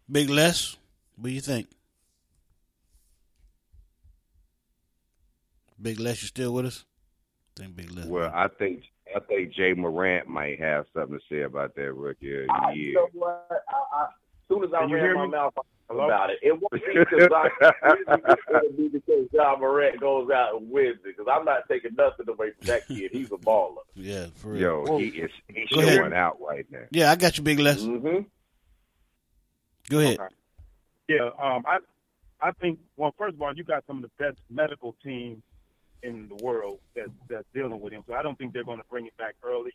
Big 0.10 0.30
Les, 0.30 0.78
what 1.18 1.28
do 1.28 1.34
you 1.34 1.42
think? 1.42 1.68
Big 5.84 6.00
Les, 6.00 6.22
you 6.22 6.28
still 6.30 6.54
with 6.54 6.66
us? 6.66 6.86
I 7.58 7.62
think 7.64 7.76
Big 7.76 7.92
Les. 7.92 8.06
Well, 8.06 8.32
I 8.34 8.48
think 8.48 8.84
I 9.16 9.20
think 9.20 9.56
Ja 9.56 9.76
Morant 9.76 10.28
might 10.28 10.60
have 10.60 10.86
something 10.94 11.20
to 11.20 11.24
say 11.30 11.42
about 11.42 11.76
that 11.76 11.94
rookie 11.94 12.44
of 12.44 12.50
I, 12.50 12.72
the 12.72 12.78
you 12.80 12.84
year. 12.86 12.94
know 12.96 13.10
what? 13.14 13.48
I, 13.70 13.98
I, 13.98 14.04
as 14.06 14.10
soon 14.48 14.64
as 14.64 14.70
I 14.74 14.80
Can 14.80 14.90
you 14.90 14.96
ran 14.96 15.04
hear 15.06 15.16
my 15.16 15.26
me? 15.26 15.32
mouth 15.32 15.54
Hello? 15.90 16.06
about 16.06 16.30
it, 16.30 16.38
it 16.42 16.54
won't 16.54 16.72
be 16.72 16.80
because 16.98 17.30
I 17.36 17.50
it's 17.98 18.78
be 18.78 18.88
because 18.88 19.28
Ja 19.34 19.56
Morant 19.60 20.00
goes 20.00 20.30
out 20.32 20.56
and 20.56 20.72
wins 20.72 20.96
it. 21.06 21.16
Because 21.18 21.28
I'm 21.32 21.44
not 21.46 21.68
taking 21.70 21.92
nothing 21.96 22.28
away 22.30 22.52
from 22.58 22.68
that 22.68 22.88
kid. 22.88 23.12
He's 23.12 23.28
a 23.32 23.36
baller. 23.36 23.76
yeah, 23.94 24.28
for 24.36 24.54
real. 24.54 24.62
Yo, 24.88 24.98
he 24.98 25.08
is 25.08 25.32
he's 25.48 25.68
Go 25.70 25.82
ahead. 25.82 25.98
showing 26.00 26.14
out 26.14 26.38
right 26.42 26.66
now. 26.72 26.86
Yeah, 26.92 27.12
I 27.12 27.16
got 27.18 27.38
you, 27.38 27.44
Big 27.44 27.60
Les. 27.60 27.84
hmm 27.84 28.20
Go 29.90 30.00
ahead. 30.00 30.20
Okay. 30.20 30.34
Yeah, 31.10 31.30
um, 31.40 31.64
I 31.68 31.80
I 32.42 32.52
think 32.54 32.80
well, 32.96 33.14
first 33.18 33.36
of 33.36 33.42
all, 33.42 33.54
you 33.54 33.64
got 33.66 33.84
some 33.86 33.98
of 33.98 34.04
the 34.04 34.24
best 34.24 34.38
medical 34.50 34.96
teams 35.04 35.44
in 36.04 36.28
the 36.28 36.44
world 36.44 36.80
that 36.96 37.08
that's 37.30 37.48
dealing 37.54 37.80
with 37.80 37.94
him. 37.94 38.04
So 38.08 38.14
I 38.14 38.22
don't 38.22 38.38
think 38.38 38.54
they're 38.54 38.64
going 38.64 38.80
to 38.80 38.90
bring 38.90 39.08
it 39.08 39.18
back 39.18 39.36
early. 39.44 39.72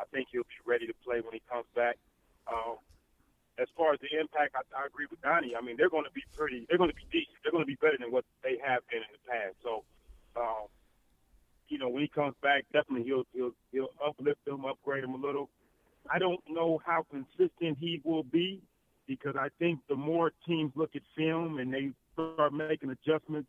I 0.00 0.04
think 0.12 0.28
he'll 0.32 0.42
be 0.42 0.60
ready 0.66 0.86
to 0.86 0.94
play 1.04 1.20
when 1.20 1.32
he 1.32 1.42
comes 1.50 1.66
back. 1.74 1.96
Um, 2.48 2.76
as 3.58 3.68
far 3.76 3.94
as 3.94 4.00
the 4.00 4.12
impact, 4.18 4.54
I, 4.54 4.64
I 4.76 4.86
agree 4.86 5.06
with 5.10 5.20
Doni. 5.22 5.56
I 5.56 5.64
mean, 5.64 5.76
they're 5.76 5.88
going 5.88 6.04
to 6.04 6.12
be 6.12 6.22
pretty. 6.36 6.66
They're 6.68 6.78
going 6.78 6.90
to 6.90 6.96
be 6.96 7.08
decent. 7.10 7.36
They're 7.42 7.52
going 7.52 7.64
to 7.64 7.68
be 7.68 7.78
better 7.80 7.96
than 7.98 8.12
what 8.12 8.24
they 8.42 8.58
have 8.64 8.82
been 8.90 9.00
in 9.00 9.12
the 9.12 9.22
past. 9.24 9.56
So, 9.62 9.84
um, 10.36 10.68
you 11.68 11.78
know, 11.78 11.88
when 11.88 12.02
he 12.02 12.08
comes 12.08 12.34
back, 12.42 12.64
definitely 12.72 13.04
he'll 13.04 13.24
he'll 13.32 13.56
he'll 13.72 13.92
uplift 14.04 14.44
them, 14.44 14.64
upgrade 14.64 15.04
them 15.04 15.14
a 15.14 15.20
little. 15.20 15.48
I 16.10 16.18
don't 16.18 16.40
know 16.48 16.80
how 16.84 17.06
consistent 17.10 17.78
he 17.80 18.00
will 18.04 18.22
be 18.22 18.60
because 19.06 19.34
I 19.38 19.48
think 19.58 19.80
the 19.88 19.96
more 19.96 20.32
teams 20.46 20.72
look 20.74 20.94
at 20.94 21.02
film 21.16 21.58
and 21.58 21.72
they 21.72 21.92
start 22.12 22.52
making 22.52 22.90
adjustments, 22.90 23.48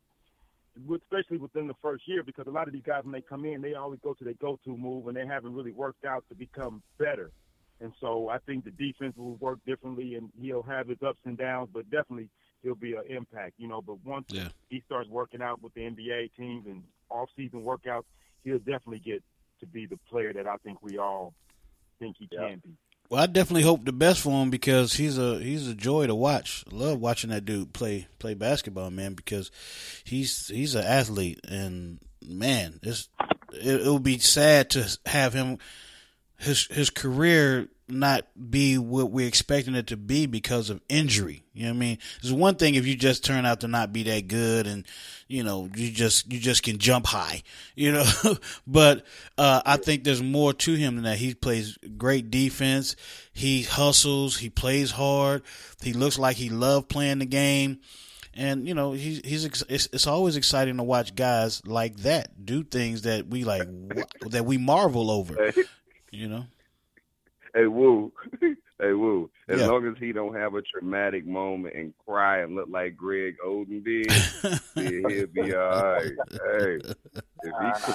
especially 0.95 1.38
within 1.38 1.67
the 1.67 1.73
first 1.82 2.07
year, 2.07 2.23
because 2.23 2.47
a 2.47 2.51
lot 2.51 2.67
of 2.67 2.73
these 2.73 2.84
guys 2.86 3.03
when 3.03 3.11
they 3.13 3.21
come 3.21 3.45
in, 3.45 3.61
they 3.61 3.73
always 3.73 3.99
go 4.03 4.13
to 4.13 4.23
their 4.23 4.34
go-to 4.36 4.78
move 4.78 5.07
and 5.07 5.17
they 5.17 5.25
haven't 5.25 5.53
really 5.53 5.71
worked 5.71 6.05
out 6.05 6.23
to 6.30 6.36
become 6.36 6.82
better. 6.99 7.32
And 7.80 7.93
so 8.01 8.30
I 8.30 8.39
think 8.39 8.63
the 8.65 8.71
defense 8.71 9.15
will 9.15 9.36
work 9.36 9.59
differently, 9.65 10.15
and 10.15 10.30
he'll 10.39 10.63
have 10.63 10.88
his 10.88 10.97
ups 11.05 11.19
and 11.25 11.38
downs, 11.38 11.69
but 11.71 11.89
definitely 11.91 12.30
he'll 12.63 12.75
be 12.75 12.93
an 12.93 13.03
impact, 13.07 13.53
you 13.57 13.67
know. 13.67 13.82
But 13.82 14.03
once 14.03 14.25
Yeah. 14.30 14.49
he 14.69 14.82
starts 14.86 15.09
working 15.09 15.41
out 15.41 15.61
with 15.61 15.73
the 15.75 15.82
NBA 15.82 16.32
teams 16.36 16.65
and 16.65 16.84
off-season 17.09 17.63
workouts, 17.63 18.05
he'll 18.43 18.57
definitely 18.57 18.99
get 18.99 19.23
to 19.59 19.67
be 19.67 19.86
the 19.86 19.97
player 20.09 20.34
that 20.34 20.47
I 20.47 20.57
think 20.57 20.82
we 20.82 20.97
all 20.97 21.36
think 21.99 22.17
he 22.17 22.28
Yeah. 22.32 22.47
can 22.47 22.59
be. 22.59 22.78
Well, 23.10 23.24
I 23.24 23.26
definitely 23.28 23.64
hope 23.64 23.86
the 23.86 23.93
best 23.93 24.20
for 24.20 24.43
him 24.43 24.49
because 24.49 24.93
he's 24.93 25.18
a 25.18 25.39
he's 25.39 25.68
a 25.68 25.76
joy 25.76 26.08
to 26.08 26.16
watch. 26.16 26.66
I 26.72 26.76
love 26.76 26.99
watching 26.99 27.30
that 27.30 27.45
dude 27.45 27.74
play 27.74 28.08
play 28.20 28.34
basketball, 28.34 28.91
man, 28.91 29.14
because 29.14 29.49
he's 30.03 30.47
he's 30.49 30.76
an 30.76 30.84
athlete 30.84 31.39
and 31.47 31.99
man, 32.22 32.80
it's 32.84 33.08
it, 33.53 33.88
it 33.88 33.91
would 33.91 34.03
be 34.03 34.18
sad 34.18 34.70
to 34.72 34.97
have 35.05 35.34
him 35.34 35.58
his 36.38 36.68
his 36.68 36.89
career 36.89 37.70
not 37.89 38.25
be 38.49 38.77
what 38.77 39.11
we're 39.11 39.27
expecting 39.27 39.75
it 39.75 39.88
to 39.88 39.97
be 39.97 40.25
because 40.25 40.69
of 40.69 40.81
injury. 40.89 41.43
You 41.53 41.63
know 41.63 41.69
what 41.69 41.75
I 41.75 41.79
mean? 41.79 41.97
It's 42.19 42.31
one 42.31 42.55
thing 42.55 42.75
if 42.75 42.85
you 42.85 42.95
just 42.95 43.23
turn 43.23 43.45
out 43.45 43.61
to 43.61 43.67
not 43.67 43.93
be 43.93 44.03
that 44.03 44.27
good 44.27 44.67
and 44.67 44.85
you 45.27 45.43
know, 45.43 45.69
you 45.75 45.91
just 45.91 46.31
you 46.31 46.39
just 46.39 46.63
can 46.63 46.77
jump 46.77 47.05
high, 47.05 47.43
you 47.75 47.91
know. 47.91 48.05
but 48.65 49.05
uh 49.38 49.61
I 49.65 49.77
think 49.77 50.03
there's 50.03 50.23
more 50.23 50.53
to 50.53 50.73
him 50.73 50.95
than 50.95 51.05
that. 51.05 51.17
He 51.17 51.33
plays 51.33 51.77
great 51.97 52.29
defense. 52.29 52.95
He 53.33 53.63
hustles, 53.63 54.38
he 54.38 54.49
plays 54.49 54.91
hard. 54.91 55.43
He 55.81 55.93
looks 55.93 56.19
like 56.19 56.38
he 56.38 56.49
loved 56.49 56.89
playing 56.89 57.19
the 57.19 57.25
game. 57.25 57.79
And 58.33 58.67
you 58.67 58.75
know 58.75 58.91
he's 58.91 59.21
he's 59.25 59.45
it's, 59.45 59.88
it's 59.91 60.05
always 60.05 60.35
exciting 60.35 60.77
to 60.77 60.83
watch 60.83 61.15
guys 61.15 61.65
like 61.65 61.97
that 61.97 62.45
do 62.45 62.63
things 62.63 63.01
that 63.03 63.27
we 63.27 63.43
like 63.43 63.67
that 64.27 64.45
we 64.45 64.57
marvel 64.57 65.09
over. 65.09 65.53
You 66.09 66.29
know, 66.29 66.45
Hey 67.58 67.66
Woo, 67.66 68.14
hey 68.80 68.93
Woo. 68.93 69.32
As 69.49 69.59
Yeah. 69.59 69.65
long 69.67 69.87
as 69.87 69.95
he 69.99 70.11
don't 70.11 70.35
have 70.35 70.55
a 70.55 70.61
traumatic 70.61 71.25
moment 71.25 71.75
and 71.75 71.93
cry 72.05 72.39
and 72.41 72.55
look 72.55 72.67
like 72.69 72.97
Greg 72.97 73.35
Oden 73.45 73.83
did, 73.83 74.11
yeah, 74.75 75.09
he'll 75.09 75.27
be 75.27 75.53
all 75.53 75.93
right. 75.93 76.11
Hey, 76.45 76.79
if 77.43 77.53
he 77.61 77.93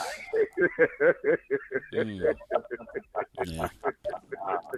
Mm. 1.95 2.35
yeah. 3.45 3.69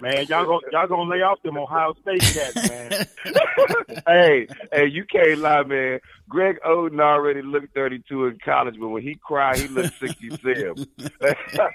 Man, 0.01 0.25
y'all 0.27 0.45
go, 0.45 0.59
y'all 0.71 0.87
gonna 0.87 1.09
lay 1.09 1.21
off 1.21 1.41
them 1.43 1.57
Ohio 1.57 1.93
State 2.01 2.21
cats, 2.33 2.57
man. 2.67 3.05
hey, 4.07 4.47
hey, 4.73 4.85
you 4.87 5.05
can't 5.09 5.39
lie, 5.39 5.63
man. 5.63 5.99
Greg 6.27 6.57
Oden 6.67 6.99
already 6.99 7.41
looked 7.41 7.73
32 7.73 8.25
in 8.27 8.37
college, 8.43 8.75
but 8.79 8.89
when 8.89 9.01
he 9.01 9.17
cried, 9.23 9.59
he 9.61 9.67
looked 9.69 9.93
67. 10.01 10.85
I, 11.23 11.69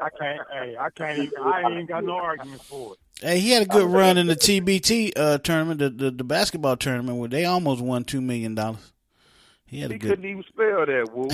I 0.00 0.08
can't. 0.18 0.40
Hey, 0.52 0.76
I 0.78 0.88
can't 0.96 1.18
even. 1.18 1.32
I 1.42 1.60
ain't 1.62 1.70
even 1.72 1.86
got 1.86 2.04
no 2.04 2.14
argument 2.16 2.62
for 2.68 2.94
it. 2.94 2.98
Hey, 3.22 3.40
he 3.40 3.50
had 3.50 3.62
a 3.62 3.66
good 3.66 3.86
run 3.88 4.18
in 4.18 4.26
the 4.26 4.36
TBT 4.36 5.12
uh, 5.16 5.38
tournament, 5.38 5.78
the, 5.80 5.88
the 5.88 6.10
the 6.10 6.24
basketball 6.24 6.76
tournament, 6.76 7.18
where 7.18 7.28
they 7.28 7.46
almost 7.46 7.80
won 7.80 8.04
two 8.04 8.20
million 8.20 8.54
dollars. 8.54 8.92
He 9.64 9.80
had 9.80 9.90
a 9.90 9.94
he 9.94 9.98
good. 9.98 10.10
couldn't 10.10 10.30
even 10.30 10.44
spell 10.44 10.84
that, 10.86 11.08
Woo. 11.12 11.28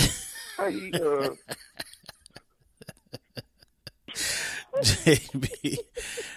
How 0.56 0.70
he, 0.70 0.92
uh, 0.92 1.30
JB. 4.82 5.78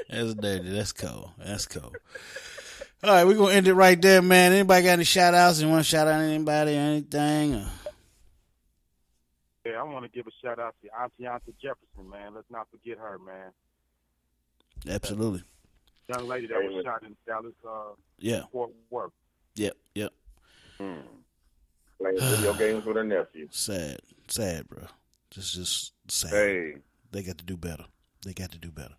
That's 0.10 0.34
dirty. 0.34 0.70
That's 0.70 0.92
cool. 0.94 1.32
That's 1.38 1.68
cool. 1.68 1.94
All 3.04 3.12
right, 3.12 3.26
we're 3.26 3.38
gonna 3.38 3.54
end 3.54 3.68
it 3.68 3.76
right 3.76 4.02
there, 4.02 4.22
man. 4.24 4.52
Anybody 4.52 4.84
got 4.84 4.94
any 4.94 5.04
shout 5.04 5.36
outs? 5.36 5.62
You 5.62 5.70
want 5.70 5.84
to 5.84 5.90
shout 5.90 6.08
out 6.08 6.22
anybody 6.22 6.76
or 6.76 6.80
anything? 6.80 7.56
Or? 7.56 7.68
Yeah, 9.66 9.80
I 9.80 9.84
want 9.84 10.06
to 10.06 10.10
give 10.10 10.26
a 10.26 10.32
shout 10.44 10.58
out 10.60 10.76
to 10.82 10.90
Atatiana 10.90 11.42
Jefferson, 11.62 12.10
man. 12.10 12.34
Let's 12.34 12.50
not 12.50 12.68
forget 12.72 12.98
her, 12.98 13.20
man. 13.20 13.52
Absolutely. 14.88 15.44
Young 16.08 16.28
lady 16.28 16.48
that 16.48 16.58
was 16.64 16.84
shot 16.86 17.04
in 17.04 17.16
Dallas, 17.28 17.54
uh, 17.68 17.94
Yeah. 18.20 18.44
Fort 18.52 18.72
Worth. 18.90 19.12
Yep. 19.56 19.76
Yep. 19.96 20.14
Playing 20.78 22.20
video 22.20 22.54
games 22.58 22.86
with 22.86 22.96
her 22.98 23.04
nephew. 23.04 23.48
Sad. 23.52 24.00
Sad, 24.28 24.68
bro. 24.68 24.84
Just 25.32 25.56
just 25.56 25.94
sad. 26.08 26.32
hey, 26.32 26.76
They 27.12 27.24
got 27.24 27.38
to 27.40 27.46
do 27.46 27.58
better. 27.58 27.86
They 28.26 28.34
got 28.34 28.52
to 28.52 28.58
do 28.58 28.72
better. 28.72 28.96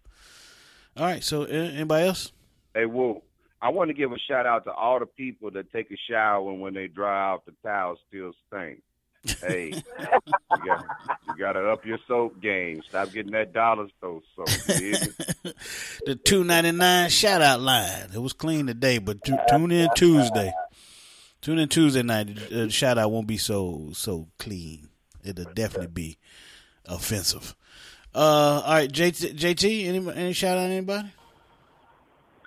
All 0.97 1.05
right. 1.05 1.23
So, 1.23 1.45
a- 1.45 1.49
anybody 1.49 2.07
else? 2.07 2.33
hey, 2.75 2.87
Woo. 2.87 3.23
I 3.63 3.71
want 3.71 3.89
to 3.89 3.95
give 3.95 4.13
a 4.13 4.19
shout 4.19 4.47
out 4.47 4.65
to 4.65 4.73
all 4.73 4.99
the 5.01 5.07
people 5.07 5.51
that 5.53 5.73
take 5.73 5.91
a 5.91 5.97
shower 6.11 6.51
and 6.51 6.61
when 6.61 6.75
they 6.75 6.89
dry 6.89 7.31
off 7.33 7.45
the 7.47 7.55
towel 7.63 7.97
still 8.09 8.33
stink. 8.49 8.83
Hey, 9.41 9.73
you 10.01 10.65
got 10.65 10.85
you 11.29 11.37
got 11.39 11.53
to 11.53 11.71
up 11.71 11.85
your 11.85 11.99
soap 12.07 12.41
game. 12.41 12.83
Stop 12.89 13.13
getting 13.13 13.33
that 13.33 13.53
dollar 13.53 13.89
store 13.99 14.21
soap. 14.35 14.47
the 16.07 16.19
two 16.25 16.45
ninety 16.45 16.73
nine 16.73 17.11
shout 17.11 17.43
out 17.43 17.61
line. 17.61 18.09
It 18.15 18.23
was 18.23 18.33
clean 18.33 18.67
today, 18.67 18.99
but 18.99 19.23
tu- 19.25 19.39
tune 19.49 19.73
in 19.73 19.89
Tuesday. 19.97 20.53
Tune 21.41 21.59
in 21.59 21.69
Tuesday 21.69 22.03
night. 22.03 22.35
The 22.51 22.71
shout 22.71 22.99
out 22.99 23.11
won't 23.11 23.27
be 23.27 23.39
so 23.39 23.91
so 23.93 24.29
clean. 24.39 24.89
It'll 25.25 25.53
definitely 25.53 25.89
be 25.89 26.19
offensive. 26.87 27.55
Uh, 28.15 28.63
all 28.65 28.73
right, 28.73 28.91
JT, 28.91 29.37
JT 29.37 29.87
any 29.87 30.13
any 30.13 30.33
shout 30.33 30.57
out 30.57 30.71
anybody? 30.71 31.09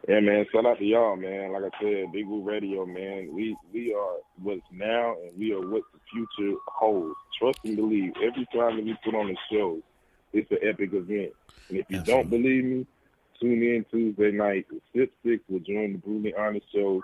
Yeah, 0.10 0.22
man. 0.22 0.44
Shout 0.52 0.66
out 0.66 0.80
to 0.80 0.84
y'all, 0.84 1.16
man. 1.16 1.54
Like 1.54 1.72
I 1.72 1.80
said, 1.80 2.12
Big 2.12 2.26
Woo 2.26 2.42
Radio, 2.42 2.84
man. 2.84 3.30
We 3.32 3.56
we 3.72 3.94
are 3.94 4.16
what's 4.42 4.64
now, 4.72 5.16
and 5.24 5.38
we 5.38 5.54
are 5.54 5.62
what 5.62 5.84
the 5.94 6.00
future 6.12 6.58
holds. 6.66 7.16
Trust 7.38 7.60
and 7.64 7.76
believe. 7.76 8.14
Every 8.16 8.48
time 8.52 8.78
that 8.78 8.86
we 8.86 8.98
put 9.06 9.14
on 9.14 9.30
a 9.30 9.36
show, 9.52 9.78
it's 10.34 10.50
an 10.50 10.58
epic 10.64 10.94
event. 10.94 11.34
And 11.70 11.78
if 11.78 11.86
you 11.90 12.02
don't 12.02 12.28
believe 12.28 12.64
me, 12.64 12.88
tune 13.40 13.62
in 13.62 13.86
Tuesday 13.92 14.32
night. 14.32 14.66
The 14.72 14.82
Sip 14.96 15.14
Six 15.24 15.44
will 15.48 15.60
join 15.60 15.92
the 15.92 16.00
Brutally 16.00 16.34
Honest 16.34 16.66
Show. 16.74 17.04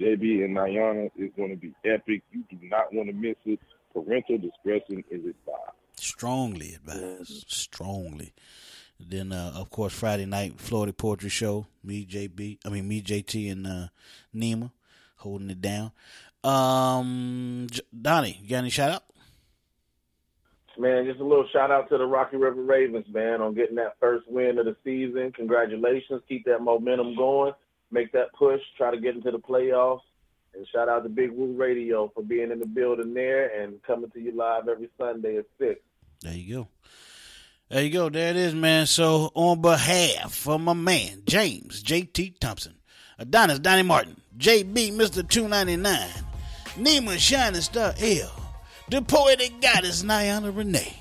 JB 0.00 0.44
and 0.44 0.56
Nyana 0.56 1.10
is 1.18 1.30
going 1.36 1.50
to 1.50 1.56
be 1.56 1.74
epic. 1.84 2.22
You 2.32 2.42
do 2.48 2.56
not 2.62 2.90
want 2.90 3.10
to 3.10 3.14
miss 3.14 3.36
it. 3.44 3.60
Parental 3.92 4.38
discretion 4.38 5.04
is 5.10 5.20
advised. 5.20 5.76
Strongly 5.96 6.72
advised. 6.74 7.50
Strongly 7.50 8.32
Then, 8.98 9.32
uh, 9.32 9.52
of 9.54 9.70
course, 9.70 9.92
Friday 9.92 10.26
night, 10.26 10.58
Florida 10.58 10.92
Poetry 10.92 11.28
Show. 11.28 11.66
Me, 11.84 12.06
JB, 12.06 12.58
I 12.64 12.68
mean, 12.70 12.88
me, 12.88 13.02
JT, 13.02 13.52
and 13.52 13.66
uh, 13.66 13.86
Nima 14.34 14.70
holding 15.16 15.50
it 15.50 15.60
down. 15.60 15.92
Um, 16.42 17.66
Doni, 18.00 18.38
you 18.42 18.48
got 18.48 18.58
any 18.58 18.70
shout 18.70 18.90
out? 18.90 19.02
Man, 20.78 21.06
just 21.06 21.20
a 21.20 21.24
little 21.24 21.48
shout 21.52 21.70
out 21.70 21.88
to 21.88 21.98
the 21.98 22.04
Rocky 22.04 22.36
River 22.36 22.62
Ravens, 22.62 23.06
man, 23.12 23.40
on 23.40 23.54
getting 23.54 23.76
that 23.76 23.96
first 23.98 24.28
win 24.28 24.58
of 24.58 24.66
the 24.66 24.76
season. 24.84 25.32
Congratulations. 25.32 26.20
Keep 26.28 26.44
that 26.44 26.60
momentum 26.60 27.16
going. 27.16 27.52
Make 27.90 28.12
that 28.12 28.32
push. 28.34 28.60
Try 28.76 28.90
to 28.90 29.00
get 29.00 29.14
into 29.14 29.30
the 29.30 29.38
playoffs. 29.38 30.02
And 30.54 30.66
shout 30.68 30.88
out 30.88 31.02
to 31.02 31.08
Big 31.08 31.30
Woo 31.30 31.54
Radio 31.54 32.10
for 32.14 32.22
being 32.22 32.50
in 32.50 32.60
the 32.60 32.66
building 32.66 33.14
there 33.14 33.62
and 33.62 33.82
coming 33.82 34.10
to 34.10 34.20
you 34.20 34.32
live 34.32 34.68
every 34.68 34.90
Sunday 34.98 35.38
at 35.38 35.46
6. 35.58 35.80
There 36.22 36.34
you 36.34 36.54
go. 36.54 36.68
There 37.68 37.82
you 37.82 37.90
go. 37.90 38.08
There 38.08 38.30
it 38.30 38.36
is, 38.36 38.54
man. 38.54 38.86
So, 38.86 39.32
on 39.34 39.60
behalf 39.60 40.46
of 40.46 40.60
my 40.60 40.72
man, 40.72 41.22
James 41.26 41.82
J.T. 41.82 42.36
Thompson, 42.40 42.76
Adonis 43.18 43.58
Doni 43.58 43.82
Martin, 43.82 44.20
J.B. 44.36 44.92
Mr. 44.92 45.28
299, 45.28 46.08
Nima 46.76 47.18
Shining 47.18 47.60
Star 47.60 47.92
L, 47.98 48.30
the 48.88 49.02
poetic 49.02 49.60
goddess 49.60 50.04
Niana 50.04 50.56
Renee, 50.56 50.96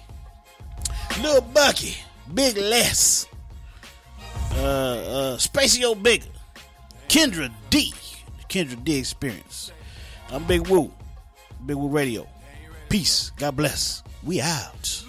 Lil 1.21 1.41
Bucky, 1.41 1.97
Big 2.33 2.57
Les, 2.57 3.27
uh, 4.53 5.37
uh, 5.37 5.95
Bigger, 6.01 6.25
Kendra 7.07 7.51
D, 7.69 7.93
Kendra 8.49 8.83
D 8.83 8.97
Experience. 8.97 9.71
I'm 10.31 10.43
Big 10.45 10.67
Woo, 10.67 10.91
Big 11.63 11.75
Woo 11.75 11.89
Radio. 11.89 12.27
Peace. 12.89 13.31
God 13.37 13.55
bless. 13.55 14.01
We 14.23 14.41
out. 14.41 15.03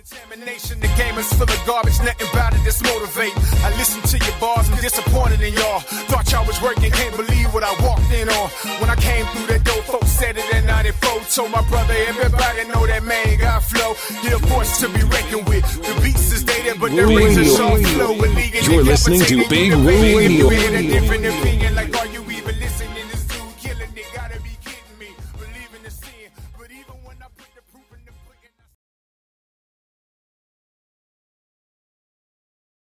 Contamination, 0.00 0.80
the 0.80 0.88
game 0.96 1.18
is 1.18 1.28
full 1.34 1.44
of 1.44 1.62
garbage, 1.66 1.98
nothing 2.00 2.28
about 2.32 2.54
it 2.54 2.60
that's 2.64 2.82
motivate. 2.82 3.32
I 3.62 3.70
listen 3.76 4.00
to 4.02 4.24
your 4.24 4.36
bars, 4.40 4.68
I'm 4.70 4.80
disappointed 4.80 5.40
in 5.40 5.52
y'all. 5.54 5.80
Thought 6.08 6.32
y'all 6.32 6.46
was 6.46 6.60
working, 6.62 6.90
can't 6.90 7.16
believe 7.16 7.52
what 7.52 7.62
I 7.62 7.72
walked 7.84 8.10
in 8.12 8.28
on. 8.28 8.48
When 8.80 8.88
I 8.90 8.96
came 8.96 9.26
through 9.26 9.46
that 9.52 9.64
door, 9.64 9.82
folks 9.82 10.08
said 10.08 10.36
it 10.38 10.54
at 10.54 10.64
94. 10.64 11.10
Told 11.34 11.50
my 11.52 11.62
brother, 11.68 11.94
everybody 12.08 12.64
know 12.68 12.86
that 12.86 13.04
man 13.04 13.38
got 13.38 13.62
flow. 13.62 13.94
He 14.22 14.28
a 14.28 14.38
force 14.38 14.80
to 14.80 14.88
be 14.88 15.02
reckoned 15.04 15.48
with. 15.48 15.62
The 15.82 16.00
beats 16.02 16.32
is 16.32 16.42
dated, 16.42 16.80
but 16.80 16.90
the 16.90 17.06
rings 17.06 17.38
are 17.38 17.44
soft 17.44 17.86
flow. 17.94 18.14
You're 18.14 18.82
listening 18.82 19.20
to 19.20 19.48
Big 19.48 19.72
Radio. 19.72 20.48